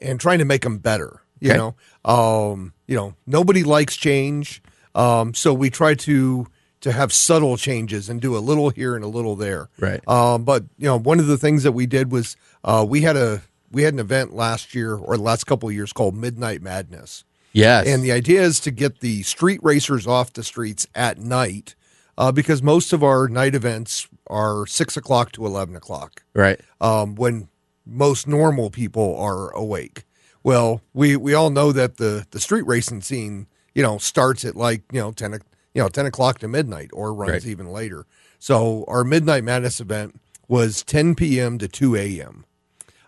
and 0.00 0.20
trying 0.20 0.38
to 0.38 0.44
make 0.44 0.62
them 0.62 0.78
better. 0.78 1.20
You 1.40 1.50
Okay. 1.50 1.58
know, 1.58 1.74
um, 2.10 2.72
you 2.86 2.96
know, 2.96 3.14
nobody 3.26 3.64
likes 3.64 3.96
change, 3.96 4.62
um, 4.94 5.34
so 5.34 5.52
we 5.52 5.68
try 5.70 5.94
to 5.94 6.46
to 6.80 6.92
have 6.92 7.12
subtle 7.12 7.56
changes 7.56 8.08
and 8.10 8.20
do 8.20 8.36
a 8.36 8.38
little 8.40 8.68
here 8.70 8.94
and 8.94 9.02
a 9.04 9.08
little 9.08 9.36
there. 9.36 9.68
Right. 9.80 10.06
Um, 10.06 10.44
but 10.44 10.64
you 10.78 10.84
know, 10.86 10.98
one 10.98 11.18
of 11.18 11.26
the 11.26 11.38
things 11.38 11.62
that 11.62 11.72
we 11.72 11.86
did 11.86 12.12
was 12.12 12.36
uh, 12.62 12.84
we 12.88 13.00
had 13.02 13.16
a 13.16 13.42
we 13.72 13.82
had 13.82 13.94
an 13.94 14.00
event 14.00 14.34
last 14.34 14.74
year 14.74 14.94
or 14.94 15.16
the 15.16 15.22
last 15.22 15.44
couple 15.44 15.68
of 15.68 15.74
years 15.74 15.92
called 15.92 16.14
Midnight 16.14 16.62
Madness. 16.62 17.24
Yes. 17.52 17.86
And 17.86 18.02
the 18.04 18.12
idea 18.12 18.42
is 18.42 18.60
to 18.60 18.70
get 18.70 19.00
the 19.00 19.22
street 19.22 19.60
racers 19.62 20.06
off 20.06 20.32
the 20.32 20.42
streets 20.44 20.86
at 20.94 21.18
night, 21.18 21.74
uh, 22.18 22.32
because 22.32 22.62
most 22.62 22.92
of 22.92 23.02
our 23.02 23.28
night 23.28 23.54
events 23.54 24.08
are 24.28 24.66
six 24.66 24.96
o'clock 24.96 25.32
to 25.32 25.46
eleven 25.46 25.76
o'clock 25.76 26.22
right. 26.34 26.60
um, 26.80 27.14
when 27.14 27.48
most 27.86 28.26
normal 28.26 28.70
people 28.70 29.16
are 29.18 29.50
awake. 29.50 30.04
Well, 30.42 30.82
we, 30.92 31.16
we 31.16 31.32
all 31.34 31.50
know 31.50 31.72
that 31.72 31.96
the, 31.96 32.26
the 32.30 32.40
street 32.40 32.66
racing 32.66 33.00
scene, 33.00 33.46
you 33.74 33.82
know, 33.82 33.98
starts 33.98 34.44
at 34.44 34.56
like 34.56 34.82
you 34.92 35.00
know 35.00 35.12
ten 35.12 35.32
you 35.74 35.82
know 35.82 35.88
ten 35.88 36.06
o'clock 36.06 36.38
to 36.40 36.48
midnight 36.48 36.90
or 36.92 37.12
runs 37.14 37.32
Right. 37.32 37.46
even 37.46 37.68
later. 37.72 38.06
So 38.38 38.84
our 38.88 39.04
Midnight 39.04 39.44
Madness 39.44 39.80
event 39.80 40.20
was 40.48 40.82
ten 40.82 41.14
p.m. 41.14 41.58
to 41.58 41.68
two 41.68 41.96
a.m. 41.96 42.44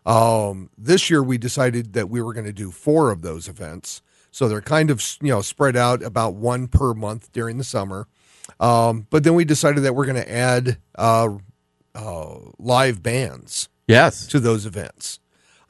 Um, 0.05 0.71
this 0.79 1.11
year 1.11 1.23
we 1.23 1.37
decided 1.39 1.93
that 1.95 2.09
we 2.09 2.23
were 2.23 2.33
going 2.33 2.47
to 2.47 2.53
do 2.53 2.71
four 2.71 3.11
of 3.11 3.23
those 3.23 3.49
events. 3.49 4.03
So 4.31 4.49
they're 4.49 4.61
kind 4.61 4.91
of 4.91 5.03
you 5.21 5.31
know 5.31 5.43
spread 5.43 5.77
out 5.77 6.03
about 6.03 6.35
one 6.35 6.69
per 6.69 6.95
month 6.95 7.33
during 7.33 7.59
the 7.59 7.65
summer. 7.65 8.07
Um, 8.61 9.07
but 9.11 9.23
then 9.25 9.35
we 9.35 9.45
decided 9.45 9.83
that 9.85 9.95
we're 9.95 10.07
going 10.07 10.23
to 10.23 10.31
add 10.33 10.79
uh, 10.97 11.29
uh, 11.95 12.35
live 12.59 13.03
bands 13.03 13.69
Yes. 13.87 14.27
to 14.29 14.41
those 14.41 14.67
events. 14.67 15.21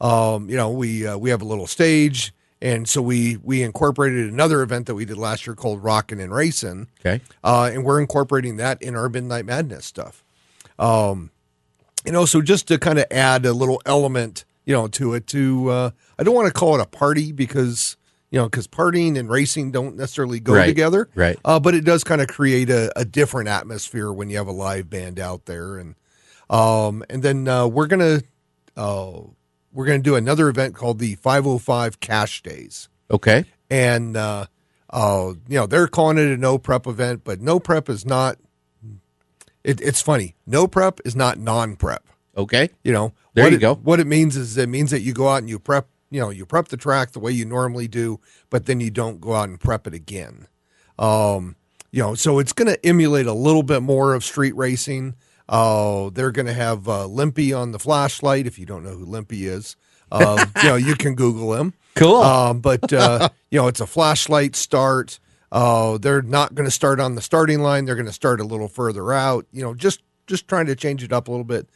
Um, 0.01 0.49
you 0.51 0.57
know, 0.57 0.71
we 0.71 1.07
uh, 1.07 1.17
we 1.17 1.31
have 1.31 1.41
a 1.43 1.45
little 1.47 1.67
stage, 1.67 2.33
and 2.61 2.89
so 2.89 3.01
we 3.03 3.39
we 3.43 3.63
incorporated 3.63 4.31
another 4.31 4.63
event 4.63 4.87
that 4.87 4.95
we 4.95 5.05
did 5.05 5.17
last 5.17 5.47
year 5.47 5.55
called 5.57 5.83
Rockin' 5.83 6.21
and 6.21 6.33
Racing. 6.35 6.89
Okay. 7.01 7.21
Uh, 7.43 7.71
and 7.73 7.85
we're 7.85 8.01
incorporating 8.01 8.57
that 8.59 8.81
in 8.83 8.95
our 8.95 9.09
Midnight 9.09 9.47
Madness 9.47 9.87
stuff. 9.87 10.23
Um, 10.79 11.31
you 12.05 12.13
know, 12.13 12.25
so 12.27 12.41
just 12.43 12.69
to 12.69 12.79
kind 12.79 12.99
of 12.99 13.07
add 13.11 13.47
a 13.47 13.53
little 13.53 13.81
element, 13.87 14.45
you 14.65 14.75
know, 14.75 14.87
to 14.89 15.15
it. 15.15 15.27
To 15.29 15.71
uh, 15.71 15.91
I 16.19 16.23
don't 16.23 16.35
want 16.35 16.47
to 16.47 16.53
call 16.53 16.75
it 16.79 16.83
a 16.83 16.87
party 16.87 17.33
because 17.33 17.97
you 18.37 18.43
know, 18.43 18.51
because 18.51 18.67
partying 18.69 19.19
and 19.19 19.31
racing 19.31 19.71
don't 19.71 19.97
necessarily 19.97 20.41
go 20.41 20.53
Right, 20.53 20.67
together. 20.67 21.09
right. 21.15 21.39
Uh, 21.43 21.59
but 21.59 21.75
it 21.75 21.87
does 21.87 22.05
kind 22.05 22.21
of 22.21 22.29
create 22.29 22.69
a, 22.69 22.93
a 22.95 23.03
different 23.07 23.49
atmosphere 23.49 24.13
when 24.13 24.29
you 24.29 24.37
have 24.37 24.47
a 24.47 24.53
live 24.53 24.91
band 24.91 25.19
out 25.19 25.47
there, 25.47 25.79
and 25.79 25.95
um, 26.51 27.03
and 27.09 27.23
then 27.23 27.49
uh, 27.49 27.67
we're 27.67 27.87
gonna 27.87 28.21
uh, 28.77 29.21
we're 29.73 29.87
gonna 29.87 30.01
do 30.01 30.17
another 30.17 30.51
event 30.51 30.75
called 30.75 30.99
the 30.99 31.15
505 31.15 31.99
Cash 32.01 32.43
Days, 32.43 32.91
Okay. 33.11 33.47
and 33.71 34.19
uh, 34.19 34.45
uh, 34.91 35.33
you 35.49 35.57
know 35.59 35.65
they're 35.65 35.87
calling 35.89 36.19
it 36.19 36.29
a 36.31 36.37
no 36.37 36.59
prep 36.59 36.87
event, 36.87 37.23
but 37.25 37.41
no 37.41 37.59
prep 37.59 37.89
is 37.89 38.05
not. 38.05 38.37
It, 39.65 39.81
it's 39.81 40.03
funny. 40.03 40.35
No 40.47 40.67
prep 40.67 41.01
is 41.07 41.17
not 41.17 41.39
non 41.39 41.75
prep. 41.77 42.05
Okay. 42.37 42.69
You 42.85 42.93
know, 42.93 43.15
There 43.33 43.45
what 43.45 43.53
you 43.53 43.57
it- 43.57 43.61
go. 43.63 43.77
What 43.77 43.99
it 43.99 44.07
means 44.07 44.37
is 44.37 44.59
it 44.59 44.69
means 44.69 44.91
that 44.91 45.01
you 45.01 45.15
go 45.15 45.29
out 45.29 45.39
and 45.39 45.49
you 45.49 45.59
prep, 45.59 45.89
you 46.11 46.21
know, 46.21 46.31
you 46.31 46.47
prep 46.47 46.69
the 46.69 46.77
track 46.77 47.13
the 47.13 47.21
way 47.21 47.33
you 47.33 47.45
normally 47.45 47.89
do, 47.89 48.21
but 48.51 48.67
then 48.67 48.81
you 48.81 48.91
don't 48.91 49.21
go 49.21 49.35
out 49.35 49.49
and 49.49 49.61
prep 49.61 49.87
it 49.87 49.95
again. 49.95 50.47
Um, 50.99 51.57
you 51.91 52.03
know, 52.03 52.15
so 52.15 52.39
it's 52.39 52.53
going 52.53 52.69
to 52.69 52.87
emulate 52.87 53.27
a 53.27 53.33
little 53.33 53.63
bit 53.63 53.83
more 53.83 54.15
of 54.15 54.25
street 54.25 54.55
racing. 54.57 55.15
Uh, 55.49 56.11
they're 56.11 56.33
going 56.33 56.47
to 56.47 56.53
have 56.53 56.89
uh, 56.89 57.07
Limpy 57.07 57.53
on 57.53 57.73
the 57.73 57.79
flashlight. 57.79 58.47
If 58.47 58.59
you 58.59 58.67
don't 58.67 58.85
know 58.85 58.97
who 58.97 59.05
Limpy 59.05 59.47
is, 59.47 59.77
uh, 60.11 60.45
you 60.63 60.69
know, 60.69 60.77
you 60.77 60.95
can 60.95 61.15
Google 61.15 61.55
him. 61.55 61.75
Cool. 61.95 62.17
Um, 62.17 62.61
but 62.61 62.93
uh, 62.93 63.29
you 63.51 63.59
know, 63.59 63.69
it's 63.69 63.81
a 63.81 63.87
flashlight 63.87 64.57
start. 64.57 65.19
Uh, 65.51 65.99
they're 65.99 66.23
not 66.23 66.55
going 66.55 66.67
to 66.67 66.73
start 66.73 67.01
on 67.01 67.15
the 67.15 67.23
starting 67.23 67.61
line. 67.61 67.85
They're 67.85 67.95
going 67.95 68.07
to 68.07 68.13
start 68.13 68.41
a 68.41 68.45
little 68.45 68.69
further 68.69 69.13
out. 69.13 69.47
You 69.53 69.63
know, 69.63 69.75
just 69.75 70.03
just 70.27 70.49
trying 70.49 70.67
to 70.67 70.77
change 70.77 71.03
it 71.03 71.13
up 71.13 71.29
a 71.29 71.31
little 71.31 71.45
bit. 71.45 71.69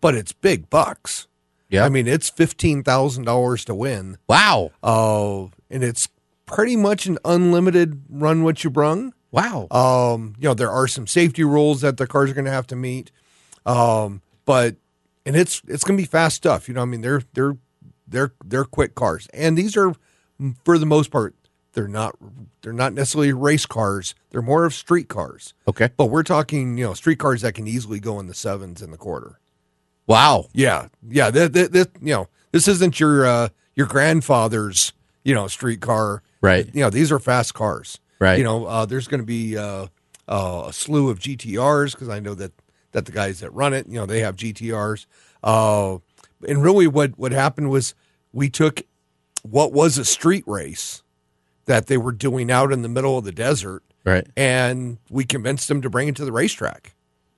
But 0.00 0.14
it's 0.14 0.32
big 0.32 0.68
bucks. 0.68 1.26
Yeah. 1.74 1.84
I 1.84 1.88
mean, 1.88 2.06
it's 2.06 2.30
fifteen 2.30 2.82
thousand 2.82 3.24
dollars 3.24 3.64
to 3.66 3.74
win. 3.74 4.18
Wow. 4.28 4.72
Oh, 4.82 5.50
and 5.70 5.84
it's 5.84 6.08
pretty 6.46 6.76
much 6.76 7.06
an 7.06 7.18
unlimited 7.24 8.02
run 8.08 8.42
what 8.42 8.64
you 8.64 8.70
brung. 8.70 9.12
Wow. 9.30 9.66
Um, 9.70 10.34
you 10.38 10.48
know, 10.48 10.54
there 10.54 10.70
are 10.70 10.86
some 10.86 11.06
safety 11.06 11.42
rules 11.42 11.80
that 11.80 11.96
the 11.96 12.06
cars 12.06 12.30
are 12.30 12.34
going 12.34 12.44
to 12.44 12.50
have 12.52 12.68
to 12.68 12.76
meet. 12.76 13.10
Um, 13.66 14.22
but 14.44 14.76
and 15.26 15.36
it's 15.36 15.62
it's 15.66 15.84
going 15.84 15.96
to 15.96 16.02
be 16.02 16.06
fast 16.06 16.36
stuff. 16.36 16.68
You 16.68 16.74
know, 16.74 16.82
I 16.82 16.84
mean, 16.84 17.00
they're 17.00 17.22
they're 17.32 17.56
they're 18.06 18.32
they're 18.44 18.64
quick 18.64 18.94
cars, 18.94 19.26
and 19.34 19.58
these 19.58 19.76
are 19.76 19.94
for 20.64 20.78
the 20.78 20.86
most 20.86 21.10
part 21.10 21.34
they're 21.74 21.88
not 21.88 22.16
they're 22.62 22.72
not 22.72 22.94
necessarily 22.94 23.32
race 23.32 23.66
cars. 23.66 24.14
They're 24.30 24.42
more 24.42 24.64
of 24.64 24.74
street 24.74 25.08
cars. 25.08 25.54
Okay. 25.68 25.90
But 25.96 26.06
we're 26.06 26.22
talking, 26.22 26.78
you 26.78 26.84
know, 26.84 26.94
street 26.94 27.18
cars 27.18 27.42
that 27.42 27.54
can 27.54 27.66
easily 27.66 28.00
go 28.00 28.18
in 28.18 28.26
the 28.26 28.34
sevens 28.34 28.80
in 28.80 28.90
the 28.90 28.96
quarter. 28.96 29.38
Wow. 30.06 30.46
Yeah, 30.52 30.88
yeah. 31.08 31.30
That, 31.30 31.52
that, 31.54 31.72
that, 31.72 31.90
you 32.00 32.12
know, 32.14 32.28
this 32.52 32.68
isn't 32.68 33.00
your 33.00 33.26
uh, 33.26 33.48
your 33.74 33.86
grandfather's 33.86 34.92
you 35.24 35.34
know 35.34 35.46
street 35.48 35.80
car, 35.80 36.22
Right. 36.40 36.68
You 36.74 36.82
know, 36.82 36.90
these 36.90 37.10
are 37.10 37.18
fast 37.18 37.54
cars, 37.54 37.98
Right. 38.18 38.38
You 38.38 38.44
know, 38.44 38.66
uh, 38.66 38.84
there's 38.86 39.08
going 39.08 39.20
to 39.20 39.26
be 39.26 39.56
uh, 39.56 39.86
uh, 40.28 40.64
a 40.66 40.72
slew 40.72 41.08
of 41.10 41.18
GTRs 41.18 41.92
because 41.92 42.08
I 42.08 42.20
know 42.20 42.34
that 42.34 42.52
that 42.92 43.06
the 43.06 43.12
guys 43.12 43.40
that 43.40 43.50
run 43.52 43.72
it, 43.72 43.86
you 43.88 43.94
know, 43.94 44.06
they 44.06 44.20
have 44.20 44.36
GTRs. 44.36 45.06
Uh, 45.42 45.98
and 46.46 46.62
really, 46.62 46.86
what 46.86 47.18
what 47.18 47.32
happened 47.32 47.70
was 47.70 47.94
we 48.32 48.48
took 48.50 48.82
what 49.42 49.72
was 49.72 49.98
a 49.98 50.04
street 50.04 50.44
race 50.46 51.02
that 51.66 51.86
they 51.86 51.96
were 51.96 52.12
doing 52.12 52.50
out 52.50 52.72
in 52.72 52.82
the 52.82 52.88
middle 52.88 53.16
of 53.18 53.24
the 53.24 53.32
desert, 53.32 53.82
Right. 54.04 54.26
and 54.36 54.98
we 55.10 55.24
convinced 55.24 55.68
them 55.68 55.80
to 55.82 55.88
bring 55.90 56.08
it 56.08 56.16
to 56.16 56.24
the 56.24 56.32
racetrack. 56.32 56.93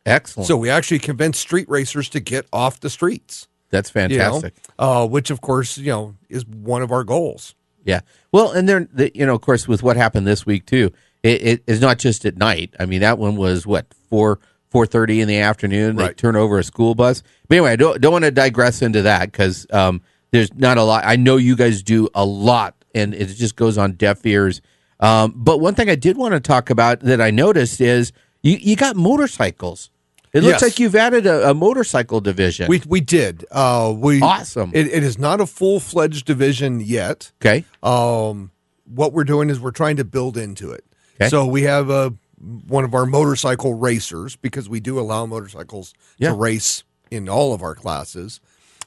Excellent. 0.06 0.46
So 0.46 0.56
we 0.56 0.70
actually 0.70 1.00
convinced 1.00 1.40
street 1.40 1.68
racers 1.68 2.08
to 2.10 2.20
get 2.20 2.46
off 2.52 2.80
the 2.80 2.88
streets. 2.88 3.48
That's 3.70 3.92
you 3.94 4.08
know, 4.08 4.40
fantastic. 4.40 4.54
uh, 4.78 5.06
which 5.06 5.30
of 5.30 5.40
course 5.40 5.76
you 5.76 5.90
know 5.90 6.14
is 6.28 6.46
one 6.46 6.82
of 6.82 6.92
our 6.92 7.04
goals. 7.04 7.54
Yeah. 7.84 8.00
Well, 8.32 8.52
and 8.52 8.68
then 8.68 8.88
the, 8.92 9.10
you 9.14 9.26
know, 9.26 9.34
of 9.34 9.40
course, 9.42 9.68
with 9.68 9.82
what 9.82 9.96
happened 9.96 10.26
this 10.26 10.44
week 10.46 10.66
too, 10.66 10.92
it, 11.22 11.42
it 11.42 11.62
is 11.66 11.80
not 11.80 11.98
just 11.98 12.24
at 12.24 12.36
night. 12.36 12.74
I 12.80 12.86
mean, 12.86 13.00
that 13.00 13.18
one 13.18 13.36
was 13.36 13.66
what 13.66 13.86
four 14.08 14.38
four 14.70 14.86
thirty 14.86 15.20
in 15.20 15.28
the 15.28 15.38
afternoon. 15.38 15.96
They 15.96 16.04
Right. 16.04 16.16
turn 16.16 16.36
over 16.36 16.58
a 16.58 16.64
school 16.64 16.94
bus. 16.94 17.22
But 17.48 17.56
anyway, 17.56 17.72
I 17.72 17.76
don't 17.76 18.00
don't 18.00 18.12
want 18.12 18.24
to 18.24 18.30
digress 18.30 18.82
into 18.82 19.02
that 19.02 19.32
because 19.32 19.66
um, 19.72 20.00
there's 20.30 20.54
not 20.54 20.78
a 20.78 20.82
lot. 20.84 21.04
I 21.04 21.16
know 21.16 21.36
you 21.36 21.56
guys 21.56 21.82
do 21.82 22.08
a 22.14 22.24
lot, 22.24 22.74
and 22.94 23.14
it 23.14 23.26
just 23.26 23.56
goes 23.56 23.76
on 23.78 23.92
deaf 23.92 24.24
ears. 24.24 24.60
Um, 25.00 25.32
but 25.36 25.58
one 25.60 25.74
thing 25.74 25.90
I 25.90 25.94
did 25.96 26.16
want 26.16 26.32
to 26.34 26.40
talk 26.40 26.70
about 26.70 27.00
that 27.00 27.20
I 27.20 27.30
noticed 27.30 27.80
is 27.80 28.12
you 28.42 28.56
you 28.60 28.76
got 28.76 28.94
motorcycles. 28.96 29.90
It 30.36 30.42
looks 30.42 30.54
Yes. 30.54 30.62
like 30.62 30.78
you've 30.78 30.94
added 30.96 31.26
a, 31.26 31.50
a 31.50 31.54
motorcycle 31.54 32.20
division. 32.20 32.68
We 32.68 32.82
we 32.86 33.00
did. 33.00 33.44
Uh, 33.50 33.92
we 33.96 34.20
Awesome. 34.20 34.70
It, 34.74 34.86
it 34.88 35.02
is 35.02 35.18
not 35.18 35.40
a 35.40 35.46
full 35.46 35.80
fledged 35.80 36.26
division 36.26 36.80
yet. 36.80 37.32
okay. 37.42 37.64
Um, 37.82 38.50
what 38.84 39.12
we're 39.12 39.24
doing 39.24 39.50
is 39.50 39.58
we're 39.58 39.70
trying 39.72 39.96
to 39.96 40.04
build 40.04 40.36
into 40.36 40.70
it. 40.70 40.84
Okay. 41.20 41.28
So 41.28 41.46
we 41.46 41.62
have 41.62 41.90
a 41.90 42.12
one 42.68 42.84
of 42.84 42.94
our 42.94 43.06
motorcycle 43.06 43.74
racers 43.74 44.36
because 44.36 44.68
we 44.68 44.78
do 44.78 45.00
allow 45.00 45.24
motorcycles 45.26 45.94
Yeah. 46.18 46.28
to 46.30 46.34
race 46.34 46.84
in 47.10 47.28
all 47.28 47.54
of 47.54 47.62
our 47.62 47.74
classes. 47.74 48.40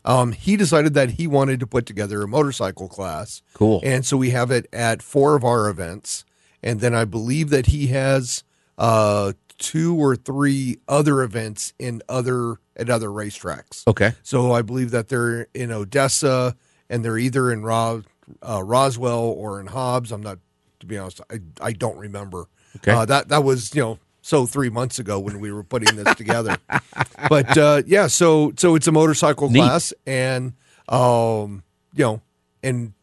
Um, 0.05 0.31
he 0.31 0.55
decided 0.55 0.93
that 0.93 1.11
he 1.11 1.27
wanted 1.27 1.59
to 1.59 1.67
put 1.67 1.85
together 1.85 2.21
a 2.21 2.27
motorcycle 2.27 2.87
class. 2.87 3.41
Cool. 3.53 3.81
And 3.83 4.05
so 4.05 4.15
we 4.17 4.29
have 4.29 4.51
it 4.51 4.67
at 4.71 5.01
four 5.01 5.35
of 5.35 5.43
our 5.43 5.67
events. 5.67 6.23
And 6.63 6.79
then 6.79 6.93
I 6.93 7.03
believe 7.05 7.49
that 7.49 7.65
he 7.67 7.87
has 7.87 8.43
uh, 8.77 9.33
two 9.59 9.95
or 9.95 10.15
three 10.15 10.79
other 10.87 11.21
events 11.21 11.73
in 11.77 12.01
other 12.09 12.55
at 12.75 12.89
other 12.89 13.09
racetracks. 13.09 13.85
Okay. 13.87 14.13
So 14.23 14.51
I 14.53 14.61
believe 14.61 14.91
that 14.91 15.09
they're 15.09 15.47
in 15.53 15.71
Odessa 15.71 16.55
and 16.89 17.05
they're 17.05 17.17
either 17.17 17.51
in 17.51 17.63
uh, 17.63 18.63
Roswell 18.63 19.19
or 19.19 19.59
in 19.59 19.67
Hobbs. 19.67 20.11
I'm 20.11 20.23
not, 20.23 20.39
to 20.79 20.85
be 20.85 20.97
honest, 20.97 21.21
I, 21.31 21.39
I 21.61 21.73
don't 21.73 21.97
remember. 21.97 22.47
Okay. 22.77 22.91
Uh, 22.91 23.05
that 23.05 23.29
that 23.29 23.43
was 23.43 23.75
you 23.75 23.81
know 23.81 23.99
so 24.21 24.45
three 24.45 24.69
months 24.69 24.99
ago 24.99 25.19
when 25.19 25.39
we 25.39 25.51
were 25.51 25.63
putting 25.63 25.95
this 25.95 26.15
together. 26.15 26.57
But 27.27 27.57
uh, 27.57 27.83
yeah, 27.85 28.07
so 28.07 28.53
so 28.55 28.75
it's 28.75 28.87
a 28.87 28.93
motorcycle 28.93 29.49
Neat. 29.49 29.59
class, 29.59 29.93
and 30.07 30.53
um, 30.87 31.63
you 31.93 32.05
know, 32.05 32.21
and 32.63 32.93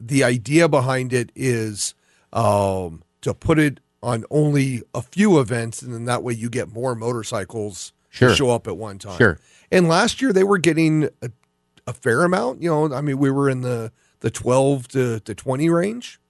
the 0.00 0.24
idea 0.24 0.68
behind 0.68 1.12
it 1.12 1.30
is 1.36 1.94
um, 2.32 3.04
to 3.20 3.32
put 3.32 3.60
it 3.60 3.78
on 4.04 4.24
only 4.30 4.82
a 4.94 5.02
few 5.02 5.40
events, 5.40 5.82
and 5.82 5.92
then 5.94 6.04
that 6.04 6.22
way 6.22 6.32
you 6.34 6.48
get 6.50 6.72
more 6.72 6.94
motorcycles 6.94 7.92
Sure. 8.10 8.28
to 8.28 8.34
show 8.36 8.50
up 8.50 8.68
at 8.68 8.76
one 8.76 8.98
time. 8.98 9.18
Sure. 9.18 9.38
And 9.72 9.88
last 9.88 10.22
year 10.22 10.32
they 10.32 10.44
were 10.44 10.58
getting 10.58 11.08
a, 11.20 11.30
a 11.86 11.92
fair 11.92 12.22
amount. 12.22 12.62
You 12.62 12.70
know, 12.70 12.94
I 12.94 13.00
mean, 13.00 13.18
we 13.18 13.30
were 13.30 13.50
in 13.50 13.62
the 13.62 13.90
the 14.20 14.30
twelve 14.30 14.86
to, 14.88 15.18
to 15.20 15.34
twenty 15.34 15.68
range. 15.68 16.20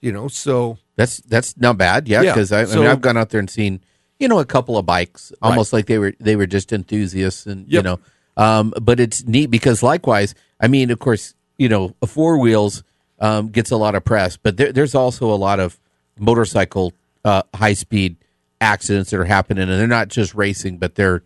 You 0.00 0.12
know, 0.12 0.28
so 0.28 0.78
That's 0.96 1.18
that's 1.18 1.56
not 1.58 1.76
bad, 1.76 2.08
yeah. 2.08 2.22
Yeah, 2.22 2.32
Because 2.32 2.50
I, 2.52 2.62
I 2.62 2.64
so- 2.64 2.78
mean, 2.80 2.86
I've 2.86 3.00
gone 3.02 3.16
out 3.18 3.28
there 3.30 3.40
and 3.40 3.50
seen, 3.50 3.80
you 4.18 4.28
know, 4.28 4.38
a 4.38 4.44
couple 4.46 4.78
of 4.78 4.86
bikes, 4.86 5.32
almost 5.42 5.72
like 5.72 5.84
they 5.86 5.98
were 5.98 6.14
they 6.20 6.36
were 6.36 6.46
just 6.46 6.72
enthusiasts, 6.72 7.44
and 7.46 7.66
you 7.70 7.82
know, 7.82 7.98
um, 8.38 8.72
but 8.80 8.98
it's 9.00 9.26
neat 9.26 9.46
because 9.50 9.82
likewise, 9.82 10.34
I 10.60 10.68
mean, 10.68 10.90
of 10.90 10.98
course, 10.98 11.34
you 11.58 11.68
know, 11.68 11.94
a 12.00 12.06
four 12.06 12.38
wheels 12.38 12.82
um, 13.18 13.48
gets 13.48 13.70
a 13.70 13.76
lot 13.76 13.94
of 13.94 14.02
press, 14.04 14.36
but 14.38 14.56
there, 14.56 14.72
there's 14.72 14.94
also 14.94 15.30
a 15.32 15.36
lot 15.36 15.60
of 15.60 15.78
motorcycle 16.18 16.92
uh, 17.24 17.42
high 17.54 17.74
speed 17.74 18.16
accidents 18.60 19.10
that 19.10 19.20
are 19.20 19.24
happening, 19.24 19.62
and 19.68 19.72
they're 19.80 19.86
not 19.86 20.08
just 20.08 20.34
racing, 20.34 20.78
but 20.78 20.94
they're, 20.94 21.22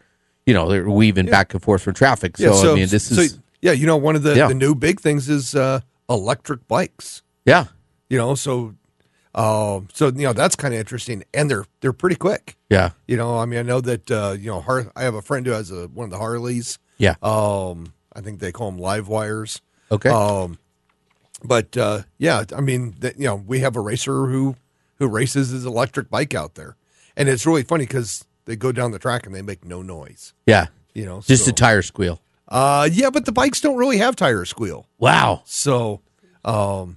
you 0.47 0.55
know, 0.55 0.69
they're 0.69 0.89
weaving 0.89 1.27
back 1.27 1.53
and 1.55 1.63
forth 1.63 1.83
from 1.83 1.95
traffic. 1.95 2.37
So, 2.37 2.45
yeah, 2.65 2.71
I 2.71 2.75
mean, 2.75 2.89
this 2.89 3.15
so, 3.15 3.21
is 3.21 3.39
yeah. 3.63 3.73
You 3.73 3.87
know, 3.87 3.97
one 3.97 4.17
of 4.17 4.23
the 4.23 4.37
Yeah. 4.37 4.49
the 4.49 4.55
new 4.55 4.75
big 4.75 5.01
things 5.01 5.29
is 5.29 5.55
uh, 5.55 5.81
electric 6.09 6.67
bikes. 6.69 7.23
yeah, 7.45 7.67
You 8.09 8.19
know, 8.19 8.35
so 8.35 8.75
um, 9.35 9.89
so 9.93 10.07
you 10.07 10.23
know 10.23 10.33
that's 10.33 10.57
kind 10.57 10.75
of 10.75 10.81
interesting, 10.81 11.23
and 11.35 11.51
they're 11.51 11.67
they're 11.81 11.93
pretty 11.93 12.17
quick. 12.17 12.57
yeah, 12.71 12.91
You 13.07 13.17
know, 13.17 13.39
I 13.39 13.45
mean, 13.45 13.59
I 13.59 13.63
know 13.63 13.81
that 13.81 14.11
uh, 14.11 14.37
you 14.39 14.47
know, 14.51 14.61
Har- 14.61 14.91
I 14.97 15.03
have 15.03 15.15
a 15.15 15.23
friend 15.23 15.45
who 15.47 15.53
has 15.53 15.71
a 15.71 15.87
one 15.89 16.05
of 16.05 16.11
the 16.11 16.19
Harleys. 16.19 16.79
yeah. 16.97 17.15
Um, 17.23 17.93
I 18.15 18.21
think 18.21 18.41
they 18.41 18.51
call 18.51 18.71
them 18.73 18.81
LiveWires. 18.81 19.61
Okay. 19.93 20.09
Um, 20.11 20.59
but 21.45 21.77
uh, 21.77 22.03
yeah, 22.19 22.45
I 22.57 22.61
mean, 22.61 22.97
that 22.99 23.17
you 23.19 23.27
know, 23.27 23.37
we 23.37 23.61
have 23.61 23.77
a 23.77 23.81
racer 23.81 24.27
who 24.27 24.57
who 24.99 25.09
races 25.09 25.51
his 25.51 25.65
electric 25.65 26.11
bike 26.11 26.35
out 26.35 26.55
there, 26.55 26.77
and 27.17 27.29
it's 27.29 27.47
really 27.47 27.63
funny 27.63 27.85
because 27.87 28.25
they 28.45 28.57
go 28.57 28.73
down 28.73 28.91
the 28.93 28.99
track 28.99 29.27
and 29.27 29.35
they 29.35 29.43
make 29.43 29.65
no 29.65 29.83
noise. 29.83 30.33
yeah. 30.47 30.67
You 30.95 31.05
know, 31.07 31.21
Just 31.21 31.45
so, 31.45 31.51
a 31.51 31.53
tire 31.53 31.83
squeal. 31.83 32.21
uh, 32.49 32.89
yeah, 32.91 33.11
but 33.11 33.25
the 33.25 33.31
bikes 33.31 33.61
don't 33.61 33.77
really 33.77 33.99
have 33.99 34.17
tire 34.17 34.45
squeal. 34.45 34.89
Wow. 34.99 35.43
So, 35.45 36.01
um, 36.45 36.97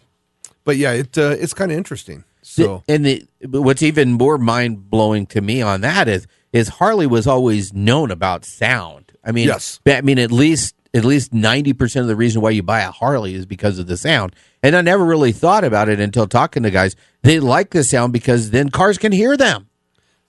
but 0.63 0.77
yeah, 0.77 0.93
it 0.93 1.15
uh, 1.17 1.35
it's 1.39 1.53
kind 1.53 1.71
of 1.71 1.77
interesting. 1.77 2.23
So 2.41 2.83
and 2.87 3.05
the 3.05 3.25
what's 3.47 3.83
even 3.83 4.13
more 4.13 4.37
mind 4.39 4.89
blowing 4.89 5.27
to 5.27 5.41
me 5.41 5.61
on 5.61 5.81
that 5.81 6.07
is 6.07 6.25
is 6.51 6.67
Harley 6.69 7.05
was 7.05 7.27
always 7.27 7.73
known 7.73 8.09
about 8.11 8.43
sound. 8.43 9.11
I 9.23 9.31
mean, 9.31 9.47
Yes. 9.47 9.79
I 9.85 10.01
mean 10.01 10.17
at 10.17 10.31
least 10.31 10.73
at 10.93 11.05
least 11.05 11.33
ninety 11.33 11.73
percent 11.73 12.01
of 12.03 12.07
the 12.07 12.15
reason 12.15 12.41
why 12.41 12.49
you 12.51 12.63
buy 12.63 12.81
a 12.81 12.91
Harley 12.91 13.33
is 13.35 13.45
because 13.45 13.79
of 13.79 13.87
the 13.87 13.97
sound. 13.97 14.35
And 14.63 14.75
I 14.75 14.81
never 14.81 15.03
really 15.05 15.31
thought 15.31 15.63
about 15.63 15.89
it 15.89 15.99
until 15.99 16.27
talking 16.27 16.63
to 16.63 16.71
guys. 16.71 16.95
They 17.23 17.39
like 17.39 17.69
the 17.71 17.83
sound 17.83 18.13
because 18.13 18.51
then 18.51 18.69
cars 18.69 18.97
can 18.97 19.11
hear 19.11 19.35
them. 19.37 19.67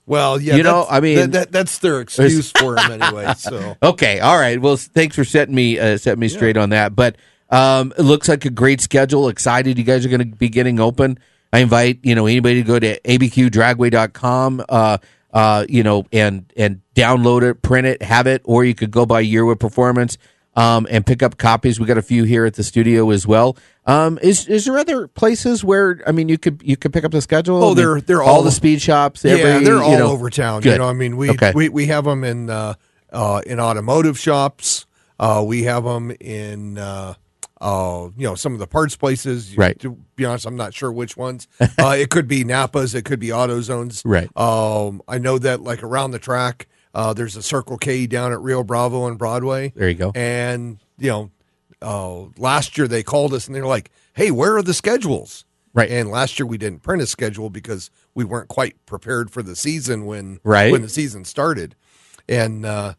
well, 0.05 0.39
yeah, 0.41 0.55
You 0.55 0.63
know, 0.63 0.85
I 0.89 0.99
mean- 0.99 1.17
that, 1.17 1.31
that, 1.31 1.51
that's 1.51 1.77
their 1.79 2.01
excuse 2.01 2.51
for 2.57 2.75
them 2.75 3.01
anyway. 3.01 3.33
So 3.37 3.77
Okay, 3.81 4.19
all 4.19 4.37
right. 4.37 4.59
Well, 4.59 4.75
thanks 4.77 5.15
for 5.15 5.23
setting 5.23 5.53
me 5.55 5.79
uh, 5.79 5.97
setting 5.97 6.19
me 6.19 6.27
straight 6.29 6.57
on 6.57 6.69
that. 6.71 6.95
But 6.95 7.15
Um, 7.49 7.93
it 7.97 8.03
looks 8.03 8.27
like 8.29 8.45
a 8.45 8.49
great 8.49 8.81
schedule. 8.81 9.29
Excited 9.29 9.77
you 9.77 9.83
guys 9.83 10.05
are 10.05 10.09
going 10.09 10.31
to 10.31 10.35
be 10.37 10.49
getting 10.49 10.79
open. 10.79 11.19
I 11.51 11.59
invite 11.59 11.99
you 12.01 12.15
know 12.15 12.25
anybody 12.25 12.63
to 12.63 12.67
go 12.67 12.79
to 12.79 12.99
abqdragway.com. 13.01 14.63
Uh, 14.69 14.97
uh, 15.33 15.65
you 15.67 15.83
know, 15.83 16.05
and 16.11 16.51
and 16.55 16.81
download 16.95 17.41
it, 17.43 17.61
print 17.61 17.87
it, 17.87 18.01
have 18.01 18.27
it, 18.27 18.41
or 18.45 18.63
you 18.65 18.75
could 18.75 18.91
go 18.91 19.05
by 19.05 19.23
Yearwood 19.23 19.59
Performance 19.59 20.17
um, 20.55 20.87
and 20.89 21.05
pick 21.05 21.23
up 21.23 21.37
copies. 21.37 21.79
We 21.79 21.85
got 21.85 21.97
a 21.97 22.01
few 22.03 22.23
here 22.23 22.45
at 22.45 22.53
the 22.55 22.63
studio 22.63 23.09
as 23.11 23.25
well. 23.27 23.57
Um, 23.85 24.17
is 24.21 24.47
is 24.47 24.65
there 24.65 24.77
other 24.77 25.07
places 25.07 25.63
where 25.63 26.01
I 26.07 26.11
mean 26.11 26.29
you 26.29 26.37
could 26.37 26.61
you 26.63 26.77
could 26.77 26.93
pick 26.93 27.03
up 27.03 27.11
the 27.11 27.21
schedule? 27.21 27.57
Oh, 27.63 27.65
I 27.65 27.67
mean, 27.69 27.75
they're 27.75 28.01
they're 28.01 28.23
all, 28.23 28.35
all 28.37 28.43
the 28.43 28.51
speed 28.51 28.81
shops. 28.81 29.23
yeah, 29.25 29.35
they're 29.35 29.61
you 29.61 29.81
all 29.81 29.97
know- 29.97 30.11
over 30.11 30.29
town. 30.29 30.61
Good. 30.61 30.73
You 30.73 30.77
know, 30.79 30.89
I 30.89 30.93
mean, 30.93 31.17
we 31.17 31.29
Okay. 31.31 31.51
we 31.53 31.69
we 31.69 31.87
have 31.87 32.05
them 32.05 32.23
in 32.23 32.49
uh, 32.49 32.75
uh, 33.11 33.41
in 33.45 33.59
automotive 33.59 34.17
shops. 34.19 34.85
Uh, 35.19 35.43
we 35.45 35.63
have 35.63 35.83
them 35.83 36.11
in 36.19 36.77
uh, 36.77 37.13
uh, 37.61 38.09
you 38.17 38.25
know 38.27 38.35
some 38.35 38.53
of 38.53 38.59
the 38.59 38.67
parts 38.67 38.95
places. 38.95 39.57
Right. 39.57 39.77
To 39.79 39.97
be 40.15 40.25
honest, 40.25 40.45
I'm 40.45 40.55
not 40.57 40.73
sure 40.73 40.91
which 40.91 41.15
ones. 41.17 41.47
uh, 41.59 41.95
it 41.97 42.09
could 42.09 42.27
be 42.27 42.43
Napa's. 42.43 42.95
It 42.95 43.03
could 43.05 43.19
be 43.19 43.29
AutoZones. 43.29 44.01
Right. 44.05 44.29
Um, 44.37 45.01
I 45.07 45.17
know 45.17 45.37
that 45.39 45.61
like 45.61 45.83
around 45.83 46.11
the 46.11 46.19
track, 46.19 46.67
uh, 46.93 47.13
there's 47.13 47.35
a 47.35 47.41
Circle 47.43 47.77
K 47.77 48.05
down 48.07 48.31
at 48.31 48.39
Rio 48.41 48.63
Bravo 48.63 49.07
and 49.07 49.17
Broadway. 49.17 49.73
There 49.75 49.89
you 49.89 49.95
go. 49.95 50.11
And 50.15 50.77
you 50.97 51.09
know, 51.09 51.31
uh, 51.81 52.25
last 52.37 52.77
year 52.77 52.87
they 52.87 53.03
called 53.03 53.33
us 53.33 53.47
and 53.47 53.55
they're 53.55 53.65
like, 53.65 53.91
"Hey, 54.13 54.31
where 54.31 54.55
are 54.57 54.61
the 54.63 54.73
schedules?" 54.73 55.45
Right. 55.73 55.89
And 55.89 56.09
last 56.11 56.37
year 56.37 56.45
we 56.45 56.59
didn't 56.59 56.83
print 56.83 57.01
a 57.01 57.07
schedule 57.07 57.49
because 57.49 57.89
we 58.13 58.23
weren't 58.23 58.47
quite 58.47 58.75
prepared 58.85 59.31
for 59.31 59.41
the 59.41 59.55
season 59.55 60.05
when 60.05 60.39
Right. 60.43 60.71
when 60.71 60.83
the 60.83 60.89
season 60.89 61.25
started. 61.25 61.75
And 62.29 62.63
uh, 62.65 62.93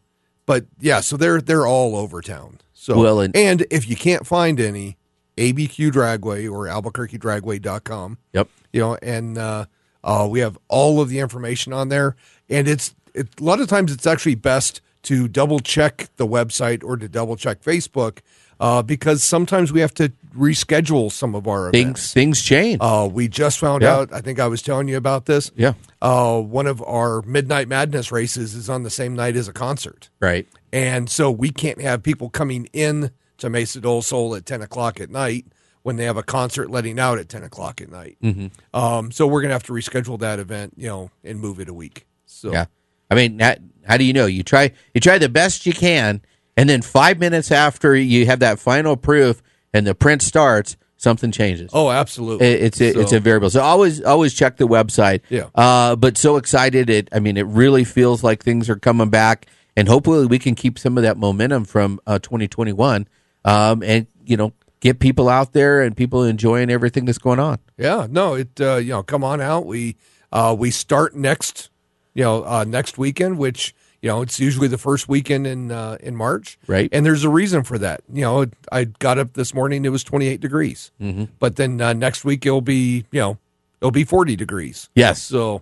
but 0.45 0.65
yeah, 0.79 0.99
so 0.99 1.15
they're 1.17 1.39
they're 1.41 1.65
all 1.65 1.95
over 1.95 2.21
town. 2.21 2.59
So 2.73 2.99
Well, 2.99 3.19
and- 3.21 3.35
and 3.35 3.65
if 3.71 3.89
you 3.89 3.95
can't 3.95 4.27
find 4.27 4.59
any, 4.59 4.97
ABQ 5.37 5.91
Dragway 5.91 6.51
or 6.51 6.65
AlbuquerqueDragway.com. 6.67 8.17
Yep. 8.33 8.49
You 8.73 8.79
know, 8.81 8.97
and 9.01 9.37
uh, 9.37 9.65
uh, 10.03 10.27
we 10.29 10.39
have 10.41 10.57
all 10.67 11.01
of 11.01 11.09
the 11.09 11.19
information 11.19 11.73
on 11.73 11.89
there. 11.89 12.15
And 12.49 12.67
it's 12.67 12.93
it, 13.15 13.27
a 13.39 13.43
lot 13.43 13.59
of 13.59 13.67
times 13.67 13.91
it's 13.91 14.05
actually 14.07 14.35
best 14.35 14.81
to 15.03 15.27
double 15.27 15.59
check 15.59 16.09
the 16.17 16.27
website 16.27 16.83
or 16.83 16.97
to 16.97 17.07
double 17.07 17.35
check 17.35 17.61
Facebook 17.61 18.19
uh, 18.59 18.81
because 18.81 19.21
sometimes 19.23 19.71
we 19.73 19.79
have 19.81 19.93
to 19.95 20.11
reschedule 20.35 21.11
some 21.11 21.35
of 21.35 21.47
our 21.47 21.69
events. 21.69 22.13
Things 22.13 22.13
things 22.13 22.41
change. 22.41 22.77
Uh, 22.81 23.07
we 23.11 23.27
just 23.27 23.59
found 23.59 23.83
Yeah. 23.83 23.95
out. 23.95 24.13
I 24.13 24.21
think 24.21 24.39
I 24.39 24.47
was 24.47 24.61
telling 24.61 24.87
you 24.87 24.97
about 24.97 25.25
this. 25.25 25.51
Yeah. 25.55 25.73
Uh, 26.01 26.39
one 26.41 26.67
of 26.67 26.81
our 26.83 27.21
Midnight 27.23 27.67
Madness 27.67 28.11
races 28.11 28.53
is 28.55 28.69
on 28.69 28.83
the 28.83 28.89
same 28.89 29.15
night 29.15 29.35
as 29.35 29.47
a 29.47 29.53
concert, 29.53 30.09
right. 30.19 30.47
and 30.73 31.09
so 31.09 31.31
we 31.31 31.49
can't 31.51 31.81
have 31.81 32.03
people 32.03 32.29
coming 32.29 32.67
in 32.73 33.11
to 33.37 33.49
Mesa 33.49 33.79
del 33.81 34.01
Sol 34.01 34.35
at 34.35 34.45
ten 34.45 34.61
o'clock 34.61 34.99
at 35.01 35.09
night 35.09 35.45
when 35.83 35.97
they 35.97 36.05
have 36.05 36.17
a 36.17 36.23
concert 36.23 36.69
letting 36.71 36.99
out 36.99 37.17
at 37.19 37.29
ten 37.29 37.43
o'clock 37.43 37.79
at 37.81 37.89
night. 37.91 38.17
Mhm. 38.23 38.51
Um, 38.73 39.11
so 39.11 39.27
we're 39.27 39.41
gonna 39.41 39.53
have 39.53 39.63
to 39.63 39.73
reschedule 39.73 40.19
that 40.19 40.39
event, 40.39 40.73
you 40.77 40.87
know, 40.87 41.11
and 41.23 41.39
move 41.39 41.59
it 41.59 41.69
a 41.69 41.73
week. 41.73 42.05
So 42.25 42.51
Yeah. 42.51 42.65
I 43.09 43.15
mean, 43.15 43.37
that, 43.37 43.59
how 43.87 43.97
do 43.97 44.03
you 44.03 44.13
know? 44.13 44.25
You 44.25 44.43
try 44.43 44.71
you 44.93 45.01
try 45.01 45.17
the 45.17 45.29
best 45.29 45.65
you 45.65 45.73
can, 45.73 46.21
and 46.57 46.67
then 46.69 46.81
five 46.81 47.19
minutes 47.19 47.51
after 47.51 47.95
you 47.95 48.25
have 48.25 48.39
that 48.39 48.59
final 48.59 48.97
proof 48.97 49.41
and 49.73 49.85
the 49.85 49.93
print 49.93 50.21
starts, 50.21 50.77
something 50.97 51.31
changes. 51.31 51.69
Oh, 51.73 51.91
absolutely. 51.91 52.47
It- 52.47 52.61
it's 52.63 52.81
a, 52.81 52.99
it's 53.01 53.11
So- 53.11 53.17
a 53.17 53.19
variable. 53.19 53.49
So 53.49 53.61
always 53.61 54.01
always 54.01 54.33
check 54.33 54.57
the 54.57 54.67
website. 54.67 55.21
Yeah. 55.29 55.47
Uh, 55.53 55.95
but 55.95 56.17
so 56.17 56.37
excited! 56.37 56.89
It 56.89 57.09
I 57.11 57.19
mean, 57.19 57.37
it 57.37 57.45
really 57.47 57.83
feels 57.83 58.23
like 58.23 58.43
things 58.43 58.69
are 58.69 58.75
coming 58.77 59.09
back, 59.09 59.45
and 59.75 59.87
hopefully 59.87 60.25
we 60.25 60.39
can 60.39 60.55
keep 60.55 60.79
some 60.79 60.97
of 60.97 61.03
that 61.03 61.17
momentum 61.17 61.65
from 61.65 61.99
uh, 62.07 62.17
2021, 62.19 63.07
um, 63.43 63.83
and 63.83 64.07
you 64.25 64.37
know 64.37 64.53
get 64.81 64.99
people 64.99 65.29
out 65.29 65.53
there 65.53 65.81
and 65.81 65.95
people 65.97 66.23
enjoying 66.23 66.69
everything 66.69 67.05
that's 67.05 67.17
going 67.17 67.39
on. 67.39 67.57
Yeah, 67.77 68.07
no, 68.09 68.33
it 68.35 68.59
uh, 68.59 68.75
you 68.77 68.89
know, 68.89 69.03
come 69.03 69.23
on 69.23 69.41
out. 69.41 69.65
We 69.67 69.95
uh, 70.31 70.55
we 70.57 70.71
start 70.71 71.15
next, 71.15 71.69
you 72.15 72.23
know, 72.23 72.43
uh, 72.45 72.63
next 72.67 72.97
weekend, 72.97 73.37
which 73.37 73.75
you 74.01 74.09
know 74.09 74.21
it's 74.23 74.39
usually 74.39 74.67
the 74.67 74.77
first 74.79 75.07
weekend 75.07 75.45
in 75.45 75.71
uh, 75.71 75.97
in 75.99 76.15
March, 76.15 76.57
Right. 76.65 76.89
And 76.91 77.05
there's 77.05 77.23
a 77.23 77.29
reason 77.29 77.63
for 77.63 77.77
that. 77.77 78.01
You 78.11 78.21
know, 78.21 78.45
I 78.71 78.85
got 78.85 79.19
up 79.19 79.33
this 79.33 79.53
morning; 79.53 79.85
it 79.85 79.89
was 79.89 80.03
28 80.03 80.41
degrees, 80.41 80.91
Mhm. 81.01 81.27
but 81.39 81.55
then 81.57 81.79
uh, 81.81 81.93
next 81.93 82.25
week 82.25 82.45
it'll 82.45 82.61
be 82.61 83.05
you 83.11 83.19
know 83.19 83.37
it'll 83.81 83.91
be 83.91 84.03
40 84.03 84.35
degrees. 84.35 84.89
Yes. 84.95 85.21
So 85.21 85.61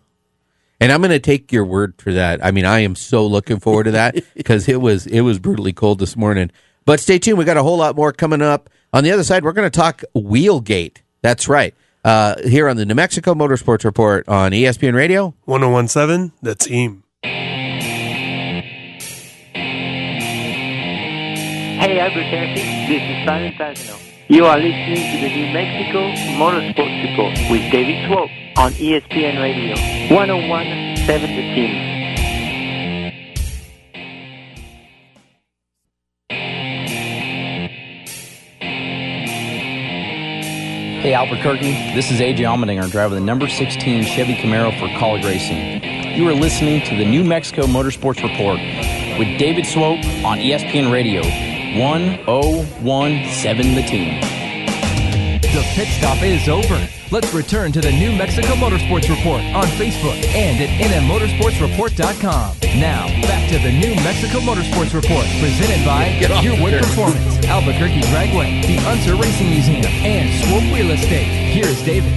And 0.79 0.91
I'm 0.91 0.99
going 1.01 1.11
to 1.11 1.19
take 1.19 1.51
your 1.51 1.63
word 1.65 1.93
for 1.97 2.11
that. 2.13 2.43
I 2.45 2.51
mean, 2.51 2.65
I 2.65 2.79
am 2.79 2.95
so 2.95 3.25
looking 3.25 3.59
forward 3.59 3.85
to 3.85 3.91
that 3.91 4.15
because 4.35 4.67
it 4.69 4.81
was 4.81 5.07
it 5.07 5.21
was 5.21 5.39
brutally 5.39 5.73
cold 5.73 5.99
this 5.99 6.15
morning. 6.15 6.51
But 6.85 6.99
stay 6.99 7.17
tuned. 7.19 7.37
We 7.37 7.45
got 7.45 7.55
a 7.57 7.63
whole 7.63 7.77
lot 7.77 7.95
more 7.95 8.11
coming 8.11 8.41
up. 8.41 8.69
On 8.91 9.03
the 9.03 9.11
other 9.11 9.23
side, 9.23 9.43
we're 9.43 9.53
going 9.53 9.69
to 9.71 9.79
talk 9.79 10.03
Wheelgate. 10.13 11.01
That's 11.21 11.47
right. 11.47 11.73
Uh, 12.03 12.35
here 12.43 12.67
on 12.67 12.75
the 12.75 12.85
New 12.85 12.95
Mexico 12.95 13.33
Motorsports 13.33 13.85
Report 13.85 14.27
on 14.27 14.51
ESPN 14.51 14.93
Radio. 14.93 15.33
1017, 15.45 16.33
the 16.41 16.53
team. 16.53 17.03
Hey 21.79 21.99
Albuquerque, 21.99 22.55
this 22.87 23.01
is 23.01 23.25
Simon 23.25 23.53
Fasino. 23.53 23.97
You 24.27 24.45
are 24.45 24.57
listening 24.57 24.95
to 24.95 25.17
the 25.21 25.29
New 25.33 25.53
Mexico 25.53 26.11
Motorsports 26.39 27.09
Report 27.09 27.37
with 27.49 27.71
David 27.71 28.07
Swope 28.07 28.29
on 28.57 28.71
ESPN 28.73 29.41
Radio 29.41 29.75
1017 30.13 31.07
The 31.07 31.55
Team. 31.55 31.92
Hey 41.03 41.13
Albuquerque, 41.13 41.93
this 41.93 42.09
is 42.11 42.21
AJ 42.21 42.47
Allmendinger, 42.47 42.89
driver 42.89 43.13
of 43.13 43.19
the 43.19 43.25
number 43.25 43.49
16 43.49 44.05
Chevy 44.05 44.35
Camaro 44.35 44.71
for 44.79 44.87
Kaulig 44.97 45.25
Racing. 45.25 45.83
You 46.17 46.25
are 46.29 46.33
listening 46.33 46.81
to 46.85 46.95
the 46.95 47.03
New 47.03 47.25
Mexico 47.25 47.63
Motorsports 47.63 48.23
Report 48.23 48.57
with 49.19 49.37
David 49.37 49.65
Swope 49.65 49.99
on 50.23 50.37
ESPN 50.37 50.93
Radio 50.93 51.21
1017 51.77 53.75
The 53.75 53.81
Team. 53.81 54.32
The 55.53 55.61
pit 55.75 55.87
stop 55.89 56.17
is 56.23 56.49
over. 56.49 56.81
Let's 57.11 57.31
return 57.31 57.71
to 57.73 57.79
the 57.79 57.91
New 57.91 58.11
Mexico 58.11 58.55
Motorsports 58.55 59.07
Report 59.07 59.39
on 59.53 59.65
Facebook 59.77 60.17
and 60.33 60.57
at 60.57 60.81
nmmotorsportsreport.com. 60.81 62.57
Now, 62.81 63.05
back 63.21 63.47
to 63.51 63.59
the 63.59 63.71
New 63.71 63.93
Mexico 64.01 64.39
Motorsports 64.39 64.95
Report, 64.95 65.23
presented 65.37 65.85
by 65.85 66.05
Get 66.17 66.43
Your 66.43 66.59
Wood. 66.59 66.81
Performance, 66.81 67.45
Albuquerque 67.45 68.01
Dragway, 68.01 68.65
the 68.65 68.79
Unser 68.89 69.15
Racing 69.15 69.51
Museum, 69.51 69.85
and 69.85 70.43
Swope 70.43 70.75
Real 70.75 70.89
Estate. 70.89 71.27
Here's 71.27 71.85
David. 71.85 72.11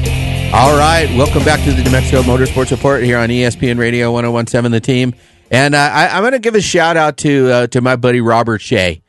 All 0.54 0.74
right. 0.78 1.06
Welcome 1.14 1.44
back 1.44 1.62
to 1.64 1.74
the 1.74 1.84
New 1.84 1.90
Mexico 1.90 2.22
Motorsports 2.22 2.70
Report 2.70 3.02
here 3.02 3.18
on 3.18 3.28
ESPN 3.28 3.78
Radio 3.78 4.12
1017 4.12 4.72
The 4.72 4.80
Team. 4.80 5.14
And 5.50 5.74
uh, 5.74 5.78
I, 5.78 6.08
I'm 6.08 6.22
going 6.22 6.32
to 6.32 6.38
give 6.38 6.54
a 6.54 6.62
shout 6.62 6.96
out 6.96 7.18
to 7.18 7.52
uh, 7.52 7.66
to 7.66 7.82
my 7.82 7.96
buddy 7.96 8.22
Robert 8.22 8.62
Shea. 8.62 9.02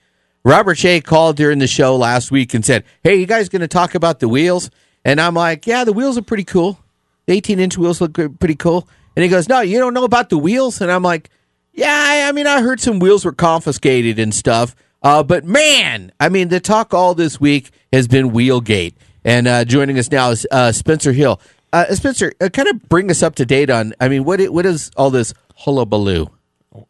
Robert 0.48 0.78
Shea 0.78 1.02
called 1.02 1.36
during 1.36 1.60
the 1.60 1.68
show 1.68 1.98
last 1.98 2.32
week 2.32 2.54
and 2.54 2.64
said, 2.64 2.86
Hey, 3.04 3.18
you 3.18 3.26
guys 3.26 3.50
going 3.50 3.60
to 3.60 3.68
talk 3.68 3.96
about 3.96 4.22
the 4.22 4.30
wheels? 4.30 4.72
And 5.04 5.20
I'm 5.20 5.34
like, 5.34 5.68
Yeah, 5.68 5.84
the 5.84 5.92
wheels 5.92 6.18
are 6.18 6.22
pretty 6.22 6.46
cool. 6.46 6.80
The 7.26 7.34
18 7.34 7.60
inch 7.60 7.78
wheels 7.78 8.00
look 8.00 8.14
pretty 8.14 8.56
cool. 8.56 8.88
And 9.18 9.24
he 9.24 9.30
goes, 9.30 9.50
No, 9.50 9.60
you 9.60 9.78
don't 9.78 9.94
know 9.94 10.06
about 10.06 10.30
the 10.30 10.38
wheels? 10.38 10.80
And 10.80 10.90
I'm 10.90 11.04
like, 11.04 11.30
Yeah, 11.74 12.24
I, 12.30 12.32
mean, 12.32 12.48
I 12.48 12.62
heard 12.62 12.80
some 12.80 13.00
wheels 13.00 13.26
were 13.26 13.34
confiscated 13.34 14.20
and 14.20 14.34
stuff. 14.34 14.74
Uh, 15.04 15.22
but 15.22 15.44
man, 15.44 16.14
I 16.18 16.30
mean, 16.30 16.48
the 16.48 16.62
talk 16.62 16.94
all 16.94 17.14
this 17.14 17.42
week 17.42 17.72
has 17.92 18.08
been 18.08 18.32
Wheelgate. 18.32 18.96
And 19.26 19.50
uh, 19.50 19.66
joining 19.66 20.00
us 20.00 20.10
now 20.10 20.30
is 20.30 20.48
uh, 20.50 20.72
Spencer 20.72 21.12
Hill. 21.12 21.42
Uh, 21.74 21.94
Spencer, 21.94 22.32
uh, 22.40 22.48
kind 22.48 22.70
of 22.70 22.88
bring 22.88 23.12
us 23.12 23.22
up 23.22 23.36
to 23.36 23.46
date 23.46 23.70
on, 23.70 23.94
I 24.00 24.08
mean, 24.08 24.24
what 24.24 24.40
what 24.46 24.66
is 24.66 24.92
all 24.96 25.10
this 25.10 25.34
hullabaloo? 25.56 26.28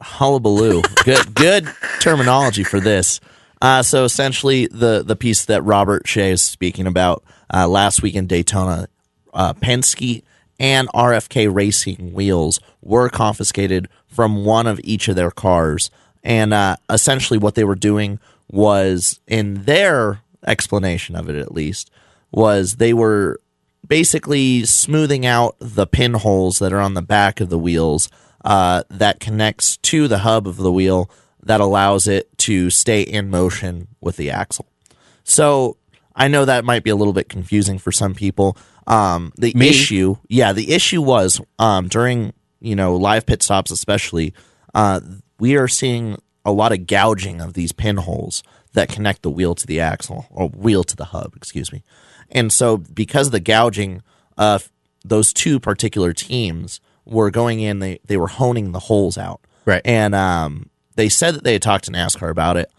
hullabaloo. 0.00 0.82
good, 1.04 1.34
good 1.34 1.68
terminology 1.98 2.62
for 2.62 2.78
this. 2.78 3.18
Uh, 3.60 3.82
so 3.82 4.04
essentially, 4.04 4.66
the 4.66 5.02
the 5.04 5.16
piece 5.16 5.44
that 5.46 5.62
Robert 5.62 6.06
Shea 6.06 6.30
is 6.30 6.42
speaking 6.42 6.86
about 6.86 7.24
uh, 7.52 7.66
last 7.66 8.02
week 8.02 8.14
in 8.14 8.26
Daytona, 8.26 8.88
uh, 9.34 9.54
Penske 9.54 10.22
and 10.60 10.88
RFK 10.88 11.52
Racing 11.52 12.12
wheels 12.12 12.60
were 12.82 13.08
confiscated 13.08 13.88
from 14.06 14.44
one 14.44 14.66
of 14.66 14.80
each 14.82 15.08
of 15.08 15.16
their 15.16 15.30
cars, 15.30 15.90
and 16.22 16.54
uh, 16.54 16.76
essentially 16.88 17.38
what 17.38 17.54
they 17.54 17.64
were 17.64 17.74
doing 17.74 18.18
was, 18.50 19.20
in 19.26 19.64
their 19.64 20.20
explanation 20.46 21.16
of 21.16 21.28
it 21.28 21.36
at 21.36 21.52
least, 21.52 21.90
was 22.30 22.76
they 22.76 22.92
were 22.92 23.40
basically 23.86 24.64
smoothing 24.64 25.26
out 25.26 25.56
the 25.58 25.86
pinholes 25.86 26.58
that 26.58 26.72
are 26.72 26.80
on 26.80 26.94
the 26.94 27.02
back 27.02 27.40
of 27.40 27.48
the 27.48 27.58
wheels 27.58 28.08
uh, 28.44 28.82
that 28.88 29.20
connects 29.20 29.76
to 29.78 30.08
the 30.08 30.18
hub 30.18 30.46
of 30.46 30.56
the 30.56 30.72
wheel 30.72 31.10
that 31.42 31.60
allows 31.60 32.06
it 32.06 32.36
to 32.38 32.70
stay 32.70 33.02
in 33.02 33.30
motion 33.30 33.88
with 34.00 34.16
the 34.16 34.30
axle. 34.30 34.66
So 35.24 35.76
I 36.14 36.28
know 36.28 36.44
that 36.44 36.64
might 36.64 36.82
be 36.82 36.90
a 36.90 36.96
little 36.96 37.12
bit 37.12 37.28
confusing 37.28 37.78
for 37.78 37.92
some 37.92 38.14
people. 38.14 38.56
Um, 38.86 39.32
the 39.36 39.52
Me? 39.54 39.68
issue, 39.68 40.16
yeah, 40.28 40.52
the 40.52 40.72
issue 40.72 41.02
was 41.02 41.40
um, 41.58 41.88
during 41.88 42.32
you 42.60 42.74
know 42.74 42.96
live 42.96 43.26
pit 43.26 43.42
stops, 43.42 43.70
especially, 43.70 44.34
uh, 44.74 45.00
we 45.38 45.56
are 45.56 45.68
seeing 45.68 46.20
a 46.44 46.52
lot 46.52 46.72
of 46.72 46.86
gouging 46.86 47.40
of 47.40 47.52
these 47.52 47.72
pinholes 47.72 48.42
that 48.72 48.88
connect 48.88 49.22
the 49.22 49.30
wheel 49.30 49.54
to 49.54 49.66
the 49.66 49.80
axle 49.80 50.26
or 50.30 50.48
wheel 50.48 50.84
to 50.84 50.96
the 50.96 51.06
hub, 51.06 51.34
excuse 51.36 51.72
me. 51.72 51.82
And 52.30 52.52
so, 52.52 52.76
because 52.76 53.28
of 53.28 53.32
the 53.32 53.40
gouging, 53.40 54.02
uh, 54.36 54.58
those 55.04 55.32
two 55.32 55.60
particular 55.60 56.12
teams 56.12 56.80
were 57.04 57.30
going 57.30 57.60
in, 57.60 57.78
they, 57.78 58.00
they 58.04 58.16
were 58.16 58.28
honing 58.28 58.72
the 58.72 58.78
holes 58.80 59.16
out. 59.16 59.40
Right. 59.64 59.82
And 59.84 60.14
um, 60.14 60.70
they 60.98 61.08
said 61.08 61.34
that 61.36 61.44
they 61.44 61.52
had 61.52 61.62
talked 61.62 61.84
to 61.84 61.92
NASCAR 61.92 62.28
about 62.28 62.56
it. 62.56 62.70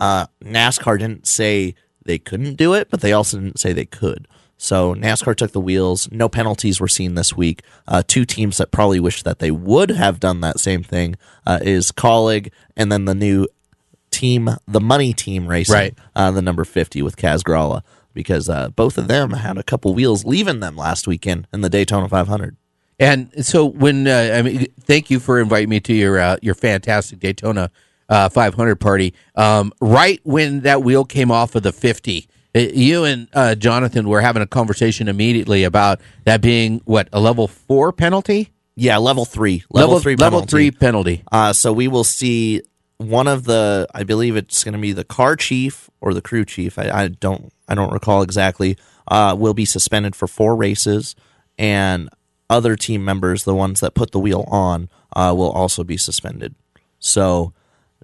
Uh, 0.00 0.26
NASCAR 0.44 0.98
didn't 0.98 1.26
say 1.26 1.74
they 2.04 2.18
couldn't 2.18 2.56
do 2.56 2.74
it, 2.74 2.88
but 2.90 3.00
they 3.00 3.12
also 3.12 3.38
didn't 3.38 3.60
say 3.60 3.72
they 3.72 3.84
could. 3.86 4.26
So 4.58 4.94
NASCAR 4.94 5.36
took 5.36 5.52
the 5.52 5.60
wheels. 5.60 6.10
No 6.10 6.28
penalties 6.28 6.80
were 6.80 6.88
seen 6.88 7.14
this 7.14 7.36
week. 7.36 7.62
Uh, 7.86 8.02
two 8.06 8.24
teams 8.24 8.56
that 8.58 8.72
probably 8.72 8.98
wish 8.98 9.22
that 9.22 9.38
they 9.38 9.50
would 9.52 9.90
have 9.90 10.18
done 10.18 10.40
that 10.40 10.58
same 10.58 10.82
thing 10.82 11.14
uh, 11.46 11.60
is 11.62 11.92
Kaulig 11.92 12.50
and 12.76 12.90
then 12.90 13.04
the 13.04 13.14
new 13.14 13.46
team, 14.10 14.50
the 14.66 14.80
money 14.80 15.12
team 15.12 15.46
racing, 15.46 15.74
Right. 15.74 15.94
uh, 16.16 16.30
the 16.32 16.42
number 16.42 16.64
50 16.64 17.00
with 17.02 17.16
Kaz 17.16 17.42
Grala, 17.42 17.82
because 18.12 18.48
uh, 18.48 18.70
both 18.70 18.98
of 18.98 19.06
them 19.06 19.30
had 19.30 19.56
a 19.56 19.62
couple 19.62 19.94
wheels 19.94 20.24
leaving 20.24 20.58
them 20.58 20.74
last 20.76 21.06
weekend 21.06 21.46
in 21.52 21.60
the 21.60 21.70
Daytona 21.70 22.08
500. 22.08 22.56
And 23.00 23.44
so 23.44 23.64
when 23.64 24.06
uh, 24.06 24.34
I 24.34 24.42
mean, 24.42 24.66
thank 24.82 25.10
you 25.10 25.18
for 25.18 25.40
inviting 25.40 25.70
me 25.70 25.80
to 25.80 25.94
your 25.94 26.20
uh, 26.20 26.36
your 26.42 26.54
fantastic 26.54 27.18
Daytona 27.18 27.70
uh, 28.10 28.28
500 28.28 28.76
party. 28.76 29.14
Um, 29.34 29.72
right 29.80 30.20
when 30.22 30.60
that 30.60 30.82
wheel 30.82 31.04
came 31.04 31.30
off 31.30 31.54
of 31.54 31.62
the 31.62 31.72
50, 31.72 32.28
uh, 32.54 32.58
you 32.58 33.04
and 33.04 33.28
uh, 33.32 33.54
Jonathan 33.54 34.08
were 34.08 34.20
having 34.20 34.42
a 34.42 34.46
conversation 34.46 35.08
immediately 35.08 35.64
about 35.64 36.00
that 36.24 36.42
being 36.42 36.82
what 36.84 37.08
a 37.12 37.20
level 37.20 37.48
four 37.48 37.92
penalty. 37.92 38.52
Yeah, 38.76 38.98
level 38.98 39.24
three, 39.24 39.64
level, 39.70 39.88
Level- 39.88 40.00
three, 40.00 40.16
level 40.16 40.42
three 40.42 40.70
penalty. 40.70 41.22
Uh, 41.30 41.52
so 41.52 41.72
we 41.72 41.88
will 41.88 42.04
see 42.04 42.62
one 42.98 43.28
of 43.28 43.44
the, 43.44 43.86
I 43.94 44.04
believe 44.04 44.36
it's 44.36 44.62
going 44.64 44.72
to 44.74 44.80
be 44.80 44.92
the 44.92 45.04
car 45.04 45.36
chief 45.36 45.88
or 46.00 46.12
the 46.14 46.22
crew 46.22 46.44
chief. 46.44 46.78
I, 46.78 46.90
I 46.90 47.08
don't, 47.08 47.52
I 47.68 47.74
don't 47.74 47.92
recall 47.92 48.22
exactly. 48.22 48.76
Uh, 49.06 49.34
will 49.38 49.54
be 49.54 49.64
suspended 49.64 50.14
for 50.14 50.26
four 50.28 50.54
races, 50.56 51.14
and 51.58 52.08
other 52.50 52.76
team 52.76 53.04
members, 53.04 53.44
the 53.44 53.54
ones 53.54 53.80
that 53.80 53.94
put 53.94 54.10
the 54.10 54.18
wheel 54.18 54.44
on, 54.48 54.90
uh, 55.14 55.32
will 55.36 55.50
also 55.50 55.84
be 55.84 55.96
suspended. 55.96 56.54
So 56.98 57.54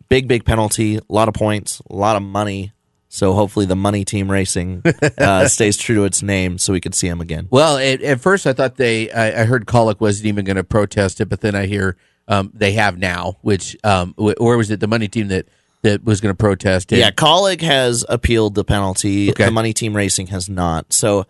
big, 0.09 0.29
big 0.29 0.45
penalty, 0.45 0.97
a 0.97 1.03
lot 1.09 1.29
of 1.29 1.35
points, 1.35 1.83
a 1.91 1.95
lot 1.95 2.17
of 2.17 2.23
money. 2.23 2.73
So 3.09 3.35
hopefully 3.35 3.67
the 3.67 3.77
money 3.77 4.05
team 4.05 4.31
racing 4.31 4.83
uh, 5.19 5.49
stays 5.49 5.77
true 5.77 5.97
to 5.97 6.05
its 6.05 6.23
name, 6.23 6.59
so 6.59 6.73
we 6.73 6.81
could 6.81 6.95
see 6.95 7.09
him 7.09 7.21
again. 7.21 7.49
Well, 7.51 7.79
at, 7.79 8.03
at 8.03 8.21
first 8.21 8.47
I 8.47 8.53
thought 8.53 8.77
they, 8.77 9.11
I, 9.11 9.43
I 9.43 9.45
heard 9.45 9.67
Kaulig 9.67 10.01
wasn't 10.01 10.27
even 10.27 10.45
going 10.45 10.57
to 10.57 10.65
protest 10.65 11.21
it, 11.21 11.29
but 11.29 11.41
then 11.41 11.55
I 11.55 11.67
hear 11.67 11.97
um, 12.29 12.51
they 12.55 12.73
have 12.73 12.99
now, 12.99 13.37
which, 13.43 13.77
um, 13.85 14.15
or 14.17 14.57
was 14.57 14.71
it 14.71 14.81
the 14.81 14.89
money 14.89 15.09
team 15.09 15.29
that, 15.29 15.47
that 15.83 16.05
was 16.05 16.21
going 16.21 16.35
to 16.35 16.37
protest 16.37 16.93
it? 16.93 16.99
Yeah, 16.99 17.11
Kaulig 17.11 17.61
has 17.63 18.05
appealed 18.09 18.55
the 18.55 18.65
penalty. 18.65 19.31
Okay. 19.31 19.45
The 19.45 19.51
Money 19.51 19.73
Team 19.73 19.95
Racing 19.95 20.29
has 20.29 20.49
not. 20.49 20.93
So 20.93 21.27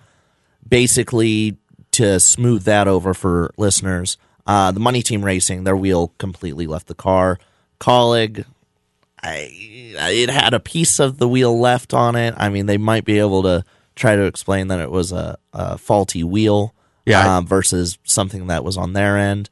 basically, 0.66 1.58
to 1.96 2.18
smooth 2.20 2.62
that 2.64 2.88
over 2.88 3.12
for 3.14 3.52
listeners, 3.56 4.16
uh, 4.46 4.70
the 4.72 4.80
Money 4.80 5.02
Team 5.02 5.24
Racing, 5.24 5.64
their 5.64 5.76
wheel 5.76 6.12
completely 6.18 6.66
left 6.66 6.86
the 6.86 6.94
car. 6.94 7.38
Kaulig, 7.80 8.44
I, 9.22 9.48
it 9.52 10.30
had 10.30 10.54
a 10.54 10.60
piece 10.60 10.98
of 10.98 11.18
the 11.18 11.28
wheel 11.28 11.58
left 11.58 11.92
on 11.94 12.16
it. 12.16 12.34
I 12.36 12.48
mean, 12.48 12.66
they 12.66 12.78
might 12.78 13.04
be 13.04 13.18
able 13.18 13.42
to 13.42 13.64
try 13.94 14.14
to 14.16 14.22
explain 14.24 14.68
that 14.68 14.78
it 14.80 14.90
was 14.90 15.10
a, 15.12 15.38
a 15.52 15.78
faulty 15.78 16.22
wheel 16.22 16.74
Yeah. 17.04 17.38
uh, 17.38 17.40
versus 17.40 17.98
something 18.04 18.46
that 18.48 18.62
was 18.64 18.76
on 18.76 18.92
their 18.92 19.16
end. 19.16 19.48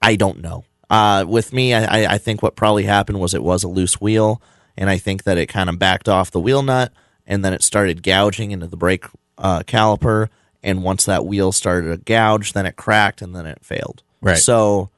I 0.00 0.16
don't 0.16 0.40
know. 0.40 0.64
Uh, 0.90 1.24
with 1.26 1.52
me, 1.52 1.74
I, 1.74 2.02
I- 2.04 2.14
I 2.14 2.18
think 2.18 2.42
what 2.42 2.56
probably 2.56 2.84
happened 2.84 3.20
was 3.20 3.34
it 3.34 3.42
was 3.42 3.62
a 3.64 3.68
loose 3.68 4.00
wheel, 4.00 4.40
and 4.76 4.88
I 4.90 4.98
think 4.98 5.24
that 5.24 5.38
it 5.38 5.46
kind 5.46 5.68
of 5.70 5.78
backed 5.78 6.08
off 6.08 6.30
the 6.30 6.40
wheel 6.40 6.62
nut, 6.62 6.92
and 7.26 7.44
then 7.44 7.52
it 7.52 7.62
started 7.62 8.02
gouging 8.02 8.50
into 8.52 8.66
the 8.66 8.76
brake 8.76 9.04
uh, 9.38 9.60
caliper. 9.60 10.28
And 10.62 10.82
once 10.82 11.04
that 11.06 11.26
wheel 11.26 11.52
started 11.52 11.90
to 11.90 11.96
gouge, 11.96 12.52
then 12.52 12.66
it 12.66 12.76
cracked, 12.76 13.20
and 13.22 13.34
then 13.34 13.46
it 13.46 13.58
failed. 13.64 14.02
Right. 14.20 14.38
So 14.38 14.90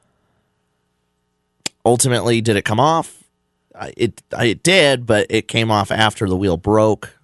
ultimately, 1.83 2.41
did 2.41 2.55
it 2.55 2.65
come 2.65 2.79
off? 2.79 3.23
It 3.97 4.21
it 4.39 4.63
did, 4.63 5.05
but 5.05 5.27
it 5.29 5.47
came 5.47 5.71
off 5.71 5.91
after 5.91 6.29
the 6.29 6.37
wheel 6.37 6.57
broke. 6.57 7.17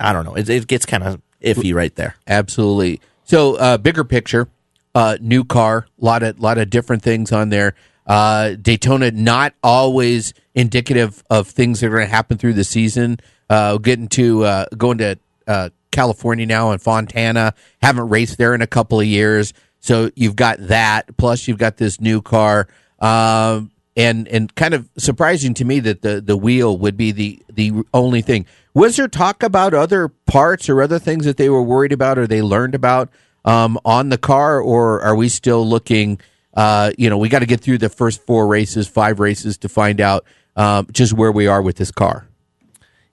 I 0.00 0.12
don't 0.12 0.24
know. 0.24 0.34
It, 0.34 0.48
it 0.48 0.66
gets 0.66 0.86
kind 0.86 1.02
of 1.02 1.20
iffy 1.42 1.74
right 1.74 1.94
there. 1.94 2.16
Absolutely. 2.26 3.00
So, 3.24 3.56
uh, 3.56 3.76
bigger 3.76 4.04
picture, 4.04 4.48
uh, 4.94 5.18
new 5.20 5.44
car, 5.44 5.86
lot 5.98 6.22
of 6.22 6.40
lot 6.40 6.58
of 6.58 6.70
different 6.70 7.02
things 7.02 7.32
on 7.32 7.50
there. 7.50 7.74
Uh, 8.06 8.54
Daytona 8.54 9.10
not 9.10 9.52
always 9.62 10.32
indicative 10.54 11.22
of 11.28 11.46
things 11.48 11.80
that 11.80 11.88
are 11.88 11.90
going 11.90 12.06
to 12.06 12.10
happen 12.10 12.38
through 12.38 12.54
the 12.54 12.64
season. 12.64 13.20
Uh, 13.50 13.76
getting 13.78 14.08
to 14.08 14.44
uh, 14.44 14.66
going 14.76 14.98
to 14.98 15.18
uh, 15.46 15.68
California 15.90 16.46
now 16.46 16.70
and 16.70 16.80
Fontana. 16.80 17.54
Haven't 17.82 18.08
raced 18.08 18.38
there 18.38 18.54
in 18.54 18.62
a 18.62 18.66
couple 18.66 19.00
of 19.00 19.06
years, 19.06 19.52
so 19.80 20.10
you've 20.14 20.36
got 20.36 20.58
that. 20.68 21.16
Plus, 21.16 21.48
you've 21.48 21.58
got 21.58 21.76
this 21.76 22.00
new 22.00 22.22
car. 22.22 22.68
Um, 22.98 23.70
and 23.96 24.28
and 24.28 24.54
kind 24.54 24.74
of 24.74 24.88
surprising 24.96 25.54
to 25.54 25.64
me 25.64 25.80
that 25.80 26.02
the 26.02 26.20
the 26.20 26.36
wheel 26.36 26.78
would 26.78 26.96
be 26.96 27.10
the 27.10 27.42
the 27.52 27.72
only 27.92 28.22
thing. 28.22 28.46
Was 28.72 28.96
there 28.96 29.08
talk 29.08 29.42
about 29.42 29.74
other 29.74 30.08
parts 30.08 30.68
or 30.68 30.80
other 30.80 31.00
things 31.00 31.24
that 31.24 31.36
they 31.36 31.48
were 31.48 31.62
worried 31.62 31.92
about 31.92 32.16
or 32.16 32.28
they 32.28 32.40
learned 32.40 32.76
about 32.76 33.10
um, 33.44 33.76
on 33.84 34.10
the 34.10 34.18
car, 34.18 34.60
or 34.60 35.00
are 35.02 35.16
we 35.16 35.28
still 35.28 35.66
looking? 35.66 36.20
Uh, 36.54 36.92
you 36.96 37.10
know, 37.10 37.18
we 37.18 37.28
got 37.28 37.40
to 37.40 37.46
get 37.46 37.60
through 37.60 37.78
the 37.78 37.88
first 37.88 38.24
four 38.24 38.46
races, 38.46 38.86
five 38.86 39.18
races 39.18 39.58
to 39.58 39.68
find 39.68 40.00
out 40.00 40.24
um, 40.54 40.86
just 40.92 41.12
where 41.12 41.32
we 41.32 41.48
are 41.48 41.60
with 41.60 41.76
this 41.76 41.90
car. 41.90 42.27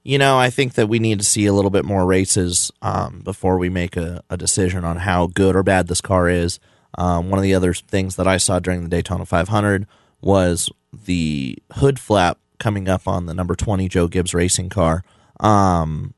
You 0.08 0.20
know, 0.20 0.38
I 0.38 0.52
think 0.52 0.76
that 0.76 0.88
we 0.88 1.00
need 1.00 1.18
to 1.18 1.26
see 1.26 1.48
a 1.48 1.54
little 1.54 1.72
bit 1.72 1.84
more 1.84 2.06
races 2.06 2.72
um, 2.84 3.22
before 3.24 3.58
we 3.58 3.70
make 3.70 3.98
a, 3.98 4.24
a 4.30 4.38
decision 4.38 4.86
on 4.86 4.98
how 4.98 5.26
good 5.26 5.56
or 5.56 5.64
bad 5.64 5.88
this 5.88 6.00
car 6.00 6.30
is. 6.30 6.60
Um, 6.96 7.32
one 7.32 7.40
of 7.40 7.44
the 7.44 7.56
other 7.56 7.74
things 7.74 8.16
that 8.18 8.28
I 8.28 8.38
saw 8.38 8.60
during 8.60 8.84
the 8.84 8.88
Daytona 8.88 9.26
500 9.26 9.88
was 10.22 10.70
the 10.94 11.58
hood 11.74 12.00
flap 12.00 12.38
coming 12.60 12.88
up 12.88 13.08
on 13.08 13.26
the 13.26 13.34
number 13.34 13.56
20 13.56 13.90
Joe 13.90 14.08
Gibbs 14.08 14.36
racing 14.36 14.70
car. 14.70 15.04
Um, 15.40 16.14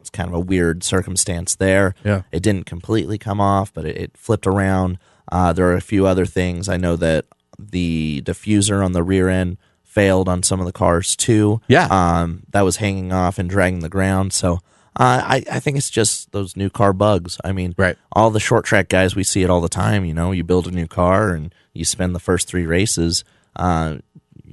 it's 0.00 0.10
kind 0.10 0.28
of 0.28 0.34
a 0.34 0.40
weird 0.40 0.82
circumstance 0.82 1.54
there. 1.54 1.94
Yeah. 2.04 2.22
It 2.32 2.42
didn't 2.42 2.66
completely 2.66 3.16
come 3.16 3.40
off, 3.40 3.72
but 3.72 3.84
it, 3.84 3.96
it 3.96 4.16
flipped 4.16 4.46
around. 4.48 4.98
Uh, 5.30 5.52
there 5.52 5.68
are 5.68 5.76
a 5.76 5.80
few 5.80 6.04
other 6.04 6.26
things. 6.26 6.68
I 6.68 6.78
know 6.78 6.96
that 6.96 7.26
the 7.56 8.22
diffuser 8.24 8.84
on 8.84 8.90
the 8.90 9.04
rear 9.04 9.28
end 9.28 9.56
failed 9.92 10.26
on 10.26 10.42
some 10.42 10.58
of 10.58 10.64
the 10.64 10.72
cars 10.72 11.14
too. 11.14 11.60
Yeah. 11.68 11.86
Um, 11.90 12.44
that 12.50 12.62
was 12.62 12.76
hanging 12.76 13.12
off 13.12 13.38
and 13.38 13.50
dragging 13.50 13.80
the 13.80 13.90
ground. 13.90 14.32
So 14.32 14.54
uh, 14.96 15.20
I, 15.24 15.44
I 15.50 15.60
think 15.60 15.76
it's 15.76 15.90
just 15.90 16.32
those 16.32 16.56
new 16.56 16.70
car 16.70 16.94
bugs. 16.94 17.38
I 17.44 17.52
mean, 17.52 17.74
right. 17.76 17.98
all 18.10 18.30
the 18.30 18.40
short 18.40 18.64
track 18.64 18.88
guys, 18.88 19.14
we 19.14 19.22
see 19.22 19.42
it 19.42 19.50
all 19.50 19.60
the 19.60 19.68
time. 19.68 20.06
You 20.06 20.14
know, 20.14 20.32
you 20.32 20.44
build 20.44 20.66
a 20.66 20.70
new 20.70 20.86
car 20.86 21.30
and 21.30 21.54
you 21.74 21.84
spend 21.84 22.14
the 22.14 22.20
first 22.20 22.48
three 22.48 22.64
races 22.64 23.22
uh, 23.56 23.98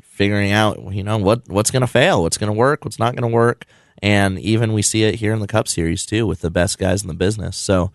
figuring 0.04 0.52
out, 0.52 0.94
you 0.94 1.04
know, 1.04 1.18
what 1.18 1.48
what's 1.48 1.72
going 1.72 1.82
to 1.82 1.88
fail, 1.88 2.22
what's 2.22 2.38
going 2.38 2.52
to 2.52 2.58
work, 2.58 2.84
what's 2.84 3.00
not 3.00 3.16
going 3.16 3.30
to 3.30 3.34
work. 3.34 3.66
And 4.02 4.40
even 4.40 4.74
we 4.74 4.82
see 4.82 5.04
it 5.04 5.16
here 5.16 5.34
in 5.34 5.40
the 5.40 5.48
Cup 5.48 5.70
Series 5.70 6.06
too 6.06 6.28
with 6.28 6.42
the 6.42 6.52
best 6.52 6.78
guys 6.78 7.02
in 7.02 7.08
the 7.08 7.14
business. 7.14 7.56
So 7.56 7.92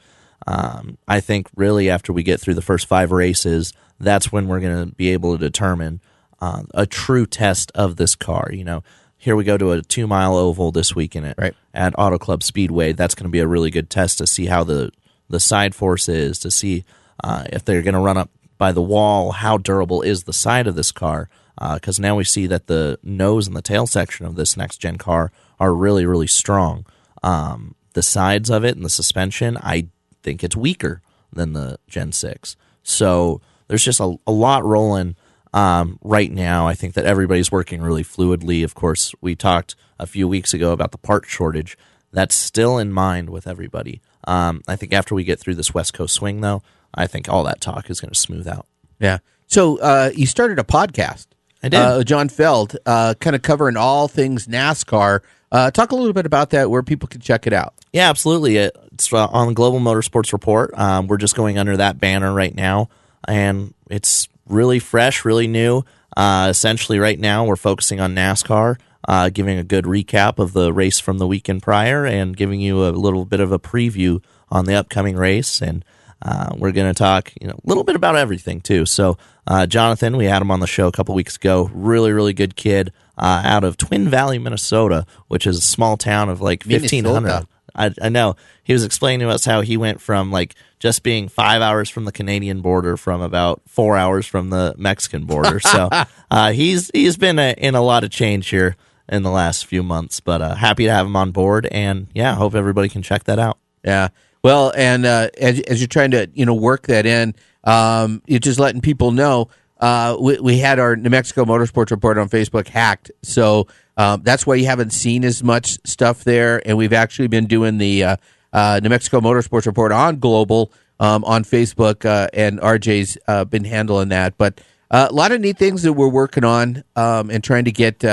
um, 0.46 0.96
I 1.06 1.20
think 1.20 1.48
really 1.56 1.90
after 1.90 2.12
we 2.12 2.22
get 2.22 2.40
through 2.40 2.54
the 2.54 2.62
first 2.62 2.86
five 2.86 3.12
races, 3.12 3.74
that's 4.00 4.32
when 4.32 4.48
we're 4.48 4.60
going 4.60 4.88
to 4.88 4.94
be 4.94 5.10
able 5.10 5.36
to 5.36 5.38
determine 5.38 6.00
uh, 6.44 6.62
a 6.74 6.86
true 6.86 7.26
test 7.26 7.72
of 7.74 7.96
this 7.96 8.14
car. 8.14 8.50
You 8.52 8.64
know, 8.64 8.82
here 9.16 9.36
we 9.36 9.44
go 9.44 9.56
to 9.56 9.72
a 9.72 9.82
two 9.82 10.06
mile 10.06 10.36
oval 10.36 10.72
this 10.72 10.94
weekend 10.94 11.26
at, 11.26 11.38
Right. 11.38 11.54
at 11.72 11.94
Auto 11.98 12.18
Club 12.18 12.42
Speedway. 12.42 12.92
That's 12.92 13.14
going 13.14 13.24
to 13.28 13.32
be 13.32 13.40
a 13.40 13.46
really 13.46 13.70
good 13.70 13.88
test 13.88 14.18
to 14.18 14.26
see 14.26 14.46
how 14.46 14.64
the, 14.64 14.90
the 15.28 15.40
side 15.40 15.74
force 15.74 16.08
is, 16.08 16.38
to 16.40 16.50
see 16.50 16.84
uh, 17.22 17.44
if 17.52 17.64
they're 17.64 17.82
going 17.82 17.94
to 17.94 18.00
run 18.00 18.16
up 18.18 18.30
by 18.58 18.72
the 18.72 18.82
wall, 18.82 19.32
how 19.32 19.56
durable 19.58 20.02
is 20.02 20.24
the 20.24 20.32
side 20.32 20.66
of 20.66 20.74
this 20.74 20.92
car. 20.92 21.28
Because 21.74 22.00
now 22.00 22.16
we 22.16 22.24
see 22.24 22.46
that 22.48 22.66
the 22.66 22.98
nose 23.02 23.46
and 23.46 23.56
the 23.56 23.62
tail 23.62 23.86
section 23.86 24.26
of 24.26 24.34
this 24.34 24.56
next 24.56 24.78
gen 24.78 24.98
car 24.98 25.30
are 25.60 25.72
really, 25.72 26.04
really 26.04 26.26
strong. 26.26 26.84
Um, 27.22 27.74
the 27.94 28.02
sides 28.02 28.50
of 28.50 28.64
it 28.64 28.74
and 28.76 28.84
the 28.84 28.90
suspension, 28.90 29.56
I 29.58 29.86
think 30.22 30.42
it's 30.42 30.56
weaker 30.56 31.00
than 31.32 31.52
the 31.52 31.78
Gen 31.88 32.12
6. 32.12 32.56
So 32.82 33.40
there's 33.68 33.84
just 33.84 34.00
a, 34.00 34.16
a 34.26 34.32
lot 34.32 34.64
rolling 34.64 35.14
um, 35.54 35.98
right 36.02 36.30
now. 36.30 36.66
I 36.66 36.74
think 36.74 36.94
that 36.94 37.06
everybody's 37.06 37.50
working 37.50 37.80
really 37.80 38.02
fluidly. 38.02 38.64
Of 38.64 38.74
course, 38.74 39.14
we 39.22 39.34
talked 39.34 39.76
a 39.98 40.06
few 40.06 40.28
weeks 40.28 40.52
ago 40.52 40.72
about 40.72 40.90
the 40.90 40.98
part 40.98 41.26
shortage. 41.26 41.78
That's 42.12 42.34
still 42.34 42.76
in 42.76 42.92
mind 42.92 43.30
with 43.30 43.46
everybody. 43.46 44.02
Um, 44.24 44.62
I 44.68 44.76
think 44.76 44.92
after 44.92 45.14
we 45.14 45.24
get 45.24 45.38
through 45.38 45.54
this 45.54 45.72
West 45.72 45.94
Coast 45.94 46.14
swing, 46.14 46.40
though, 46.40 46.62
I 46.92 47.06
think 47.06 47.28
all 47.28 47.44
that 47.44 47.60
talk 47.60 47.88
is 47.88 48.00
going 48.00 48.12
to 48.12 48.18
smooth 48.18 48.48
out. 48.48 48.66
Yeah. 48.98 49.18
So 49.46 49.78
uh, 49.78 50.10
you 50.14 50.26
started 50.26 50.58
a 50.58 50.64
podcast. 50.64 51.28
I 51.62 51.68
did. 51.68 51.80
Uh, 51.80 52.04
John 52.04 52.28
Feld, 52.28 52.76
uh, 52.84 53.14
kind 53.20 53.36
of 53.36 53.42
covering 53.42 53.76
all 53.76 54.08
things 54.08 54.46
NASCAR. 54.48 55.20
Uh, 55.52 55.70
talk 55.70 55.92
a 55.92 55.96
little 55.96 56.12
bit 56.12 56.26
about 56.26 56.50
that, 56.50 56.68
where 56.68 56.82
people 56.82 57.08
can 57.08 57.20
check 57.20 57.46
it 57.46 57.52
out. 57.52 57.74
Yeah, 57.92 58.10
absolutely. 58.10 58.56
It's 58.56 59.12
uh, 59.12 59.26
on 59.28 59.48
the 59.48 59.54
Global 59.54 59.78
Motorsports 59.78 60.32
Report. 60.32 60.76
Um, 60.76 61.06
we're 61.06 61.16
just 61.16 61.36
going 61.36 61.58
under 61.58 61.76
that 61.76 62.00
banner 62.00 62.32
right 62.32 62.54
now, 62.54 62.88
and 63.28 63.72
it's 63.88 64.28
really 64.46 64.78
fresh, 64.78 65.24
really 65.24 65.46
new. 65.46 65.82
Uh, 66.16 66.48
essentially, 66.50 66.98
right 66.98 67.18
now 67.18 67.44
we're 67.44 67.56
focusing 67.56 68.00
on 68.00 68.14
NASCAR. 68.14 68.76
uh, 69.06 69.28
giving 69.28 69.58
a 69.58 69.64
good 69.64 69.84
recap 69.84 70.38
of 70.38 70.52
the 70.52 70.72
race 70.72 70.98
from 70.98 71.18
the 71.18 71.26
weekend 71.26 71.62
prior 71.62 72.06
and 72.06 72.36
giving 72.36 72.60
you 72.60 72.84
a 72.84 72.90
little 72.90 73.24
bit 73.24 73.40
of 73.40 73.52
a 73.52 73.58
preview 73.58 74.22
on 74.50 74.64
the 74.64 74.74
upcoming 74.74 75.16
race. 75.16 75.60
And 75.60 75.84
uh, 76.22 76.54
we're 76.56 76.72
going 76.72 76.92
to 76.92 76.98
talk 76.98 77.32
you 77.40 77.48
know, 77.48 77.54
a 77.54 77.68
little 77.68 77.84
bit 77.84 77.96
about 77.96 78.16
everything 78.16 78.60
too. 78.62 78.86
So, 78.86 79.18
uh, 79.46 79.66
Jonathan, 79.66 80.16
we 80.16 80.24
had 80.24 80.40
him 80.40 80.50
on 80.50 80.60
the 80.60 80.66
show 80.66 80.86
a 80.88 80.92
couple 80.92 81.14
weeks 81.14 81.36
ago. 81.36 81.70
Really, 81.74 82.12
really 82.12 82.32
good 82.32 82.56
kid 82.56 82.92
uh, 83.18 83.42
out 83.44 83.62
of 83.62 83.76
Twin 83.76 84.08
Valley, 84.08 84.38
Minnesota, 84.38 85.04
which 85.28 85.46
is 85.46 85.58
a 85.58 85.62
small 85.62 85.98
town 85.98 86.30
of 86.30 86.40
like 86.40 86.64
1,500. 86.64 87.20
Minnesota. 87.22 87.48
I, 87.74 87.92
I 88.00 88.08
know. 88.08 88.36
He 88.62 88.72
was 88.72 88.84
explaining 88.84 89.26
to 89.26 89.32
us 89.32 89.44
how 89.44 89.60
he 89.60 89.76
went 89.76 90.00
from 90.00 90.30
like 90.30 90.54
just 90.78 91.02
being 91.02 91.28
five 91.28 91.62
hours 91.62 91.88
from 91.90 92.04
the 92.04 92.12
Canadian 92.12 92.60
border 92.60 92.96
from 92.96 93.20
about 93.20 93.62
four 93.66 93.96
hours 93.96 94.26
from 94.26 94.50
the 94.50 94.74
Mexican 94.76 95.24
border. 95.24 95.60
so 95.60 95.88
uh, 96.30 96.52
he's 96.52 96.90
he's 96.94 97.16
been 97.16 97.38
a, 97.38 97.54
in 97.56 97.74
a 97.74 97.82
lot 97.82 98.04
of 98.04 98.10
change 98.10 98.48
here 98.48 98.76
in 99.08 99.22
the 99.22 99.30
last 99.30 99.66
few 99.66 99.82
months, 99.82 100.20
but 100.20 100.40
uh, 100.40 100.54
happy 100.54 100.84
to 100.84 100.90
have 100.90 101.06
him 101.06 101.16
on 101.16 101.30
board. 101.30 101.66
And 101.66 102.08
yeah, 102.14 102.32
I 102.32 102.34
hope 102.34 102.54
everybody 102.54 102.88
can 102.88 103.02
check 103.02 103.24
that 103.24 103.38
out. 103.38 103.58
Yeah. 103.84 104.08
Well, 104.42 104.72
and 104.76 105.06
uh, 105.06 105.30
as, 105.40 105.60
as 105.60 105.80
you're 105.80 105.88
trying 105.88 106.10
to 106.12 106.30
you 106.34 106.46
know 106.46 106.54
work 106.54 106.86
that 106.86 107.06
in, 107.06 107.34
um, 107.64 108.22
you're 108.26 108.38
just 108.38 108.58
letting 108.58 108.80
people 108.80 109.10
know. 109.10 109.48
Uh, 109.80 110.16
we, 110.20 110.38
we 110.38 110.58
had 110.58 110.78
our 110.78 110.96
New 110.96 111.10
Mexico 111.10 111.44
Motorsports 111.44 111.90
report 111.90 112.16
on 112.18 112.28
Facebook 112.28 112.68
hacked, 112.68 113.10
so 113.22 113.66
um, 113.96 114.22
that's 114.22 114.46
why 114.46 114.54
you 114.54 114.66
haven't 114.66 114.90
seen 114.90 115.24
as 115.24 115.42
much 115.42 115.78
stuff 115.84 116.24
there. 116.24 116.66
And 116.66 116.76
we've 116.76 116.92
actually 116.92 117.28
been 117.28 117.46
doing 117.46 117.78
the 117.78 118.04
uh, 118.04 118.16
uh, 118.52 118.80
New 118.82 118.88
Mexico 118.88 119.20
Motorsports 119.20 119.66
report 119.66 119.92
on 119.92 120.18
Global 120.18 120.72
um, 121.00 121.24
on 121.24 121.44
Facebook, 121.44 122.04
uh, 122.04 122.28
and 122.32 122.60
RJ's 122.60 123.18
been 123.50 123.64
handling 123.64 124.08
that. 124.08 124.38
But 124.38 124.60
a 124.90 125.12
lot 125.12 125.32
of 125.32 125.40
neat 125.40 125.58
things 125.58 125.82
that 125.82 125.92
we're 125.92 126.08
working 126.08 126.44
on 126.44 126.84
um, 126.94 127.30
and 127.30 127.42
trying 127.42 127.64
to 127.64 127.72
get 127.72 128.04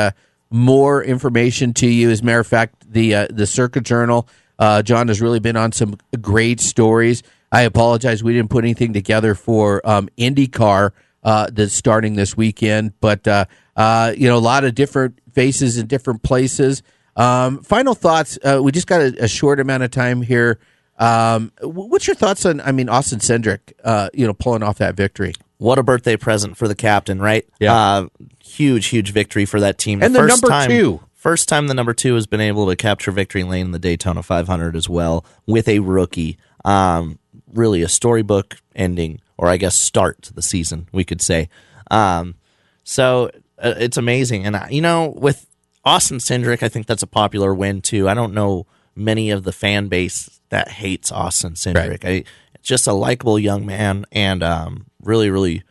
more 0.49 1.03
information 1.03 1.73
to 1.75 1.87
you. 1.87 2.09
As 2.09 2.21
a 2.21 2.23
matter 2.23 2.39
of 2.39 2.47
fact, 2.47 2.91
the 2.91 3.27
the 3.29 3.45
Circuit 3.45 3.83
Journal, 3.83 4.27
John 4.59 5.07
has 5.09 5.21
really 5.21 5.39
been 5.39 5.57
on 5.57 5.71
some 5.71 5.95
great 6.19 6.59
stories. 6.59 7.21
I 7.51 7.63
apologize, 7.63 8.23
we 8.23 8.33
didn't 8.33 8.49
put 8.49 8.63
anything 8.63 8.93
together 8.93 9.35
for 9.35 9.85
um, 9.87 10.07
IndyCar 10.17 10.91
uh, 11.23 11.47
that's 11.51 11.73
starting 11.73 12.15
this 12.15 12.35
weekend, 12.35 12.93
but 12.99 13.27
uh, 13.27 13.45
uh, 13.75 14.13
you 14.17 14.27
know, 14.27 14.37
a 14.37 14.39
lot 14.39 14.63
of 14.63 14.75
different 14.75 15.19
faces 15.33 15.77
in 15.77 15.87
different 15.87 16.23
places. 16.23 16.83
Um, 17.15 17.61
final 17.61 17.93
thoughts. 17.93 18.37
Uh, 18.43 18.61
we 18.63 18.71
just 18.71 18.87
got 18.87 19.01
a, 19.01 19.25
a 19.25 19.27
short 19.27 19.59
amount 19.59 19.83
of 19.83 19.91
time 19.91 20.21
here. 20.21 20.59
Um, 20.97 21.51
what's 21.61 22.07
your 22.07 22.15
thoughts 22.15 22.45
on? 22.45 22.61
I 22.61 22.71
mean, 22.71 22.87
Austin 22.87 23.19
Cindric, 23.19 23.73
uh, 23.83 24.09
you 24.13 24.27
know, 24.27 24.33
pulling 24.33 24.63
off 24.63 24.77
that 24.77 24.95
victory. 24.95 25.33
What 25.57 25.77
a 25.77 25.83
birthday 25.83 26.17
present 26.17 26.57
for 26.57 26.67
the 26.67 26.75
captain, 26.75 27.19
right? 27.19 27.47
Yeah. 27.59 27.75
Uh, 27.75 28.07
huge, 28.43 28.87
huge 28.87 29.11
victory 29.11 29.45
for 29.45 29.59
that 29.59 29.77
team. 29.77 30.01
And 30.01 30.13
the 30.13 30.19
first 30.19 30.41
number 30.41 30.47
time, 30.47 30.69
two. 30.69 31.01
First 31.13 31.47
time 31.47 31.67
the 31.67 31.75
number 31.75 31.93
two 31.93 32.15
has 32.15 32.25
been 32.25 32.41
able 32.41 32.67
to 32.67 32.75
capture 32.75 33.11
victory 33.11 33.43
lane 33.43 33.67
in 33.67 33.71
the 33.71 33.79
Daytona 33.79 34.23
500 34.23 34.75
as 34.75 34.89
well 34.89 35.23
with 35.45 35.67
a 35.67 35.79
rookie. 35.79 36.37
Um, 36.65 37.19
really 37.53 37.83
a 37.83 37.89
storybook 37.89 38.57
ending, 38.75 39.21
or 39.41 39.49
I 39.49 39.57
guess 39.57 39.75
start 39.75 40.29
the 40.35 40.43
season, 40.43 40.87
we 40.91 41.03
could 41.03 41.19
say. 41.19 41.49
Um, 41.89 42.35
so 42.83 43.31
uh, 43.57 43.73
it's 43.77 43.97
amazing. 43.97 44.45
And, 44.45 44.55
uh, 44.55 44.67
you 44.69 44.81
know, 44.81 45.07
with 45.17 45.47
Austin 45.83 46.19
Cindric, 46.19 46.61
I 46.61 46.69
think 46.69 46.85
that's 46.85 47.01
a 47.01 47.07
popular 47.07 47.51
win 47.51 47.81
too. 47.81 48.07
I 48.07 48.13
don't 48.13 48.35
know 48.35 48.67
many 48.95 49.31
of 49.31 49.43
the 49.43 49.51
fan 49.51 49.87
base 49.87 50.39
that 50.49 50.67
hates 50.69 51.11
Austin 51.11 51.53
Cindric. 51.53 52.05
I, 52.05 52.23
it's 52.53 52.67
just 52.67 52.85
a 52.85 52.93
likable 52.93 53.39
young 53.39 53.65
man 53.65 54.05
and 54.11 54.43
um, 54.43 54.85
really, 55.01 55.31
really 55.31 55.63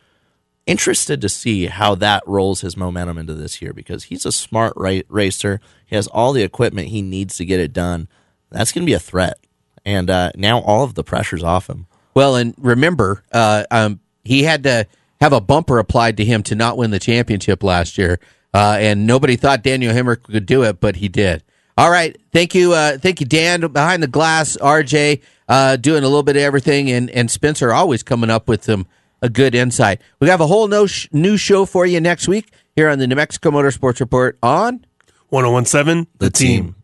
interested 0.65 1.21
to 1.21 1.29
see 1.29 1.67
how 1.67 1.95
that 1.95 2.23
rolls 2.27 2.59
his 2.59 2.75
momentum 2.75 3.17
into 3.17 3.33
this 3.33 3.61
year 3.61 3.71
because 3.71 4.03
he's 4.05 4.25
a 4.25 4.33
smart 4.33 4.73
ra- 4.75 4.99
racer. 5.07 5.61
He 5.85 5.95
has 5.95 6.07
all 6.07 6.33
the 6.33 6.43
equipment 6.43 6.89
he 6.89 7.01
needs 7.01 7.37
to 7.37 7.45
get 7.45 7.61
it 7.61 7.71
done. 7.71 8.09
That's 8.49 8.73
going 8.73 8.85
to 8.85 8.89
be 8.89 8.93
a 8.93 8.99
threat. 8.99 9.37
And 9.85 10.09
uh, 10.09 10.33
now 10.35 10.59
all 10.59 10.83
of 10.83 10.95
the 10.95 11.05
pressure's 11.05 11.41
off 11.41 11.69
him. 11.69 11.87
Well, 12.13 12.35
and 12.35 12.53
remember, 12.57 13.23
uh, 13.31 13.63
um, 13.71 13.99
he 14.23 14.43
had 14.43 14.63
to 14.63 14.87
have 15.19 15.33
a 15.33 15.41
bumper 15.41 15.79
applied 15.79 16.17
to 16.17 16.25
him 16.25 16.43
to 16.43 16.55
not 16.55 16.77
win 16.77 16.91
the 16.91 16.99
championship 16.99 17.63
last 17.63 17.97
year, 17.97 18.19
uh, 18.53 18.77
and 18.79 19.07
nobody 19.07 19.35
thought 19.35 19.63
Daniel 19.63 19.93
Hemric 19.93 20.23
could 20.23 20.45
do 20.45 20.63
it, 20.63 20.79
but 20.79 20.97
he 20.97 21.07
did. 21.07 21.43
All 21.77 21.89
right, 21.89 22.15
thank 22.33 22.53
you, 22.53 22.73
uh, 22.73 22.97
thank 22.97 23.19
you, 23.21 23.25
Dan 23.25 23.61
behind 23.71 24.03
the 24.03 24.07
glass, 24.07 24.57
RJ, 24.57 25.21
uh, 25.47 25.77
doing 25.77 26.03
a 26.03 26.07
little 26.07 26.23
bit 26.23 26.35
of 26.35 26.41
everything, 26.41 26.91
and 26.91 27.09
and 27.11 27.31
Spencer 27.31 27.71
always 27.71 28.03
coming 28.03 28.29
up 28.29 28.47
with 28.47 28.63
some 28.65 28.87
a 29.21 29.29
good 29.29 29.55
insight. 29.55 30.01
We 30.19 30.27
have 30.29 30.41
a 30.41 30.47
whole 30.47 30.67
no 30.67 30.87
sh- 30.87 31.07
new 31.11 31.37
show 31.37 31.65
for 31.65 31.85
you 31.85 32.01
next 32.01 32.27
week 32.27 32.51
here 32.75 32.89
on 32.89 32.99
the 32.99 33.07
New 33.07 33.15
Mexico 33.15 33.51
Motorsports 33.51 33.99
Report 33.99 34.37
on 34.41 34.85
1017 35.29 36.07
The, 36.17 36.29
team. 36.29 36.75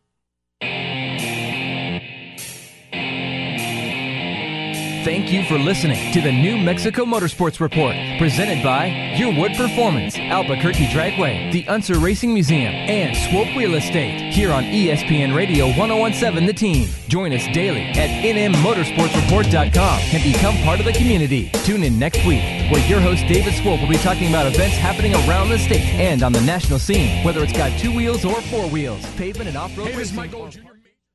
Thank 5.04 5.32
you 5.32 5.44
for 5.46 5.58
listening 5.58 6.12
to 6.14 6.22
the 6.22 6.32
New 6.32 6.58
Mexico 6.58 7.06
Motorsports 7.06 7.60
Report, 7.60 7.96
presented 8.18 8.62
by 8.64 8.90
Yearwood 9.16 9.56
Performance, 9.56 10.18
Albuquerque 10.18 10.88
Dragway, 10.88 11.52
the 11.52 11.66
Unser 11.68 11.98
Racing 12.00 12.34
Museum, 12.34 12.74
and 12.74 13.16
Swope 13.16 13.56
Real 13.56 13.76
Estate, 13.76 14.34
here 14.34 14.52
on 14.52 14.64
ESPN 14.64 15.36
Radio 15.36 15.68
1017 15.78 16.46
The 16.46 16.54
Team. 16.54 16.90
Join 17.08 17.32
us 17.32 17.46
daily 17.54 17.84
at 17.92 18.10
nmmotorsportsreport.com 18.24 20.00
and 20.14 20.24
become 20.24 20.56
part 20.64 20.80
of 20.80 20.86
the 20.86 20.94
community. 20.94 21.50
Tune 21.64 21.84
in 21.84 21.98
next 21.98 22.26
week, 22.26 22.44
where 22.72 22.86
your 22.88 23.00
host 23.00 23.26
David 23.28 23.54
Swope 23.54 23.80
will 23.80 23.88
be 23.90 23.98
talking 23.98 24.28
about 24.30 24.46
events 24.48 24.78
happening 24.78 25.14
around 25.28 25.50
the 25.50 25.58
state 25.60 25.86
and 25.96 26.22
on 26.22 26.34
the 26.34 26.42
national 26.42 26.80
scene, 26.80 27.24
whether 27.24 27.44
it's 27.44 27.54
got 27.54 27.78
two 27.80 27.96
wheels 27.96 28.26
or 28.26 28.42
four 28.42 28.68
wheels, 28.70 29.06
pavement 29.16 29.48
and 29.48 29.58
off-road 29.58 29.88
Hey, 29.90 29.98
racing. 29.98 30.16
Mike 30.18 30.32
Gold 30.32 30.52
Jr. 30.52 30.67